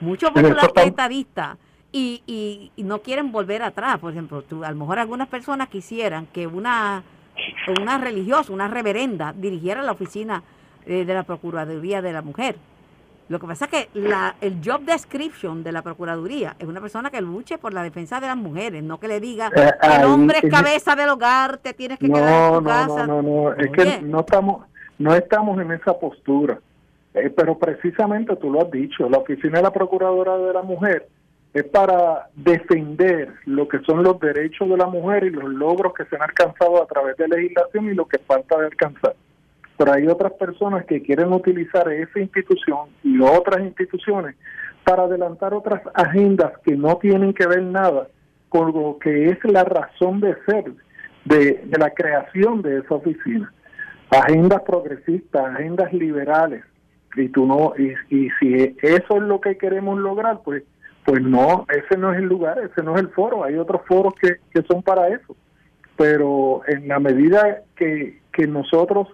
Muchos 0.00 0.30
populares 0.30 0.70
estadistas 0.84 1.56
y, 1.92 2.22
y, 2.26 2.72
y, 2.76 2.82
no 2.82 3.00
quieren 3.02 3.30
volver 3.30 3.62
atrás. 3.62 3.98
Por 3.98 4.12
ejemplo, 4.12 4.42
tú, 4.42 4.64
a 4.64 4.70
lo 4.70 4.76
mejor 4.76 4.98
algunas 4.98 5.28
personas 5.28 5.68
quisieran 5.68 6.26
que 6.26 6.46
una 6.46 7.02
una 7.80 7.98
religiosa, 7.98 8.52
una 8.52 8.68
reverenda, 8.68 9.32
dirigiera 9.32 9.82
la 9.82 9.92
oficina 9.92 10.42
eh, 10.86 11.04
de 11.04 11.14
la 11.14 11.22
Procuraduría 11.22 12.02
de 12.02 12.12
la 12.12 12.22
Mujer. 12.22 12.56
Lo 13.28 13.40
que 13.40 13.46
pasa 13.46 13.64
es 13.64 13.70
que 13.70 13.88
la, 13.98 14.36
el 14.42 14.60
job 14.62 14.82
description 14.82 15.64
de 15.64 15.72
la 15.72 15.80
Procuraduría 15.80 16.56
es 16.58 16.66
una 16.66 16.80
persona 16.80 17.10
que 17.10 17.22
luche 17.22 17.56
por 17.56 17.72
la 17.72 17.82
defensa 17.82 18.20
de 18.20 18.26
las 18.26 18.36
mujeres, 18.36 18.82
no 18.82 19.00
que 19.00 19.08
le 19.08 19.18
diga, 19.18 19.50
eh, 19.56 19.70
el 19.98 20.04
hombre 20.04 20.40
es 20.42 20.50
cabeza 20.50 20.94
del 20.94 21.08
hogar, 21.08 21.56
te 21.58 21.72
tienes 21.72 21.98
que 21.98 22.10
quedar 22.10 22.52
en 22.52 22.58
tu 22.58 22.64
casa. 22.64 23.06
No, 23.06 23.22
no, 23.22 23.44
no, 23.44 23.52
es 23.54 23.70
que 23.72 24.02
no 24.02 24.20
estamos, 24.20 24.66
no 24.98 25.14
estamos 25.14 25.58
en 25.60 25.72
esa 25.72 25.98
postura. 25.98 26.60
Eh, 27.14 27.30
pero 27.30 27.56
precisamente 27.56 28.34
tú 28.36 28.50
lo 28.50 28.62
has 28.62 28.70
dicho, 28.70 29.08
la 29.08 29.18
oficina 29.18 29.58
de 29.58 29.62
la 29.62 29.72
Procuradora 29.72 30.36
de 30.36 30.52
la 30.52 30.62
Mujer 30.62 31.08
es 31.54 31.64
para 31.66 32.28
defender 32.34 33.32
lo 33.46 33.68
que 33.68 33.78
son 33.86 34.02
los 34.02 34.18
derechos 34.18 34.68
de 34.68 34.76
la 34.76 34.86
mujer 34.86 35.22
y 35.22 35.30
los 35.30 35.44
logros 35.44 35.94
que 35.94 36.04
se 36.06 36.16
han 36.16 36.22
alcanzado 36.22 36.82
a 36.82 36.86
través 36.86 37.16
de 37.16 37.28
legislación 37.28 37.86
y 37.86 37.94
lo 37.94 38.06
que 38.06 38.18
falta 38.18 38.58
de 38.58 38.66
alcanzar. 38.66 39.14
Pero 39.78 39.92
hay 39.92 40.08
otras 40.08 40.32
personas 40.32 40.84
que 40.84 41.00
quieren 41.00 41.32
utilizar 41.32 41.88
esa 41.92 42.18
institución 42.18 42.88
y 43.04 43.20
otras 43.20 43.60
instituciones 43.60 44.34
para 44.82 45.04
adelantar 45.04 45.54
otras 45.54 45.80
agendas 45.94 46.52
que 46.64 46.76
no 46.76 46.96
tienen 46.96 47.32
que 47.32 47.46
ver 47.46 47.62
nada 47.62 48.08
con 48.48 48.72
lo 48.72 48.98
que 48.98 49.30
es 49.30 49.38
la 49.44 49.62
razón 49.62 50.20
de 50.20 50.34
ser 50.46 50.72
de, 51.24 51.64
la 51.78 51.90
creación 51.90 52.62
de 52.62 52.78
esa 52.78 52.96
oficina. 52.96 53.52
Agendas 54.10 54.62
progresistas, 54.62 55.54
agendas 55.54 55.92
liberales. 55.92 56.64
Y 57.16 57.28
tú 57.28 57.46
no 57.46 57.74
y 57.78 58.28
si 58.40 58.76
eso 58.82 59.16
es 59.16 59.22
lo 59.22 59.40
que 59.40 59.56
queremos 59.56 60.00
lograr, 60.00 60.40
pues 60.44 60.64
pues 61.04 61.22
no, 61.22 61.66
ese 61.68 61.98
no 61.98 62.12
es 62.12 62.18
el 62.18 62.26
lugar, 62.26 62.58
ese 62.58 62.82
no 62.82 62.94
es 62.94 63.02
el 63.02 63.08
foro, 63.08 63.44
hay 63.44 63.56
otros 63.56 63.82
foros 63.86 64.14
que, 64.14 64.36
que 64.52 64.62
son 64.62 64.82
para 64.82 65.08
eso. 65.08 65.36
Pero 65.96 66.62
en 66.66 66.88
la 66.88 66.98
medida 66.98 67.62
que, 67.76 68.20
que 68.32 68.46
nosotros 68.46 69.08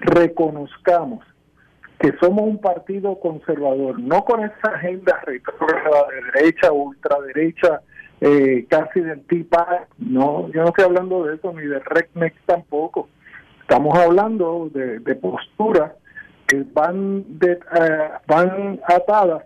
reconozcamos 0.00 1.24
que 1.98 2.12
somos 2.20 2.44
un 2.44 2.58
partido 2.58 3.18
conservador, 3.18 3.98
no 3.98 4.24
con 4.24 4.44
esa 4.44 4.68
agenda 4.74 5.20
retrógrada 5.26 6.06
de 6.10 6.40
derecha, 6.40 6.70
ultraderecha, 6.70 7.80
eh, 8.20 8.66
casi 8.68 9.00
del 9.00 9.22
TIPA, 9.26 9.86
no, 9.98 10.48
yo 10.50 10.62
no 10.62 10.68
estoy 10.68 10.84
hablando 10.84 11.24
de 11.24 11.36
eso, 11.36 11.52
ni 11.52 11.66
de 11.66 11.80
RECMEX 11.80 12.36
tampoco. 12.46 13.08
Estamos 13.62 13.98
hablando 13.98 14.70
de, 14.72 15.00
de 15.00 15.14
posturas 15.16 15.92
que 16.46 16.64
van, 16.72 17.24
de, 17.38 17.52
eh, 17.52 18.10
van 18.26 18.80
atadas 18.86 19.42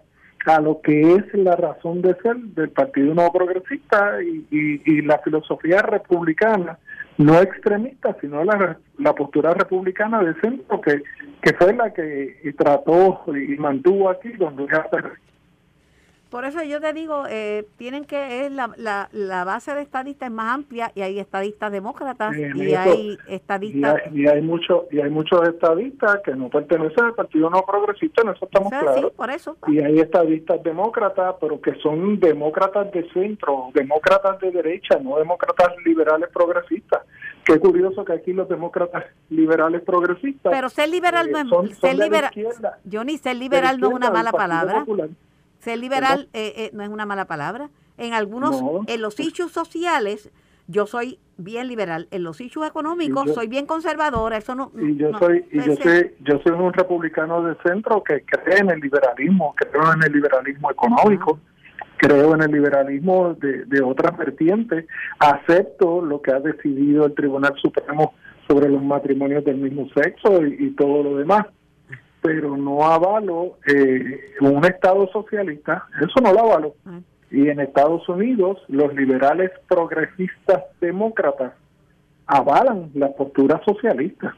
a 0.46 0.60
lo 0.60 0.80
que 0.80 1.14
es 1.14 1.34
la 1.34 1.56
razón 1.56 2.02
de 2.02 2.14
ser 2.22 2.36
del 2.36 2.70
Partido 2.70 3.14
Nuevo 3.14 3.32
Progresista 3.32 4.18
y, 4.22 5.02
la 5.02 5.18
filosofía 5.18 5.82
republicana, 5.82 6.78
no 7.18 7.40
extremista, 7.40 8.16
sino 8.20 8.44
la, 8.44 8.78
la 8.98 9.14
postura 9.14 9.54
republicana 9.54 10.22
de 10.22 10.34
centro, 10.40 10.80
que, 10.80 11.02
que 11.42 11.52
fue 11.54 11.74
la 11.74 11.92
que 11.92 12.54
trató 12.56 13.24
y 13.28 13.56
mantuvo 13.56 14.10
aquí 14.10 14.30
donde 14.32 14.66
ya 14.72 14.86
por 16.32 16.46
eso 16.46 16.62
yo 16.62 16.80
te 16.80 16.94
digo, 16.94 17.24
eh, 17.28 17.66
tienen 17.76 18.06
que, 18.06 18.46
es 18.46 18.52
la, 18.52 18.70
la, 18.78 19.10
la, 19.12 19.44
base 19.44 19.74
de 19.74 19.82
estadistas 19.82 20.30
es 20.30 20.34
más 20.34 20.54
amplia 20.54 20.90
y 20.94 21.02
hay 21.02 21.18
estadistas 21.18 21.70
demócratas 21.70 22.34
y 22.34 22.74
hay 22.74 23.18
estadistas... 23.28 24.00
Y 24.10 24.26
hay, 24.26 24.40
muchos 24.40 24.84
y 24.90 25.00
hay 25.00 25.10
muchos 25.10 25.46
estadistas 25.46 26.20
que 26.24 26.34
no 26.34 26.48
pertenecen 26.48 27.04
al 27.04 27.14
Partido 27.14 27.50
No 27.50 27.62
Progresista, 27.66 28.22
en 28.22 28.30
eso 28.30 28.46
estamos 28.46 28.70
claros. 28.70 29.12
por 29.12 29.30
eso. 29.30 29.58
Y 29.68 29.80
hay 29.80 30.00
estadistas 30.00 30.62
demócratas, 30.62 31.34
pero 31.38 31.60
que 31.60 31.74
son 31.82 32.18
demócratas 32.18 32.90
de 32.92 33.06
centro, 33.10 33.68
demócratas 33.74 34.40
de 34.40 34.52
derecha, 34.52 34.98
no 35.02 35.18
demócratas 35.18 35.74
liberales 35.84 36.30
progresistas. 36.32 37.02
Qué 37.44 37.58
curioso 37.58 38.06
que 38.06 38.14
aquí 38.14 38.32
los 38.32 38.48
demócratas 38.48 39.04
liberales 39.28 39.82
progresistas... 39.82 40.50
Pero 40.50 40.70
ser 40.70 40.88
liberal 40.88 41.30
no 41.30 41.64
es... 41.64 41.76
ser 41.76 41.98
liberal, 41.98 42.32
yo 42.84 43.04
ni 43.04 43.18
ser 43.18 43.36
liberal 43.36 43.78
no 43.78 43.88
es 43.88 43.92
una 43.92 44.10
mala 44.10 44.32
palabra. 44.32 44.86
Ser 45.62 45.78
liberal 45.78 46.28
eh, 46.32 46.52
eh, 46.56 46.70
no 46.72 46.82
es 46.82 46.88
una 46.88 47.06
mala 47.06 47.26
palabra. 47.26 47.70
En 47.96 48.14
algunos, 48.14 48.60
en 48.88 49.00
los 49.00 49.20
issues 49.20 49.52
sociales, 49.52 50.32
yo 50.66 50.86
soy 50.86 51.20
bien 51.36 51.68
liberal. 51.68 52.08
En 52.10 52.24
los 52.24 52.40
issues 52.40 52.68
económicos, 52.68 53.32
soy 53.32 53.46
bien 53.46 53.66
conservadora. 53.66 54.36
Eso 54.36 54.56
no. 54.56 54.72
Y 54.76 54.96
yo 54.96 55.16
soy, 55.20 55.44
y 55.52 55.60
yo 55.60 55.76
soy, 55.76 56.14
yo 56.24 56.40
soy 56.44 56.52
un 56.52 56.72
republicano 56.72 57.44
de 57.44 57.54
centro 57.64 58.02
que 58.02 58.22
cree 58.22 58.58
en 58.58 58.70
el 58.70 58.80
liberalismo, 58.80 59.54
creo 59.56 59.92
en 59.92 60.02
el 60.02 60.12
liberalismo 60.12 60.68
económico. 60.68 61.38
Creo 61.96 62.34
en 62.34 62.42
el 62.42 62.50
liberalismo 62.50 63.34
de, 63.34 63.64
de 63.66 63.80
otras 63.80 64.18
vertientes, 64.18 64.86
acepto 65.20 66.04
lo 66.04 66.20
que 66.20 66.32
ha 66.32 66.40
decidido 66.40 67.06
el 67.06 67.14
Tribunal 67.14 67.54
Supremo 67.62 68.14
sobre 68.48 68.68
los 68.68 68.82
matrimonios 68.82 69.44
del 69.44 69.58
mismo 69.58 69.88
sexo 69.94 70.44
y 70.44 70.70
todo 70.70 71.04
lo 71.04 71.16
demás 71.18 71.46
pero 72.22 72.56
no 72.56 72.84
avalo 72.84 73.58
eh, 73.66 74.36
un 74.40 74.64
Estado 74.64 75.08
socialista, 75.12 75.86
eso 76.00 76.20
no 76.22 76.32
lo 76.32 76.40
avalo. 76.40 76.74
Ah. 76.86 77.00
Y 77.30 77.48
en 77.48 77.60
Estados 77.60 78.08
Unidos 78.08 78.58
los 78.68 78.94
liberales 78.94 79.50
progresistas 79.68 80.62
demócratas 80.80 81.52
avalan 82.26 82.90
la 82.94 83.10
postura 83.12 83.60
socialista. 83.64 84.34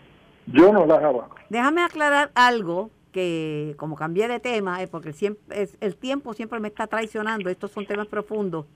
Yo 0.46 0.72
no 0.72 0.86
las 0.86 0.98
avalo. 0.98 1.30
Déjame 1.50 1.82
aclarar 1.82 2.30
algo 2.34 2.90
que 3.12 3.74
como 3.76 3.94
cambié 3.94 4.26
de 4.26 4.40
tema, 4.40 4.82
es 4.82 4.88
porque 4.88 5.12
siempre, 5.12 5.62
es, 5.62 5.76
el 5.80 5.94
tiempo 5.96 6.32
siempre 6.32 6.58
me 6.60 6.68
está 6.68 6.86
traicionando, 6.86 7.48
estos 7.50 7.70
son 7.70 7.86
temas 7.86 8.08
profundos. 8.08 8.66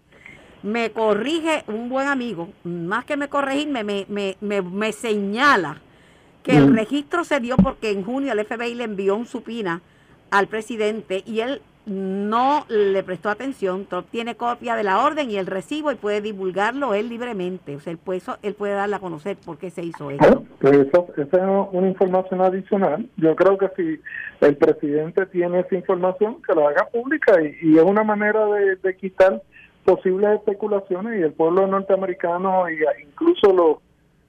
me 0.63 0.91
corrige 0.91 1.65
un 1.67 1.89
buen 1.89 2.09
amigo, 2.09 2.49
más 2.65 3.05
que 3.05 3.17
me 3.17 3.29
corregirme, 3.29 3.85
me, 3.85 4.07
me, 4.09 4.37
me, 4.41 4.61
me 4.63 4.93
señala 4.93 5.81
que 6.49 6.57
el 6.57 6.71
Mm. 6.71 6.77
registro 6.77 7.25
se 7.25 7.41
dio 7.41 7.57
porque 7.57 7.91
en 7.91 8.03
junio 8.05 8.33
el 8.33 8.41
FBI 8.41 8.75
le 8.75 8.85
envió 8.85 9.17
un 9.17 9.27
supina 9.27 9.83
al 10.31 10.47
presidente 10.47 11.23
y 11.27 11.41
él 11.41 11.61
no 11.85 12.65
le 12.69 13.03
prestó 13.03 13.31
atención. 13.31 13.87
Trump 13.87 14.07
tiene 14.11 14.35
copia 14.35 14.75
de 14.77 14.83
la 14.83 15.03
orden 15.03 15.31
y 15.31 15.37
el 15.37 15.47
recibo 15.47 15.91
y 15.93 15.95
puede 15.95 16.21
divulgarlo 16.21 16.95
él 16.95 17.09
libremente. 17.09 17.77
O 17.77 17.81
sea, 17.81 17.91
él 17.93 17.99
puede, 17.99 18.21
él 18.43 18.55
puede 18.55 18.75
darle 18.75 18.97
a 18.97 18.99
conocer 18.99 19.37
por 19.45 19.57
qué 19.59 19.71
se 19.71 19.83
hizo 19.83 20.11
eso. 20.11 20.45
Bueno, 20.61 20.83
eso, 20.83 21.07
esa 21.17 21.37
es 21.37 21.69
una 21.73 21.89
información 21.89 22.41
adicional. 22.43 23.07
Yo 23.17 23.35
creo 23.37 23.57
que 23.57 23.69
si 23.77 24.01
el 24.47 24.57
presidente 24.57 25.25
tiene 25.27 25.61
esa 25.61 25.75
información, 25.77 26.43
que 26.47 26.55
la 26.55 26.69
haga 26.69 26.87
pública 26.93 27.41
y, 27.43 27.57
y 27.63 27.79
es 27.79 27.83
una 27.85 28.05
manera 28.05 28.45
de, 28.47 28.77
de 28.77 28.97
quitar 28.97 29.43
posibles 29.85 30.31
especulaciones 30.35 31.19
y 31.19 31.23
el 31.23 31.33
pueblo 31.33 31.67
norteamericano 31.67 32.69
y 32.71 32.77
incluso 33.03 33.51
los, 33.55 33.77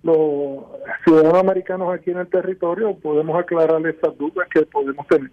los 0.04 0.64
ciudadanos 1.04 1.39
americanos 1.39 1.93
aquí 1.93 2.12
en 2.12 2.20
el 2.20 2.28
territorio 2.28 2.95
podemos 2.95 3.38
aclarar 3.38 3.86
esas 3.86 4.18
dudas 4.18 4.47
que 4.54 4.62
podemos 4.64 5.06
tener. 5.08 5.32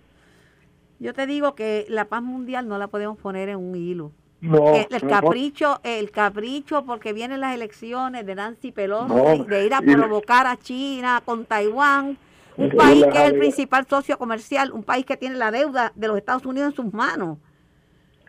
Yo 0.98 1.12
te 1.12 1.26
digo 1.26 1.54
que 1.54 1.86
la 1.88 2.06
paz 2.06 2.22
mundial 2.22 2.66
no 2.68 2.78
la 2.78 2.88
podemos 2.88 3.18
poner 3.18 3.48
en 3.48 3.56
un 3.58 3.76
hilo. 3.76 4.12
No, 4.40 4.74
el, 4.74 4.86
el 4.90 5.02
no, 5.02 5.08
capricho, 5.08 5.80
el 5.82 6.10
capricho 6.10 6.84
porque 6.84 7.12
vienen 7.12 7.40
las 7.40 7.54
elecciones 7.54 8.26
de 8.26 8.34
Nancy 8.34 8.70
Pelosi, 8.72 9.14
No, 9.14 9.44
de 9.44 9.66
ir 9.66 9.74
a 9.74 9.80
provocar 9.80 10.46
a 10.46 10.56
China 10.56 11.22
con 11.24 11.46
Taiwán, 11.46 12.18
un 12.56 12.70
país 12.70 13.04
que 13.12 13.18
es 13.24 13.32
el 13.32 13.38
principal 13.38 13.86
socio 13.86 14.18
comercial, 14.18 14.72
un 14.72 14.82
país 14.82 15.04
que 15.06 15.16
tiene 15.16 15.36
la 15.36 15.50
deuda 15.50 15.92
de 15.94 16.08
los 16.08 16.16
Estados 16.16 16.44
Unidos 16.46 16.70
en 16.70 16.76
sus 16.76 16.92
manos. 16.92 17.38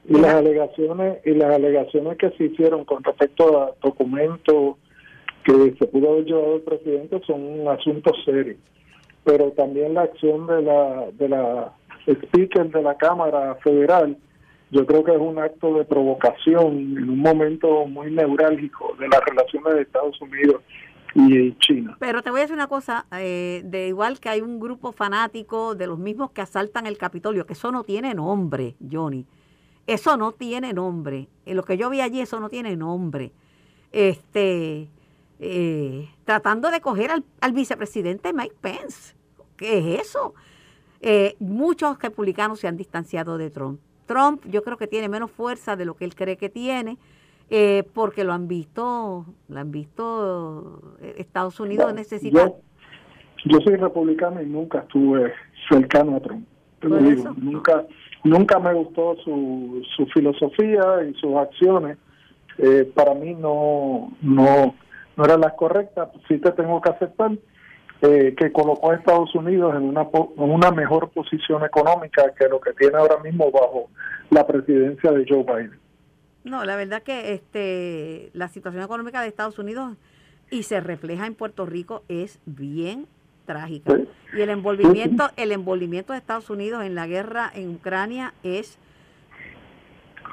y 0.08 0.14
las 0.14 0.36
alegaciones 0.36 1.20
y 1.26 1.32
las 1.32 1.54
alegaciones 1.54 2.18
que 2.18 2.30
se 2.32 2.46
hicieron 2.46 2.86
con 2.86 3.04
respecto 3.04 3.62
a 3.62 3.72
documentos 3.82 4.78
que 5.48 5.76
se 5.80 5.88
pudo 5.88 6.12
haber 6.12 6.26
llevado 6.26 6.56
el 6.56 6.62
presidente 6.62 7.22
son 7.26 7.42
un 7.42 7.68
asunto 7.70 8.12
serio 8.26 8.58
pero 9.24 9.52
también 9.52 9.94
la 9.94 10.02
acción 10.02 10.46
de 10.48 10.62
la 10.62 11.06
de 11.14 11.30
la 11.30 11.74
speaker 12.06 12.70
de 12.70 12.82
la 12.82 12.96
cámara 12.96 13.56
federal 13.64 14.18
yo 14.70 14.86
creo 14.86 15.04
que 15.04 15.14
es 15.14 15.20
un 15.20 15.40
acto 15.40 15.76
de 15.76 15.86
provocación 15.86 16.98
en 16.98 17.10
un 17.10 17.20
momento 17.20 17.86
muy 17.86 18.12
neurálgico 18.12 18.96
de 19.00 19.08
las 19.08 19.22
relaciones 19.26 19.76
de 19.76 19.82
Estados 19.82 20.22
Unidos 20.22 20.62
y 21.16 21.54
China 21.60 21.96
Pero 22.00 22.22
te 22.22 22.30
voy 22.30 22.42
a 22.42 22.44
decir 22.44 22.56
una 22.56 22.68
cosa, 22.68 23.06
eh, 23.18 23.62
de 23.64 23.88
igual 23.88 24.20
que 24.20 24.30
hay 24.30 24.42
un 24.42 24.60
grupo 24.60 24.92
fanático 24.92 25.74
de 25.74 25.88
los 25.88 25.98
mismos 25.98 26.32
que 26.32 26.42
asaltan 26.42 26.86
el 26.86 26.98
Capitolio, 26.98 27.46
que 27.46 27.54
eso 27.54 27.72
no 27.72 27.84
tiene 27.84 28.14
nombre, 28.14 28.76
Johnny. 28.92 29.26
Eso 29.88 30.18
no 30.18 30.34
tiene 30.34 30.74
nombre. 30.74 31.28
En 31.46 31.56
lo 31.56 31.64
que 31.64 31.78
yo 31.78 31.90
vi 31.90 32.02
allí, 32.02 32.20
eso 32.20 32.40
no 32.40 32.50
tiene 32.50 32.76
nombre. 32.76 33.32
Este, 33.94 34.90
eh, 35.40 36.10
tratando 36.26 36.72
de 36.72 36.82
coger 36.82 37.12
al, 37.12 37.24
al 37.42 37.52
vicepresidente 37.54 38.34
Mike 38.34 38.56
Pence. 38.62 39.16
¿Qué 39.56 39.78
es 39.78 40.02
eso? 40.02 40.34
Eh, 41.02 41.36
muchos 41.40 42.00
republicanos 42.02 42.60
se 42.60 42.68
han 42.68 42.78
distanciado 42.78 43.38
de 43.38 43.50
Trump. 43.50 43.80
Trump 44.06 44.44
yo 44.46 44.64
creo 44.64 44.78
que 44.78 44.88
tiene 44.88 45.10
menos 45.10 45.32
fuerza 45.32 45.76
de 45.76 45.86
lo 45.86 45.96
que 45.96 46.06
él 46.06 46.16
cree 46.16 46.38
que 46.38 46.50
tiene, 46.50 46.98
eh, 47.50 47.84
porque 47.94 48.24
lo 48.24 48.34
han 48.34 48.48
visto, 48.48 49.26
lo 49.48 49.60
han 49.60 49.72
visto, 49.72 50.96
eh, 51.02 51.16
Estados 51.18 51.60
Unidos 51.60 51.94
necesita... 51.94 52.46
yo, 52.46 52.60
yo 53.46 53.60
soy 53.62 53.76
republicano 53.76 54.42
y 54.42 54.46
nunca 54.46 54.80
estuve 54.80 55.34
cercano 55.70 56.16
a 56.18 56.20
Trump 56.22 56.48
te 56.80 56.90
lo 56.90 56.98
digo, 56.98 57.34
nunca 57.38 57.86
nunca 58.24 58.60
me 58.60 58.74
gustó 58.74 59.16
su, 59.24 59.82
su 59.96 60.06
filosofía 60.08 61.04
y 61.10 61.14
sus 61.16 61.36
acciones 61.36 61.98
eh, 62.58 62.90
para 62.94 63.14
mí 63.14 63.34
no 63.34 64.12
no 64.22 64.76
no 65.18 65.26
eran 65.26 65.42
las 65.42 65.54
correctas 65.54 66.10
sí 66.28 66.38
te 66.38 66.52
tengo 66.52 66.80
que 66.82 66.90
aceptar 66.90 67.32
eh, 68.02 68.36
que 68.38 68.52
colocó 68.52 68.92
a 68.92 68.96
Estados 68.96 69.34
Unidos 69.36 69.76
en 69.76 69.84
una 69.84 70.02
en 70.04 70.52
una 70.52 70.72
mejor 70.72 71.10
posición 71.10 71.66
económica 71.66 72.32
que 72.38 72.48
lo 72.48 72.62
que 72.62 72.72
tiene 72.74 72.98
ahora 72.98 73.18
mismo 73.24 73.52
bajo 73.52 73.90
la 74.30 74.46
presidencia 74.46 75.12
de 75.12 75.26
Joe 75.28 75.44
Biden 75.44 75.80
No, 76.44 76.64
la 76.64 76.76
verdad 76.76 77.04
que 77.04 77.34
este 77.34 78.30
la 78.34 78.48
situación 78.48 78.84
económica 78.84 79.22
de 79.22 79.28
Estados 79.28 79.60
Unidos 79.60 79.98
y 80.50 80.64
se 80.64 80.80
refleja 80.80 81.26
en 81.26 81.36
Puerto 81.36 81.66
Rico 81.66 82.04
es 82.08 82.40
bien 82.46 83.08
trágica. 83.46 83.96
Sí. 83.96 84.08
Y 84.38 84.42
el 84.42 84.50
envolvimiento, 84.50 85.30
el 85.36 85.52
envolvimiento 85.52 86.14
de 86.14 86.20
Estados 86.20 86.50
Unidos 86.50 86.84
en 86.84 86.96
la 86.96 87.08
guerra 87.08 87.52
en 87.54 87.70
Ucrania 87.70 88.34
es 88.44 88.78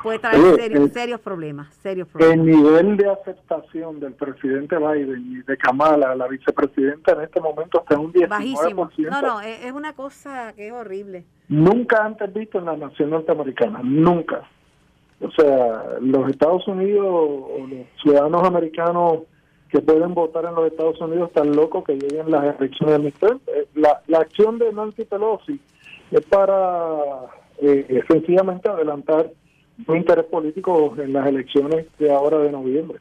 puede 0.05 0.19
traer 0.21 0.39
Oye, 0.41 0.55
serios, 0.55 0.83
el- 0.85 0.93
serios 0.93 1.21
problemas, 1.21 1.75
serios 1.75 2.07
el 2.07 2.13
problemas. 2.13 2.47
nivel 2.47 2.97
de 2.97 3.11
aceptación 3.11 3.99
del 3.99 4.13
presidente 4.13 4.77
Biden 4.79 5.25
y 5.33 5.43
de 5.43 5.57
Kamala, 5.57 6.15
la 6.15 6.29
vicepresidenta, 6.29 7.13
en 7.15 7.23
este 7.23 7.41
momento 7.41 7.81
está 7.81 7.95
en 7.95 8.01
un 8.03 8.13
19%. 8.13 8.29
Bajísimo. 8.29 8.91
No, 9.11 9.23
no, 9.23 9.41
es, 9.41 9.65
es 9.65 9.73
una 9.73 9.95
cosa 9.95 10.53
que 10.55 10.69
es 10.69 10.73
horrible. 10.73 11.25
nunca 11.49 12.05
antes 12.05 12.33
visto 12.33 12.59
en 12.59 12.67
la 12.67 12.77
nación 12.77 13.11
norteamericana, 13.11 13.81
nunca. 13.83 14.49
O 15.21 15.31
sea, 15.31 15.99
los 16.01 16.29
Estados 16.31 16.69
Unidos 16.69 17.07
o 17.09 17.67
los 17.69 17.87
ciudadanos 18.03 18.45
americanos 18.47 19.21
que 19.71 19.81
pueden 19.81 20.13
votar 20.15 20.45
en 20.45 20.55
los 20.55 20.67
Estados 20.67 21.01
Unidos 21.01 21.29
están 21.31 21.57
locos 21.57 21.83
que 21.85 21.95
lleguen 21.95 22.31
las 22.31 22.61
elecciones 22.61 23.03
de 23.03 23.27
Mr. 23.27 23.39
Eh, 23.49 23.67
La, 23.75 24.03
la 24.07 24.19
acción 24.19 24.59
de 24.59 24.73
Nancy 24.73 25.05
Pelosi 25.05 25.59
es 26.11 26.21
para 26.27 26.99
eh, 27.63 28.03
sencillamente 28.09 28.69
adelantar 28.69 29.31
un 29.87 29.97
interés 29.97 30.25
político 30.27 30.95
en 30.99 31.13
las 31.13 31.27
elecciones 31.27 31.87
de 31.99 32.13
ahora 32.13 32.39
de 32.39 32.53
noviembre. 32.53 32.99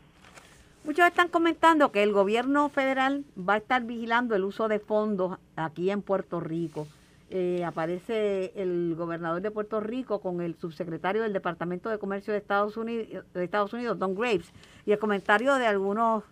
Muchos 0.84 1.08
están 1.08 1.30
comentando 1.30 1.92
que 1.92 2.04
el 2.04 2.12
gobierno 2.12 2.68
federal 2.70 3.24
va 3.38 3.54
a 3.54 3.58
estar 3.58 3.84
vigilando 3.84 4.36
el 4.36 4.44
uso 4.44 4.68
de 4.68 4.80
fondos 4.80 5.38
aquí 5.56 5.90
en 5.90 6.02
Puerto 6.02 6.42
Rico. 6.42 6.88
Eh, 7.30 7.64
aparece 7.66 8.52
el 8.56 8.94
gobernador 8.96 9.42
de 9.42 9.50
Puerto 9.50 9.80
Rico 9.80 10.20
con 10.20 10.42
el 10.42 10.56
subsecretario 10.56 11.24
del 11.24 11.34
Departamento 11.34 11.90
de 11.90 11.98
Comercio 11.98 12.34
de 12.34 12.40
Estados 12.40 12.76
Unidos, 12.76 13.26
de 13.34 13.44
Estados 13.44 13.74
Unidos 13.74 13.98
Don 13.98 14.14
Graves, 14.14 14.52
y 14.86 14.92
el 14.92 15.00
comentario 15.00 15.56
de 15.56 15.66
algunos 15.66 16.24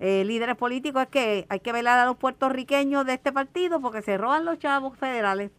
eh, 0.00 0.24
líderes 0.24 0.56
políticos 0.56 1.02
es 1.04 1.08
que 1.08 1.46
hay 1.48 1.60
que 1.60 1.72
velar 1.72 2.00
a 2.00 2.04
los 2.04 2.16
puertorriqueños 2.16 3.06
de 3.06 3.14
este 3.14 3.32
partido 3.32 3.80
porque 3.80 4.02
se 4.02 4.18
roban 4.18 4.44
los 4.44 4.58
chavos 4.58 4.98
federales. 4.98 5.52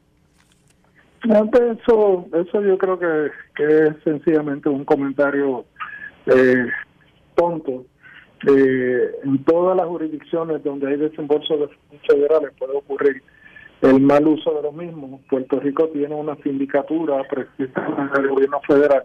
Eso, 1.24 2.28
eso 2.34 2.62
yo 2.62 2.78
creo 2.78 3.00
que, 3.00 3.32
que 3.56 3.88
es 3.88 3.96
sencillamente 4.04 4.68
un 4.68 4.84
comentario 4.84 5.66
eh, 6.26 6.68
tonto. 7.36 7.86
Eh, 8.46 9.12
en 9.24 9.42
todas 9.46 9.78
las 9.78 9.86
jurisdicciones 9.86 10.62
donde 10.64 10.88
hay 10.88 10.98
desembolsos 10.98 11.62
de 11.62 11.68
fondos 11.68 12.08
federales 12.08 12.52
puede 12.60 12.74
ocurrir 12.74 13.24
el 13.82 14.02
mal 14.02 14.28
uso 14.28 14.54
de 14.54 14.64
los 14.64 14.74
mismos. 14.74 15.22
Puerto 15.30 15.62
Rico 15.62 15.88
tiene 15.90 16.14
una 16.14 16.36
sindicatura 16.44 17.24
precisamente 17.30 18.22
del 18.22 18.30
gobierno 18.30 18.60
federal 18.68 19.04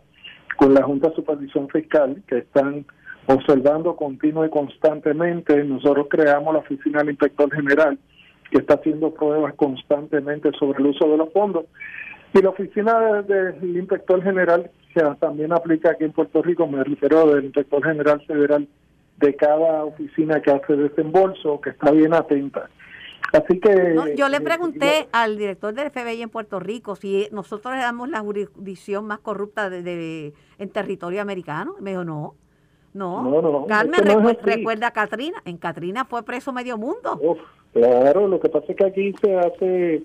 con 0.57 0.75
la 0.75 0.83
Junta 0.83 1.11
de 1.11 1.15
Supervisión 1.15 1.69
Fiscal 1.69 2.21
que 2.27 2.39
están 2.39 2.85
observando 3.27 3.95
continua 3.95 4.45
y 4.47 4.51
constantemente. 4.51 5.63
Nosotros 5.63 6.09
creamos 6.11 6.53
la 6.53 6.61
Oficina 6.61 6.99
del 6.99 7.11
Inspector 7.11 7.55
General 7.55 7.97
que 8.51 8.59
está 8.59 8.75
haciendo 8.75 9.13
pruebas 9.13 9.55
constantemente 9.55 10.51
sobre 10.59 10.79
el 10.81 10.87
uso 10.87 11.09
de 11.09 11.17
los 11.19 11.33
fondos. 11.33 11.67
Y 12.35 12.43
la 12.43 12.51
oficina 12.51 13.23
de- 13.23 13.53
del 13.53 13.77
inspector 13.77 14.23
general, 14.23 14.71
que 14.95 15.03
también 15.21 15.53
aplica 15.53 15.91
aquí 15.93 16.05
en 16.05 16.13
Puerto 16.13 16.43
Rico, 16.43 16.67
me 16.67 16.83
refiero 16.85 17.27
del 17.35 17.45
inspector 17.47 17.83
general 17.85 18.21
federal 18.27 18.69
de 19.17 19.35
cada 19.35 19.85
oficina 19.85 20.41
que 20.41 20.51
hace 20.51 20.77
desembolso, 20.77 21.61
que 21.61 21.71
está 21.71 21.91
bien 21.91 22.15
atenta. 22.15 22.69
Así 23.33 23.59
que... 23.61 23.75
No, 23.95 24.09
yo 24.09 24.29
le 24.29 24.39
eh, 24.39 24.41
pregunté 24.41 25.09
al 25.13 25.37
director 25.37 25.75
del 25.75 25.91
FBI 25.91 26.23
en 26.23 26.31
Puerto 26.31 26.61
Rico 26.61 26.97
si 26.97 27.29
nosotros 27.33 27.75
le 27.75 27.81
damos 27.81 28.09
la 28.09 28.21
jurisdicción 28.21 29.07
más 29.07 29.19
corrupta 29.19 29.69
de, 29.69 29.83
de- 29.83 30.33
en 30.59 30.69
territorio 30.71 31.21
americano. 31.21 31.75
Y 31.79 31.83
me 31.83 31.91
dijo, 31.91 32.05
no, 32.05 32.35
no. 32.95 33.23
No, 33.23 33.43
no, 33.43 33.67
Carmen, 33.67 34.01
recu- 34.01 34.39
recuerda 34.43 34.87
a 34.89 34.91
Katrina. 34.93 35.43
En 35.45 35.59
Katrina 35.59 36.05
fue 36.07 36.23
preso 36.23 36.53
medio 36.53 36.79
mundo. 36.79 37.19
Uf, 37.21 37.39
claro, 37.73 38.29
lo 38.29 38.41
que 38.41 38.49
pasa 38.49 38.67
es 38.69 38.77
que 38.77 38.85
aquí 38.85 39.15
se 39.21 39.37
hace, 39.37 40.03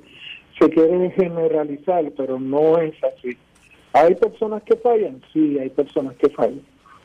se 0.60 0.70
quiere 0.70 1.12
generalizar, 1.12 2.04
pero 2.16 2.40
no 2.40 2.78
es 2.78 2.96
así. 3.04 3.38
¿Hay 3.94 4.16
personas 4.16 4.64
que 4.64 4.76
fallan? 4.78 5.22
Sí, 5.32 5.58
hay 5.60 5.70
personas 5.70 6.16
que 6.16 6.30
fallan. 6.30 6.62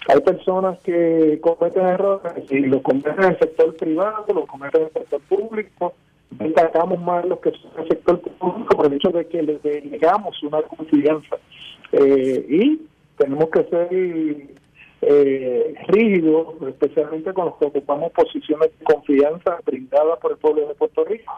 Hay 0.08 0.20
personas 0.20 0.78
que 0.80 1.38
cometen 1.42 1.86
errores 1.86 2.44
y 2.50 2.60
lo 2.60 2.82
cometen 2.82 3.14
en 3.18 3.24
el 3.24 3.38
sector 3.38 3.76
privado, 3.76 4.24
lo 4.34 4.46
cometen 4.46 4.82
en 4.82 4.86
el 4.86 4.92
sector 4.94 5.20
público. 5.22 5.94
Destacamos 6.30 7.00
más 7.00 7.24
los 7.26 7.40
que 7.40 7.50
son 7.50 7.70
el 7.78 7.88
sector 7.88 8.20
público 8.20 8.76
por 8.76 8.86
el 8.86 8.94
hecho 8.94 9.10
de 9.10 9.26
que 9.26 9.42
les 9.42 9.62
delegamos 9.62 10.42
una 10.42 10.62
confianza. 10.62 11.36
Eh, 11.92 12.46
y 12.48 12.80
tenemos 13.18 13.50
que 13.50 13.64
ser 13.64 14.57
eh, 15.00 15.74
rígidos, 15.86 16.54
especialmente 16.68 17.32
con 17.32 17.46
los 17.46 17.56
que 17.56 17.66
ocupamos 17.66 18.12
posiciones 18.12 18.70
de 18.78 18.84
confianza 18.84 19.58
brindadas 19.64 20.18
por 20.18 20.32
el 20.32 20.38
pueblo 20.38 20.66
de 20.66 20.74
Puerto 20.74 21.04
Rico. 21.04 21.32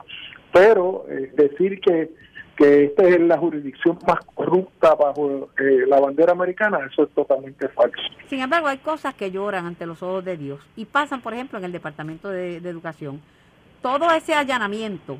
Pero 0.53 1.05
eh, 1.09 1.31
decir 1.35 1.81
que, 1.81 2.11
que 2.57 2.85
esta 2.85 3.07
es 3.07 3.21
la 3.21 3.39
jurisdicción 3.39 3.99
más 4.07 4.21
corrupta 4.35 4.95
bajo 4.95 5.51
eh, 5.59 5.85
la 5.87 6.01
bandera 6.01 6.33
americana, 6.33 6.79
eso 6.91 7.05
es 7.05 7.11
totalmente 7.11 7.69
falso. 7.69 8.01
Sin 8.29 8.41
embargo, 8.41 8.69
hay 8.69 8.79
cosas 8.79 9.15
que 9.15 9.31
lloran 9.31 9.67
ante 9.67 9.87
los 9.87 10.03
ojos 10.03 10.25
de 10.25 10.37
Dios 10.37 10.61
y 10.77 10.87
pasan, 10.87 11.21
por 11.21 11.35
ejemplo, 11.35 11.59
en 11.59 11.65
el 11.65 11.73
Departamento 11.73 12.31
de, 12.31 12.61
de 12.61 12.69
Educación. 12.69 13.21
Todo 13.83 14.11
ese 14.13 14.35
allanamiento 14.35 15.19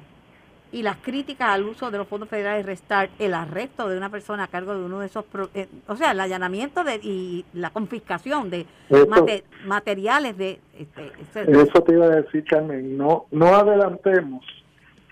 y 0.73 0.83
las 0.83 0.97
críticas 0.99 1.49
al 1.51 1.65
uso 1.65 1.91
de 1.91 1.99
los 1.99 2.07
fondos 2.07 2.29
federales 2.29 2.65
Restart, 2.65 3.11
el 3.19 3.35
arresto 3.35 3.89
de 3.89 3.97
una 3.97 4.09
persona 4.11 4.45
a 4.45 4.49
cargo 4.49 4.73
de 4.75 4.85
uno 4.85 5.01
de 5.01 5.07
esos, 5.07 5.25
pro- 5.25 5.51
eh, 5.55 5.67
o 5.89 5.97
sea, 5.97 6.13
el 6.13 6.21
allanamiento 6.21 6.85
de, 6.85 6.97
y 7.03 7.45
la 7.55 7.71
confiscación 7.71 8.51
de 8.51 8.67
Eso- 8.89 9.07
mate- 9.09 9.45
materiales 9.67 10.37
de... 10.39 10.61
Este, 10.79 11.13
este- 11.21 11.51
Eso 11.53 11.83
te 11.83 11.93
iba 11.95 12.07
a 12.07 12.11
decir, 12.11 12.45
Carmen, 12.45 12.97
no, 12.97 13.27
no 13.31 13.47
adelantemos 13.55 14.45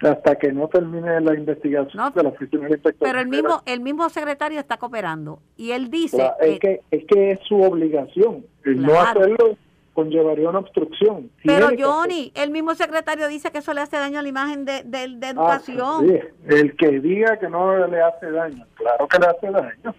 hasta 0.01 0.37
que 0.37 0.53
no 0.53 0.69
termine 0.69 1.21
la 1.21 1.35
investigación 1.35 1.97
No, 1.97 2.11
de 2.13 2.23
la 2.23 2.29
oficina 2.29 2.69
del 2.69 2.81
pero 3.01 3.19
el 3.19 3.27
mismo 3.27 3.63
el 3.67 3.81
mismo 3.81 4.09
secretario 4.11 4.61
está 4.61 4.77
cooperando 4.77 5.41
y 5.57 5.73
él 5.73 5.91
dice... 5.91 6.19
Claro, 6.19 6.37
es, 6.41 6.61
que, 6.61 6.81
es 6.93 7.05
que 7.07 7.31
es 7.33 7.41
su 7.49 7.61
obligación. 7.61 8.47
El 8.65 8.81
no 8.83 9.01
hacerlo 9.01 9.57
conllevaría 10.03 10.49
una 10.49 10.61
obstrucción. 10.61 11.29
pero 11.45 11.71
Johnny, 11.77 12.31
el 12.37 12.51
mismo 12.53 12.73
secretario 12.77 13.27
dice 13.27 13.51
que 13.51 13.59
eso 13.59 13.75
le 13.75 13.81
hace 13.81 13.97
daño 13.97 14.21
a 14.21 14.23
la 14.23 14.29
imagen 14.29 14.65
de, 14.65 14.85
de- 14.85 15.09
de 15.09 15.27
Ah, 15.27 15.31
educación. 15.31 16.07
sí, 16.07 16.19
el 16.49 16.77
que 16.77 17.01
diga 17.01 17.37
que 17.39 17.49
no 17.49 17.85
le 17.89 18.01
hace 18.01 18.31
daño, 18.31 18.65
claro 18.75 19.09
que 19.09 19.19
le 19.19 19.27
hace 19.27 19.51
daño, 19.51 19.95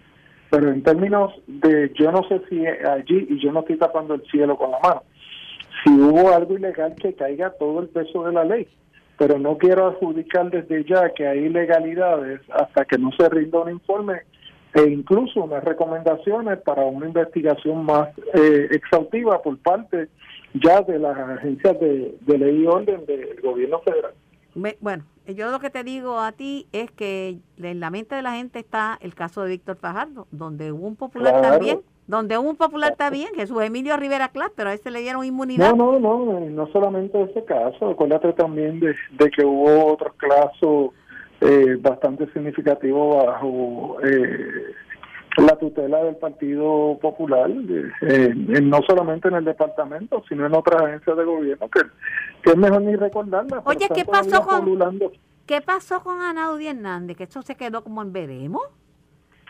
pero 0.50 0.70
en 0.70 0.82
términos 0.84 1.34
de, 1.48 1.92
yo 2.00 2.12
no 2.14 2.24
sé 2.30 2.42
si 2.50 2.66
allí, 2.66 3.28
y 3.30 3.40
yo 3.44 3.52
no 3.52 3.60
estoy 3.60 3.78
tapando 3.78 4.14
el 4.14 4.24
cielo 4.32 4.56
con 4.58 4.72
la 4.72 4.80
mano, 4.80 5.04
si 5.84 5.92
hubo 5.92 6.34
algo 6.34 6.54
ilegal 6.58 6.96
que 6.96 7.14
caiga 7.14 7.50
todo 7.60 7.82
el 7.82 7.90
peso 7.90 8.24
de 8.26 8.32
la 8.32 8.46
ley, 8.46 8.68
pero 9.18 9.38
no 9.38 9.58
quiero 9.58 9.88
adjudicar 9.88 10.50
desde 10.50 10.86
ya 10.86 11.10
que 11.14 11.28
hay 11.28 11.40
ilegalidades 11.40 12.40
hasta 12.52 12.86
que 12.86 12.98
no 12.98 13.12
se 13.20 13.28
rinda 13.28 13.60
un 13.60 13.72
informe 13.72 14.22
e 14.74 14.84
incluso 14.84 15.44
unas 15.44 15.64
recomendaciones 15.64 16.60
para 16.60 16.84
una 16.86 17.08
investigación 17.08 17.86
más 17.86 18.10
eh, 18.34 18.68
exhaustiva 18.72 19.42
por 19.42 19.58
parte 19.58 20.08
ya 20.54 20.82
de 20.82 21.00
las 21.00 21.18
agencias 21.18 21.80
de, 21.80 22.16
de 22.22 22.38
ley 22.38 22.64
y 22.64 22.68
orden 22.68 23.06
del 23.06 23.40
gobierno 23.42 23.80
federal. 23.80 24.14
Me- 24.56 24.78
bueno, 24.80 25.04
yo 25.28 25.52
lo 25.52 25.60
que 25.60 25.70
te 25.70 25.84
digo 25.84 26.20
a 26.20 26.32
ti 26.32 26.68
es 26.72 26.90
que 26.92 27.38
en 27.62 27.80
la 27.80 27.90
mente 27.92 28.16
de 28.16 28.22
la 28.24 28.34
gente 28.34 28.60
está 28.60 28.98
el 29.02 29.14
caso 29.16 29.44
de 29.44 29.50
Víctor 29.50 29.78
Fajardo, 29.78 30.28
donde 30.32 30.72
hubo 30.72 30.88
un 30.88 30.96
popular 30.96 31.34
Claro. 31.40 31.56
también, 31.58 31.82
donde 32.08 32.36
hubo 32.40 32.50
un 32.50 32.56
popular 32.56 32.96
también, 32.96 33.30
Jesús 33.36 33.62
Emilio 33.62 33.96
Rivera 33.96 34.30
Clas, 34.30 34.52
pero 34.56 34.70
a 34.70 34.74
ese 34.74 34.90
le 34.90 35.02
dieron 35.02 35.24
inmunidad. 35.24 35.76
No, 35.76 36.00
no, 36.00 36.26
no, 36.26 36.40
no 36.40 36.68
solamente 36.72 37.22
ese 37.22 37.44
caso, 37.46 37.90
acuérdate 37.92 38.34
también 38.34 38.80
de, 38.80 38.96
de 39.20 39.30
que 39.30 39.46
hubo 39.46 39.94
otros 39.94 40.14
casos 40.16 40.92
eh, 41.42 41.78
bastante 41.80 42.32
significativos 42.34 43.26
bajo 43.26 43.98
eh, 44.04 44.74
la 45.38 45.56
tutela 45.58 46.04
del 46.04 46.18
Partido 46.18 46.98
Popular, 47.02 47.50
eh, 48.02 48.34
no 48.36 48.80
solamente 48.88 49.30
en 49.30 49.36
el 49.36 49.46
departamento, 49.46 50.24
sino 50.28 50.46
en 50.46 50.54
otras 50.54 50.82
agencias 50.82 51.16
de 51.18 51.24
gobierno, 51.24 51.70
que, 51.70 51.82
que 52.42 52.50
es 52.52 52.58
mejor 52.58 52.82
ni 52.82 52.96
recordarlas. 52.96 53.64
pero 53.64 53.78
Oye, 53.78 53.88
¿qué 53.94 54.06
pasó 54.06 54.42
con-. 54.42 55.00
¿Qué 55.46 55.62
pasó 55.62 56.04
con 56.04 56.22
Anaudi 56.22 56.68
Hernández? 56.68 57.18
Que 57.18 57.24
eso 57.24 57.42
se 57.42 57.56
quedó 57.56 57.84
como 57.84 58.04
en 58.04 58.14
veremos. 58.14 58.62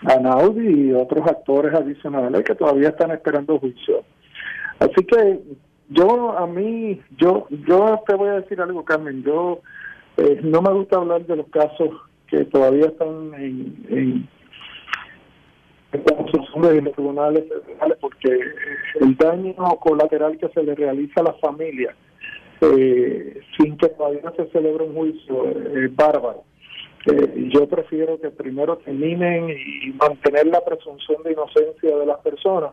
Anaudi 0.06 0.88
y 0.90 0.94
otros 0.94 1.28
actores 1.28 1.74
adicionales 1.74 2.44
que 2.46 2.56
todavía 2.56 2.90
están 2.90 3.12
esperando 3.12 3.60
juicio. 3.60 4.04
Así 4.80 5.06
que 5.06 5.42
yo 5.90 6.38
a 6.38 6.48
mí, 6.48 7.02
yo 7.18 7.48
yo 7.50 8.02
te 8.08 8.16
voy 8.16 8.30
a 8.30 8.40
decir 8.40 8.62
algo, 8.62 8.86
Carmen, 8.86 9.24
yo 9.24 9.60
eh, 10.22 10.40
no 10.44 10.62
me 10.62 10.74
gusta 10.74 10.98
hablar 10.98 11.26
de 11.26 11.36
los 11.36 11.48
casos 11.48 11.90
que 12.28 12.46
todavía 12.46 12.88
están 12.88 13.34
en, 13.36 13.86
en, 13.90 14.30
en 15.92 16.04
los 16.84 16.94
tribunales 16.94 17.46
federales 17.48 17.98
porque 18.00 18.40
el 19.02 19.16
daño 19.18 19.56
colateral 19.80 20.38
que 20.38 20.50
se 20.50 20.64
le 20.64 20.76
realiza 20.76 21.22
a 21.22 21.24
la 21.24 21.34
familia 21.34 21.96
eh, 22.62 23.40
sin 23.58 23.78
que 23.78 23.88
todavía 23.90 24.34
se 24.36 24.48
celebre 24.48 24.84
un 24.84 24.94
juicio 24.94 25.50
eh, 25.50 25.86
es 25.86 25.96
bárbaro. 25.96 26.44
Eh, 27.06 27.50
yo 27.54 27.68
prefiero 27.68 28.20
que 28.20 28.30
primero 28.30 28.78
terminen 28.78 29.50
y 29.50 29.92
mantener 29.94 30.48
la 30.48 30.64
presunción 30.64 31.24
de 31.24 31.32
inocencia 31.32 31.96
de 31.96 32.06
las 32.06 32.20
personas 32.20 32.72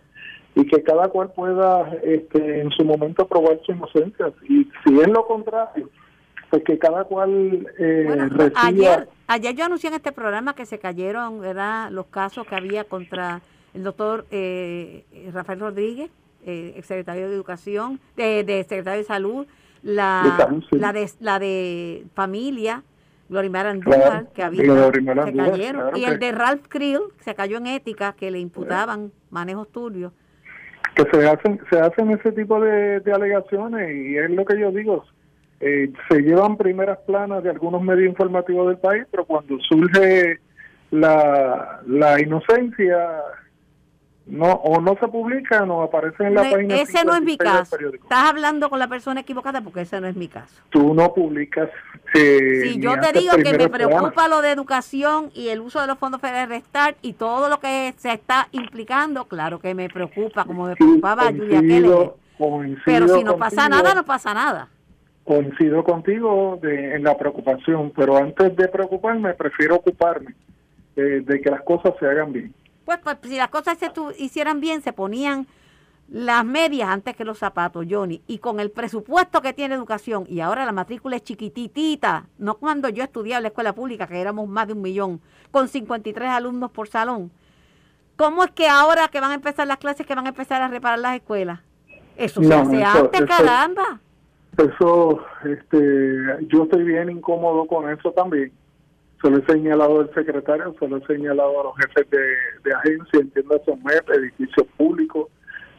y 0.57 0.67
que 0.67 0.83
cada 0.83 1.09
cual 1.09 1.31
pueda 1.33 1.93
este, 2.03 2.61
en 2.61 2.71
su 2.71 2.85
momento 2.85 3.29
probar 3.29 3.61
su 3.65 3.73
inocencia. 3.73 4.33
Y 4.49 4.65
si 4.85 5.01
es 5.01 5.09
lo 5.09 5.25
contrario, 5.27 5.89
pues 6.65 6.65
que 6.65 6.79
cada 6.79 7.05
cual 7.05 7.67
eh, 7.79 8.05
Bueno, 8.07 8.29
reciba... 8.29 8.61
ayer, 8.67 9.09
ayer 9.27 9.55
yo 9.55 9.65
anuncié 9.65 9.89
en 9.89 9.95
este 9.97 10.13
programa 10.13 10.55
que 10.55 10.67
se 10.67 10.79
cayeron 10.79 11.41
¿verdad? 11.41 11.91
los 11.91 12.07
casos 12.07 12.47
que 12.47 12.55
había 12.55 12.85
contra 12.85 13.41
el 13.75 13.83
doctor 13.85 14.27
eh, 14.31 15.05
Rafael 15.33 15.61
Rodríguez, 15.61 16.11
eh, 16.47 16.75
exsecretario 16.77 17.29
de 17.29 17.35
Educación, 17.35 18.01
de, 18.17 18.43
de 18.45 18.65
secretario 18.65 19.01
de 19.01 19.05
Salud, 19.05 19.47
De 19.83 19.93
la, 19.93 20.35
salud, 20.39 20.65
sí. 20.71 20.79
la, 20.79 20.93
de, 20.93 21.11
la 21.21 21.39
de 21.39 22.05
familia, 22.15 22.83
Glorimar 23.29 23.67
Andújar, 23.67 24.01
Claro, 24.01 24.29
que 24.35 24.43
había, 24.43 24.63
se 24.63 25.35
cayeron, 25.35 25.83
claro 25.83 25.97
y 25.99 26.05
el 26.05 26.19
de 26.19 26.33
Ralph 26.33 26.67
Krill, 26.69 27.01
se 27.21 27.35
cayó 27.35 27.59
en 27.59 27.67
ética, 27.67 28.15
que 28.19 28.31
le 28.31 28.39
imputaban 28.39 29.11
manejos 29.31 29.69
turbios. 29.73 30.13
que 30.95 31.05
se 31.13 31.29
hacen 31.29 31.61
se 31.69 31.79
hacen 31.81 32.11
ese 32.13 32.33
tipo 32.33 32.59
de, 32.61 33.01
de 33.01 33.13
alegaciones 33.13 33.95
y 33.95 34.17
es 34.17 34.31
lo 34.31 34.45
que 34.47 34.59
yo 34.59 34.71
digo 34.71 35.05
eh, 35.61 35.91
se 36.09 36.21
llevan 36.21 36.57
primeras 36.57 36.99
planas 37.07 37.43
de 37.43 37.51
algunos 37.51 37.81
medios 37.83 38.09
informativos 38.09 38.69
del 38.69 38.79
país 38.79 39.05
pero 39.11 39.25
cuando 39.25 39.59
surge 39.61 40.39
la, 40.91 41.81
la 41.87 42.21
inocencia 42.21 43.21
no 44.27 44.53
o 44.55 44.81
no 44.81 44.97
se 45.01 45.07
publican 45.07 45.71
o 45.71 45.83
aparecen 45.83 46.27
en 46.29 46.35
la 46.35 46.43
Ne- 46.43 46.51
página 46.51 46.75
ese 46.81 47.05
no 47.05 47.15
es 47.15 47.23
mi 47.23 47.33
56 47.33 47.71
del 47.81 47.91
caso. 47.93 48.03
Estás 48.05 48.29
hablando 48.31 48.69
con 48.69 48.79
la 48.81 48.89
persona 48.89 49.21
equivocada 49.21 49.61
porque 49.61 49.83
ese 49.83 50.01
no 50.01 50.09
es 50.09 50.17
mi 50.17 50.27
caso. 50.29 50.53
tú 50.71 50.95
no 50.95 51.15
publicas 51.15 51.71
eh, 52.15 52.61
Si 52.65 52.81
yo 52.81 52.99
te 53.01 53.13
digo 53.19 53.37
que 53.37 53.53
me 53.53 53.69
planas. 53.69 53.71
preocupa 53.71 54.27
lo 54.29 54.43
de 54.43 54.51
educación 54.51 55.31
y 55.33 55.49
el 55.49 55.61
uso 55.61 55.81
de 55.81 55.87
los 55.87 55.99
fondos 55.99 56.21
federales 56.21 56.49
Restart 56.49 56.97
y 57.03 57.13
todo 57.13 57.49
lo 57.49 57.61
que 57.61 57.95
se 57.99 58.13
está 58.13 58.49
implicando, 58.53 59.27
claro 59.27 59.61
que 59.61 59.75
me 59.75 59.89
preocupa, 59.89 60.45
como 60.45 60.67
me 60.67 60.73
Sí, 60.75 60.79
preocupaba 60.85 61.23
a 61.29 61.33
Julia 61.33 61.61
Keller. 61.61 61.83
coincido- 61.85 62.17
coincido 62.37 62.83
Pero 62.85 63.09
si 63.09 63.23
no 63.25 63.37
pasa 63.37 63.69
nada, 63.69 63.95
no 63.95 64.05
pasa 64.05 64.35
nada. 64.35 64.69
Coincido 65.27 65.83
contigo 65.85 66.59
de, 66.63 66.95
en 66.95 67.03
la 67.03 67.17
preocupación, 67.19 67.93
pero 67.95 68.17
antes 68.17 68.55
de 68.57 68.69
preocuparme, 68.69 69.35
prefiero 69.35 69.77
ocuparme 69.77 70.35
de, 70.95 71.21
de 71.21 71.41
que 71.41 71.51
las 71.51 71.63
cosas 71.63 71.93
se 71.99 72.07
hagan 72.07 72.33
bien. 72.33 72.55
Pues, 72.85 72.99
pues, 73.03 73.17
si 73.23 73.37
las 73.37 73.49
cosas 73.49 73.77
se 73.79 73.91
tu- 73.91 74.13
hicieran 74.17 74.61
bien, 74.61 74.81
se 74.83 74.93
ponían 74.93 75.47
las 76.09 76.45
medias 76.45 76.89
antes 76.89 77.17
que 77.17 77.25
los 77.25 77.39
zapatos, 77.39 77.85
Johnny. 77.91 78.23
Y 78.29 78.39
con 78.39 78.61
el 78.61 78.71
presupuesto 78.71 79.43
que 79.43 79.53
tiene 79.53 79.75
educación, 79.75 80.25
y 80.29 80.39
ahora 80.39 80.65
la 80.65 80.71
matrícula 80.71 81.17
es 81.17 81.25
chiquititita, 81.25 82.27
no 82.39 82.55
cuando 82.55 82.89
yo 82.89 83.03
estudiaba 83.03 83.39
en 83.39 83.43
la 83.43 83.49
escuela 83.49 83.75
pública, 83.75 84.07
que 84.07 84.21
éramos 84.21 84.49
más 84.49 84.69
de 84.69 84.75
un 84.75 84.83
millón, 84.83 85.21
con 85.51 85.67
53 85.67 86.29
alumnos 86.29 86.71
por 86.71 86.87
salón. 86.87 87.33
¿Cómo 88.15 88.45
es 88.45 88.53
que 88.53 88.69
ahora 88.69 89.09
que 89.09 89.21
van 89.21 89.33
a 89.33 89.35
empezar 89.35 89.67
las 89.67 89.79
clases, 89.79 90.07
que 90.07 90.15
van 90.15 90.27
a 90.27 90.31
empezar 90.31 90.63
a 90.63 90.69
reparar 90.69 91.01
las 91.01 91.17
escuelas? 91.17 91.59
Eso 92.17 92.41
se 92.41 92.49
No, 92.49 92.55
hace 92.61 92.81
eso- 92.81 92.87
antes, 93.05 93.21
eso- 93.23 93.27
caramba. 93.27 94.01
Eso, 94.59 95.21
este, 95.45 96.47
yo 96.49 96.65
estoy 96.65 96.85
bien 96.85 97.11
incómodo 97.11 97.67
con 97.67 97.91
eso 97.91 98.11
también. 98.13 98.53
Se 99.21 99.31
lo 99.31 99.39
he 99.39 99.45
señalado 99.47 100.01
al 100.01 100.15
secretario, 100.15 100.75
se 100.79 100.89
lo 100.89 100.97
he 100.99 101.07
señalado 101.07 101.61
a 101.61 101.65
los 101.65 101.77
jefes 101.77 102.09
de, 102.11 102.19
de 102.65 102.75
agencia, 102.75 103.21
entiendo 103.21 103.61
son 103.65 103.83
MEP, 103.83 104.09
edificios 104.11 104.67
públicos, 104.77 105.29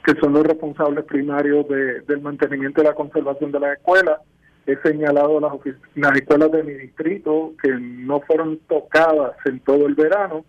que 0.03 0.13
son 0.19 0.33
los 0.33 0.43
responsables 0.43 1.05
primarios 1.05 1.67
de- 1.67 2.01
del 2.01 2.21
mantenimiento 2.21 2.81
y 2.81 2.85
la 2.85 2.93
conservación 2.93 3.51
de 3.51 3.59
las 3.59 3.77
escuelas. 3.77 4.19
He 4.65 4.75
señalado 4.77 5.39
las, 5.39 5.53
las 5.95 6.11
escuelas 6.15 6.51
de 6.51 6.63
mi 6.63 6.73
distrito 6.73 7.53
que 7.61 7.69
no 7.79 8.19
fueron 8.21 8.59
tocadas 8.67 9.33
en 9.45 9.59
todo 9.61 9.87
el 9.87 9.95
verano 9.95 10.45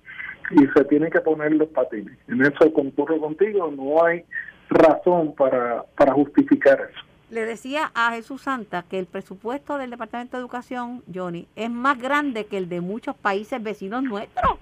y 0.50 0.66
se 0.66 0.84
tienen 0.84 1.10
que 1.10 1.20
poner 1.20 1.52
los 1.52 1.68
patines. 1.68 2.18
En 2.28 2.42
eso 2.42 2.72
concurro 2.72 3.18
contigo, 3.20 3.70
no 3.74 4.04
hay 4.04 4.24
razón 4.70 5.34
para, 5.34 5.84
para 5.96 6.12
justificar 6.14 6.80
eso. 6.90 7.04
Le 7.30 7.44
decía 7.44 7.90
a 7.94 8.12
Jesús 8.12 8.42
Santa 8.42 8.84
que 8.88 8.98
el 8.98 9.06
presupuesto 9.06 9.76
del 9.76 9.90
Departamento 9.90 10.36
de 10.36 10.40
Educación, 10.40 11.02
Johnny, 11.12 11.46
es 11.56 11.70
más 11.70 11.98
grande 11.98 12.46
que 12.46 12.56
el 12.56 12.68
de 12.68 12.80
muchos 12.80 13.14
países 13.16 13.62
vecinos 13.62 14.02
nuestros. 14.02 14.58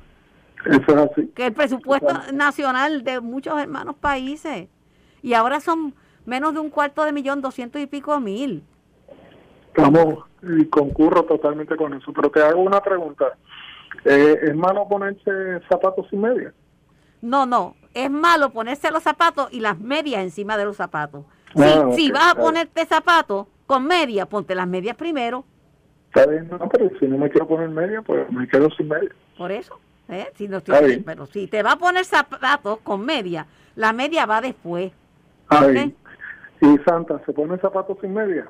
Eso 0.65 0.85
es 0.89 1.11
así. 1.11 1.29
que 1.35 1.47
el 1.47 1.53
presupuesto 1.53 2.33
nacional 2.33 3.05
de 3.05 3.21
muchos 3.21 3.59
hermanos 3.61 3.95
países. 3.97 4.69
Y 5.23 5.35
ahora 5.35 5.61
son 5.61 5.95
menos 6.25 6.55
de 6.55 6.61
un 6.61 6.71
cuarto 6.71 7.05
de 7.05 7.13
millón, 7.13 7.41
doscientos 7.41 7.81
y 7.81 7.87
pico 7.87 8.19
mil. 8.19 8.65
Estamos 9.69 10.25
y 10.43 10.65
concurro 10.67 11.25
totalmente 11.25 11.77
con 11.77 11.95
eso. 11.95 12.13
Pero 12.13 12.31
te 12.31 12.43
hago 12.43 12.61
una 12.61 12.81
pregunta. 12.81 13.37
Eh, 14.05 14.39
¿Es 14.43 14.55
malo 14.57 14.89
ponerse 14.89 15.31
zapatos 15.69 16.07
y 16.11 16.17
medias? 16.17 16.53
No, 17.23 17.47
no, 17.47 17.77
es 17.95 18.11
malo 18.11 18.51
ponerse 18.51 18.91
los 18.91 19.03
zapatos 19.03 19.49
y 19.53 19.61
las 19.61 19.79
medias 19.79 20.23
encima 20.23 20.57
de 20.57 20.65
los 20.65 20.77
zapatos. 20.77 21.25
Si, 21.55 21.63
Ah, 21.63 21.87
ok, 21.87 21.95
si 21.95 22.11
vas 22.13 22.33
a 22.33 22.35
ponerte 22.35 22.85
zapatos 22.87 23.47
con 23.67 23.87
medias, 23.87 24.27
ponte 24.29 24.55
las 24.55 24.67
medias 24.67 24.97
primero. 24.97 25.45
Está 26.15 26.27
bien, 26.31 26.49
no, 26.49 26.59
pero 26.69 26.91
si 26.99 27.07
no 27.07 27.19
me 27.19 27.29
quiero 27.31 27.47
poner 27.47 27.69
media, 27.69 28.03
pues 28.03 28.31
me 28.31 28.47
quedo 28.49 28.71
sin 28.71 28.89
media. 28.89 29.11
Por 29.37 29.53
eso, 29.53 29.79
¿eh? 30.09 30.31
Si 30.37 30.49
no 30.49 30.59
estoy- 30.59 30.87
bien. 30.87 31.05
pero 31.05 31.27
si 31.27 31.47
te 31.47 31.63
va 31.63 31.73
a 31.73 31.77
poner 31.77 32.05
zapatos 32.05 32.79
con 32.81 33.05
media, 33.05 33.47
la 33.75 33.93
media 33.93 34.25
va 34.27 34.41
después. 34.41 34.93
Está 35.51 35.67
bien. 35.67 35.95
Y 36.61 36.79
Santa, 36.87 37.21
¿se 37.27 37.33
pone 37.33 37.59
zapatos 37.59 37.99
sin 38.01 38.15
media? 38.15 38.49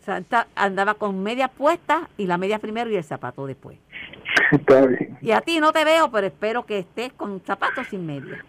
Santa 0.00 0.46
andaba 0.54 0.94
con 0.94 1.22
media 1.22 1.48
puesta 1.48 2.08
y 2.16 2.26
la 2.26 2.38
media 2.38 2.58
primero 2.58 2.90
y 2.90 2.96
el 2.96 3.04
zapato 3.04 3.46
después. 3.46 3.78
Está 4.52 4.86
bien. 4.86 5.18
Y 5.20 5.32
a 5.32 5.40
ti 5.40 5.60
no 5.60 5.72
te 5.72 5.84
veo, 5.84 6.10
pero 6.10 6.26
espero 6.28 6.64
que 6.64 6.78
estés 6.78 7.12
con 7.12 7.40
zapatos 7.44 7.86
sin 7.88 8.06
media. 8.06 8.44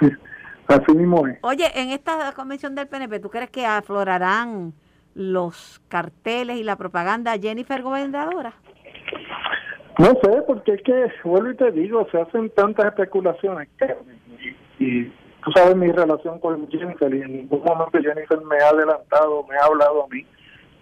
Así 0.68 0.92
mismo 0.94 1.26
es. 1.26 1.38
Oye, 1.42 1.64
en 1.74 1.90
esta 1.90 2.32
convención 2.32 2.74
del 2.74 2.88
PNP, 2.88 3.20
¿tú 3.20 3.30
crees 3.30 3.50
que 3.50 3.64
aflorarán 3.66 4.74
los 5.14 5.80
carteles 5.88 6.58
y 6.58 6.62
la 6.64 6.76
propaganda 6.76 7.38
Jennifer 7.38 7.82
gobernadora? 7.82 8.52
No 9.98 10.06
sé, 10.22 10.42
porque 10.46 10.74
es 10.74 10.82
que, 10.82 11.10
vuelvo 11.24 11.50
y 11.50 11.56
te 11.56 11.72
digo, 11.72 12.06
se 12.12 12.20
hacen 12.20 12.50
tantas 12.50 12.86
especulaciones. 12.86 13.68
que- 13.78 13.96
y, 14.78 14.84
y 14.84 15.12
tú 15.42 15.50
sabes 15.52 15.74
mi 15.74 15.90
relación 15.90 16.38
con 16.38 16.68
Jennifer, 16.70 17.12
y 17.12 17.22
en 17.22 17.32
ningún 17.32 17.62
momento 17.64 17.98
Jennifer 18.00 18.38
me 18.42 18.58
ha 18.62 18.68
adelantado, 18.68 19.44
me 19.48 19.56
ha 19.56 19.64
hablado 19.64 20.04
a 20.04 20.08
mí 20.08 20.24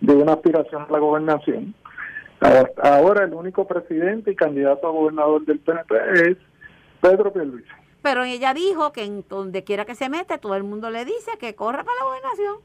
de 0.01 0.14
una 0.14 0.32
aspiración 0.34 0.82
a 0.89 0.93
la 0.93 0.99
gobernación. 0.99 1.74
Ahora 2.82 3.24
el 3.24 3.32
único 3.32 3.66
presidente 3.66 4.32
y 4.32 4.37
candidato 4.37 4.87
a 4.87 4.91
gobernador 4.91 5.47
del 5.47 5.59
PNP 5.61 5.95
es 6.30 6.37
Pedro 7.01 7.32
Pierluisi. 7.32 7.66
Pero 8.07 8.22
ella 8.22 8.54
dijo 8.54 8.92
que 8.92 9.02
en 9.02 9.24
donde 9.28 9.64
quiera 9.64 9.84
que 9.84 9.96
se 9.96 10.09
mete, 10.09 10.38
todo 10.38 10.54
el 10.54 10.62
mundo 10.62 10.90
le 10.90 11.04
dice 11.04 11.32
que 11.40 11.57
corra 11.57 11.82
para 11.82 11.98
la 11.98 12.04
gobernación. 12.04 12.57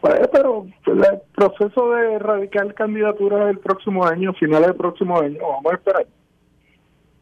Pues, 0.00 0.28
pero 0.32 0.66
el 0.86 1.20
proceso 1.34 1.90
de 1.90 2.14
erradicar 2.14 2.72
candidatura 2.72 3.44
del 3.44 3.58
próximo 3.58 4.06
año, 4.06 4.32
finales 4.32 4.68
del 4.68 4.76
próximo 4.76 5.20
año, 5.20 5.36
vamos 5.38 5.70
a 5.70 5.74
esperar. 5.76 6.06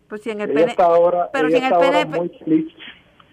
Pues 0.09 0.23
si 0.23 0.31
en 0.31 0.41
el 0.41 0.51
Ella 0.51 0.55
PNP, 0.55 0.71
está 0.71 0.85
ahora, 0.85 1.31
pero 1.33 1.49
ella 1.49 1.59
si 1.59 1.65
en 1.65 1.67
el 1.67 1.73
está 1.73 1.91
PNP 1.91 2.17
muy 2.21 2.29
feliz. 2.29 2.73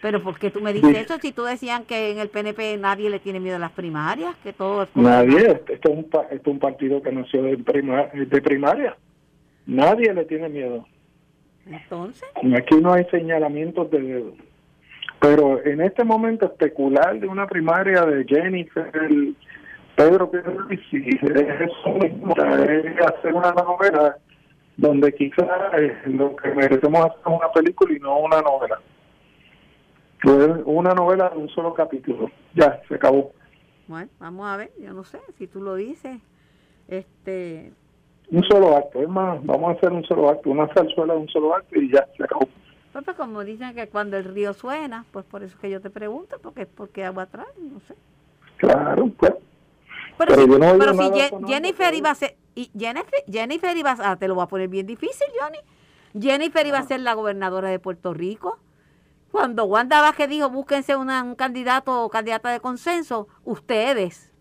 pero 0.02 0.24
¿por 0.24 0.40
qué 0.40 0.50
tú 0.50 0.60
me 0.60 0.74
dices 0.74 0.90
Sí. 0.90 0.96
eso 1.04 1.20
si 1.20 1.32
tú 1.32 1.44
decían 1.44 1.84
que 1.86 2.10
en 2.10 2.18
el 2.18 2.30
PNP 2.30 2.78
nadie 2.78 3.12
le 3.12 3.20
tiene 3.20 3.40
miedo 3.40 3.58
a 3.58 3.60
las 3.60 3.74
primarias, 3.74 4.36
que 4.42 4.54
todo 4.54 4.82
es 4.82 4.90
Nadie, 4.96 5.52
este 5.52 5.74
es 5.76 5.82
un, 5.86 6.00
este 6.32 6.36
es 6.36 6.48
un 6.48 6.58
partido 6.58 7.00
que 7.04 7.12
nació 7.12 7.44
de, 7.44 7.60
prima- 7.60 8.08
de 8.12 8.42
primaria. 8.42 8.98
Nadie 9.68 10.12
le 10.16 10.26
tiene 10.26 10.50
miedo. 10.50 10.88
Entonces, 11.70 12.28
Aquí 12.58 12.76
no 12.82 12.94
hay 12.94 13.06
señalamientos 13.06 13.90
de 13.92 14.00
dedo. 14.02 14.34
Pero 15.20 15.64
en 15.66 15.82
este 15.82 16.04
momento 16.04 16.46
especular 16.46 17.20
de 17.20 17.28
una 17.28 17.46
primaria 17.46 18.02
de 18.06 18.26
Jennifer, 18.26 18.92
Pedro 19.96 20.32
Pierluisi, 20.32 20.98
mismo, 20.98 22.34
es 22.36 23.02
hacer 23.02 23.34
una 23.34 23.52
novela 23.52 24.18
donde 24.78 25.14
quizás 25.14 25.48
eh, 25.78 25.94
lo 26.06 26.36
que 26.38 26.50
merecemos 26.52 27.02
hacer 27.02 27.20
es 27.20 27.28
una 27.28 27.52
película 27.52 27.94
y 27.94 28.00
no 28.00 28.20
una 28.20 28.42
novela. 28.42 28.80
Es 30.24 30.64
una 30.66 30.94
novela 30.94 31.30
de 31.30 31.38
un 31.38 31.50
solo 31.50 31.74
capítulo. 31.74 32.32
Ya, 32.56 32.82
se 32.88 32.96
acabó. 32.96 33.34
bueno, 33.88 34.10
vamos 34.20 34.48
a 34.48 34.56
ver, 34.56 34.72
yo 34.80 34.94
no 34.94 35.04
sé, 35.04 35.20
si 35.38 35.48
tú 35.48 35.62
lo 35.62 35.76
dices, 35.76 36.18
este, 36.88 37.74
Un 38.32 38.44
solo 38.44 38.76
acto. 38.78 39.02
Es 39.02 39.10
más, 39.10 39.44
vamos 39.46 39.70
a 39.70 39.78
hacer 39.78 39.92
un 39.92 40.04
solo 40.06 40.30
acto, 40.30 40.50
una 40.50 40.68
zarzuela 40.74 41.14
de 41.14 41.20
un 41.20 41.30
solo 41.30 41.56
acto 41.56 41.80
y 41.80 41.92
ya, 41.92 42.06
se 42.16 42.24
acabó. 42.24 42.48
pues, 42.94 43.06
pues, 43.06 43.18
como 43.18 43.44
dicen 43.44 43.74
que 43.76 43.88
cuando 43.88 44.18
el 44.18 44.26
río 44.26 44.54
suena, 44.54 45.06
pues 45.12 45.26
por 45.26 45.44
eso 45.44 45.58
que 45.60 45.70
yo 45.70 45.82
te 45.82 45.90
pregunto, 45.90 46.38
porque 46.42 46.66
porque 46.66 47.04
agua 47.06 47.24
atrás, 47.24 47.48
no 47.58 47.80
sé. 47.88 47.96
Claro, 48.58 49.10
pues. 49.18 49.34
Pero, 50.18 50.34
Pero 50.36 50.42
si, 50.44 50.50
yo 50.50 50.60
no 50.60 50.66
oigo 50.68 50.80
pero 50.80 50.92
si 50.94 50.98
nada 51.00 51.16
Je- 51.16 51.30
sonando 51.30 51.48
Jennifer 51.48 51.94
iba 51.96 52.10
a 52.12 52.16
ser, 52.16 52.36
y 52.56 52.70
Jennifer, 52.78 53.24
Jennifer 53.32 53.78
iba 53.78 53.92
a, 53.92 54.12
ah, 54.12 54.16
te 54.18 54.28
lo 54.28 54.36
voy 54.36 54.44
a 54.44 54.48
poner 54.48 54.68
bien 54.68 54.86
difícil, 54.86 55.28
Johnny. 55.40 55.60
Jennifer 56.20 56.66
iba 56.68 56.78
a 56.80 56.84
ser 56.84 57.00
la 57.00 57.14
gobernadora 57.14 57.70
de 57.70 57.80
Puerto 57.80 58.14
Rico. 58.14 58.60
Cuando 59.32 59.66
Wanda 59.66 60.02
Vázquez 60.02 60.28
dijo, 60.28 60.50
búsquense 60.50 60.96
una- 60.96 61.24
un 61.24 61.36
candidato 61.36 62.04
o 62.04 62.10
candidata 62.10 62.50
de 62.52 62.60
consenso, 62.60 63.28
ustedes 63.46 64.34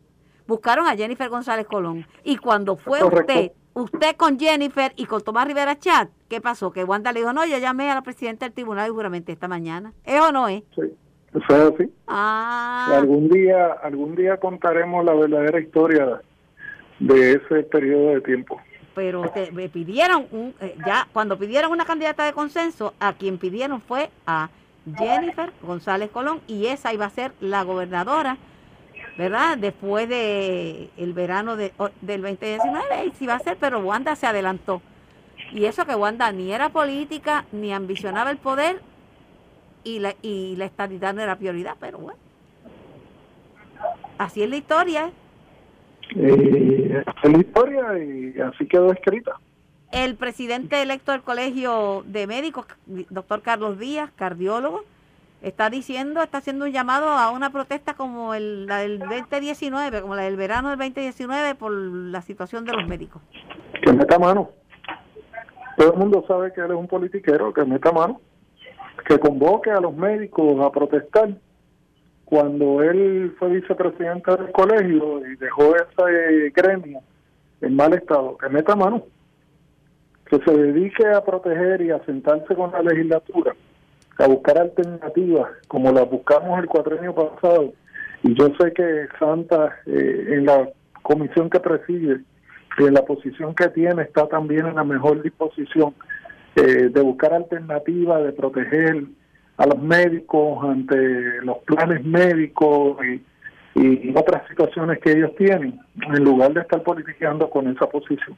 buscaron 0.46 0.86
a 0.88 0.96
Jennifer 0.96 1.28
González 1.28 1.66
Colón. 1.66 2.06
Y 2.24 2.38
cuando 2.38 2.76
fue 2.76 2.98
Correcto. 3.00 3.32
usted, 3.34 3.52
usted 3.78 4.16
con 4.16 4.38
Jennifer 4.38 4.92
y 4.96 5.06
con 5.06 5.22
Tomás 5.22 5.46
Rivera 5.46 5.78
Chat, 5.78 6.08
¿qué 6.28 6.40
pasó? 6.40 6.72
Que 6.72 6.84
Wanda 6.84 7.12
le 7.12 7.20
dijo, 7.20 7.32
no, 7.32 7.46
yo 7.46 7.58
llamé 7.58 7.90
a 7.90 7.94
la 7.94 8.02
presidenta 8.02 8.44
del 8.46 8.52
tribunal 8.52 8.88
y 8.88 8.92
juramente 8.92 9.32
esta 9.32 9.48
mañana. 9.48 9.92
¿Es 10.04 10.20
o 10.20 10.32
no 10.32 10.48
es? 10.48 10.62
Sí, 10.74 10.82
es 11.34 11.50
así. 11.50 11.90
Ah, 12.06 12.92
Algún 12.96 13.28
día, 13.28 13.72
algún 13.82 14.14
día 14.16 14.36
contaremos 14.38 15.04
la 15.04 15.14
verdadera 15.14 15.60
historia 15.60 16.20
de 16.98 17.32
ese 17.32 17.62
periodo 17.64 18.10
de 18.14 18.20
tiempo. 18.22 18.60
pero 18.94 19.28
te, 19.30 19.52
me 19.52 19.68
pidieron 19.68 20.26
un, 20.32 20.54
eh, 20.60 20.76
ya 20.84 21.06
cuando 21.12 21.38
pidieron 21.38 21.70
una 21.70 21.84
candidata 21.84 22.24
de 22.24 22.32
consenso 22.32 22.94
a 22.98 23.12
quien 23.12 23.38
pidieron 23.38 23.80
fue 23.80 24.10
a 24.26 24.50
Jennifer 24.96 25.52
González 25.62 26.10
Colón 26.10 26.40
y 26.48 26.66
esa 26.66 26.92
iba 26.92 27.04
a 27.04 27.10
ser 27.10 27.32
la 27.40 27.62
gobernadora 27.62 28.38
verdad 29.18 29.58
después 29.58 30.08
de 30.08 30.88
el 30.96 31.12
verano 31.12 31.56
de, 31.56 31.72
del 32.00 32.22
2019 32.22 33.06
y 33.06 33.10
sí 33.10 33.26
va 33.26 33.34
a 33.34 33.40
ser 33.40 33.58
pero 33.58 33.80
Wanda 33.80 34.16
se 34.16 34.26
adelantó 34.26 34.80
y 35.52 35.66
eso 35.66 35.84
que 35.84 35.94
Wanda 35.94 36.32
ni 36.32 36.52
era 36.52 36.70
política 36.70 37.44
ni 37.52 37.72
ambicionaba 37.72 38.30
el 38.30 38.38
poder 38.38 38.80
y 39.84 39.98
la 39.98 40.14
y 40.22 40.56
la 40.56 40.64
estabilidad 40.64 41.14
no 41.14 41.20
era 41.20 41.36
prioridad 41.36 41.76
pero 41.78 41.98
bueno 41.98 42.18
así 44.18 44.42
es 44.42 44.48
la 44.48 44.56
historia 44.56 45.06
¿eh? 45.08 45.12
Y 46.14 46.92
esa 46.92 47.14
es 47.22 47.32
la 47.32 47.38
historia 47.38 47.98
y 47.98 48.40
así 48.40 48.66
quedó 48.66 48.92
escrita. 48.92 49.38
El 49.92 50.16
presidente 50.16 50.80
electo 50.80 51.12
del 51.12 51.22
Colegio 51.22 52.02
de 52.06 52.26
Médicos, 52.26 52.66
doctor 53.10 53.42
Carlos 53.42 53.78
Díaz, 53.78 54.10
cardiólogo, 54.16 54.84
está 55.42 55.70
diciendo, 55.70 56.22
está 56.22 56.38
haciendo 56.38 56.64
un 56.64 56.72
llamado 56.72 57.08
a 57.08 57.30
una 57.30 57.50
protesta 57.50 57.94
como 57.94 58.34
el, 58.34 58.66
la 58.66 58.78
del 58.78 58.98
2019, 58.98 60.02
como 60.02 60.16
la 60.16 60.22
del 60.22 60.36
verano 60.36 60.70
del 60.70 60.78
2019 60.78 61.54
por 61.54 61.72
la 61.72 62.22
situación 62.22 62.64
de 62.64 62.72
los 62.72 62.86
médicos. 62.86 63.22
Que 63.82 63.92
meta 63.92 64.18
mano. 64.18 64.50
Todo 65.76 65.92
el 65.92 65.98
mundo 65.98 66.24
sabe 66.26 66.52
que 66.52 66.60
él 66.60 66.72
es 66.72 66.76
un 66.76 66.88
politiquero, 66.88 67.52
que 67.52 67.64
meta 67.64 67.92
mano. 67.92 68.20
Que 69.06 69.18
convoque 69.18 69.70
a 69.70 69.80
los 69.80 69.94
médicos 69.94 70.60
a 70.60 70.72
protestar. 70.72 71.30
Cuando 72.24 72.82
él 72.82 73.34
fue 73.38 73.48
vicepresidente 73.48 74.30
del 74.36 74.52
colegio 74.52 75.26
y 75.26 75.36
dejó 75.36 75.74
ese 75.76 76.50
gremio 76.50 77.00
en 77.60 77.74
mal 77.74 77.94
estado, 77.94 78.36
que 78.36 78.48
meta 78.48 78.76
mano. 78.76 79.04
Que 80.26 80.38
se 80.38 80.52
dedique 80.52 81.06
a 81.06 81.24
proteger 81.24 81.80
y 81.80 81.90
a 81.90 82.04
sentarse 82.04 82.54
con 82.54 82.70
la 82.72 82.82
legislatura, 82.82 83.54
a 84.18 84.26
buscar 84.26 84.58
alternativas, 84.58 85.48
como 85.68 85.92
las 85.92 86.08
buscamos 86.10 86.58
el 86.58 86.66
cuatrenio 86.66 87.14
pasado. 87.14 87.72
Y 88.22 88.34
yo 88.34 88.48
sé 88.60 88.72
que 88.72 89.06
Santa, 89.18 89.76
eh, 89.86 90.26
en 90.30 90.46
la 90.46 90.68
comisión 91.02 91.48
que 91.48 91.60
preside, 91.60 92.20
y 92.78 92.84
en 92.84 92.94
la 92.94 93.02
posición 93.02 93.54
que 93.54 93.68
tiene 93.68 94.02
está 94.02 94.26
también 94.28 94.66
en 94.66 94.76
la 94.76 94.84
mejor 94.84 95.22
disposición 95.22 95.94
eh, 96.54 96.88
de 96.90 97.00
buscar 97.00 97.34
alternativas, 97.34 98.24
de 98.24 98.32
proteger 98.32 99.04
a 99.56 99.66
los 99.66 99.82
médicos 99.82 100.64
ante 100.64 101.42
los 101.42 101.58
planes 101.58 102.04
médicos 102.04 102.98
y, 103.04 103.22
otras 104.16 104.42
situaciones 104.48 104.98
que 104.98 105.12
ellos 105.12 105.30
tienen, 105.36 105.78
en 106.00 106.24
lugar 106.24 106.52
de 106.52 106.62
estar 106.62 106.82
politiqueando 106.82 107.48
con 107.48 107.68
esa 107.68 107.86
posición. 107.86 108.36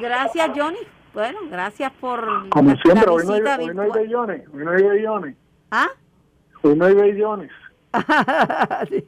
Gracias, 0.00 0.50
Johnny. 0.56 0.78
Bueno, 1.14 1.38
gracias 1.50 1.92
por 2.00 2.48
Como 2.50 2.70
la, 2.70 2.76
siempre, 2.82 3.06
la 3.06 3.12
hoy 3.12 3.26
no, 3.26 3.32
hay, 3.34 3.40
hoy 3.40 3.44
no 3.74 3.82
hay 3.82 3.90
virtual. 3.90 3.92
bellones, 3.92 4.42
hoy 4.54 4.64
no 4.64 4.70
hay 4.70 4.82
bellones, 4.82 5.36
¿Ah? 5.70 5.88
hoy 6.62 6.76
no 6.76 6.84
hay 6.84 6.94
bellones. 6.94 7.50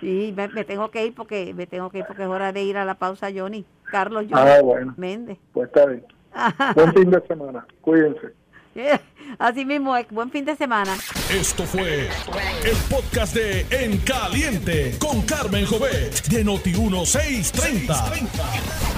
sí, 0.00 0.32
me, 0.36 0.48
me 0.48 0.64
tengo 0.64 0.90
que 0.90 1.06
ir 1.06 1.14
porque 1.14 1.52
me 1.54 1.66
tengo 1.66 1.90
que 1.90 1.98
ir 1.98 2.04
porque 2.06 2.22
es 2.22 2.28
hora 2.28 2.52
de 2.52 2.62
ir 2.62 2.76
a 2.76 2.84
la 2.84 2.94
pausa, 2.94 3.28
Johnny. 3.34 3.64
Carlos 3.90 4.26
Johnny 4.30 4.50
Ah, 4.50 4.60
bueno, 4.62 4.94
Méndez. 4.96 5.38
pues 5.52 5.68
está 5.68 5.86
bien. 5.86 6.04
Buen 6.74 6.92
fin 6.94 7.10
de 7.10 7.20
semana, 7.26 7.66
cuídense. 7.80 8.28
Así 9.38 9.64
mismo. 9.64 9.94
Buen 10.10 10.30
fin 10.30 10.44
de 10.44 10.54
semana. 10.56 10.94
Esto 11.32 11.64
fue 11.64 12.04
el 12.06 12.76
podcast 12.88 13.34
de 13.34 13.66
En 13.70 13.98
Caliente 13.98 14.96
con 15.00 15.22
Carmen 15.22 15.66
Jovet 15.66 16.22
de 16.28 16.44
Noti1630. 16.44 18.97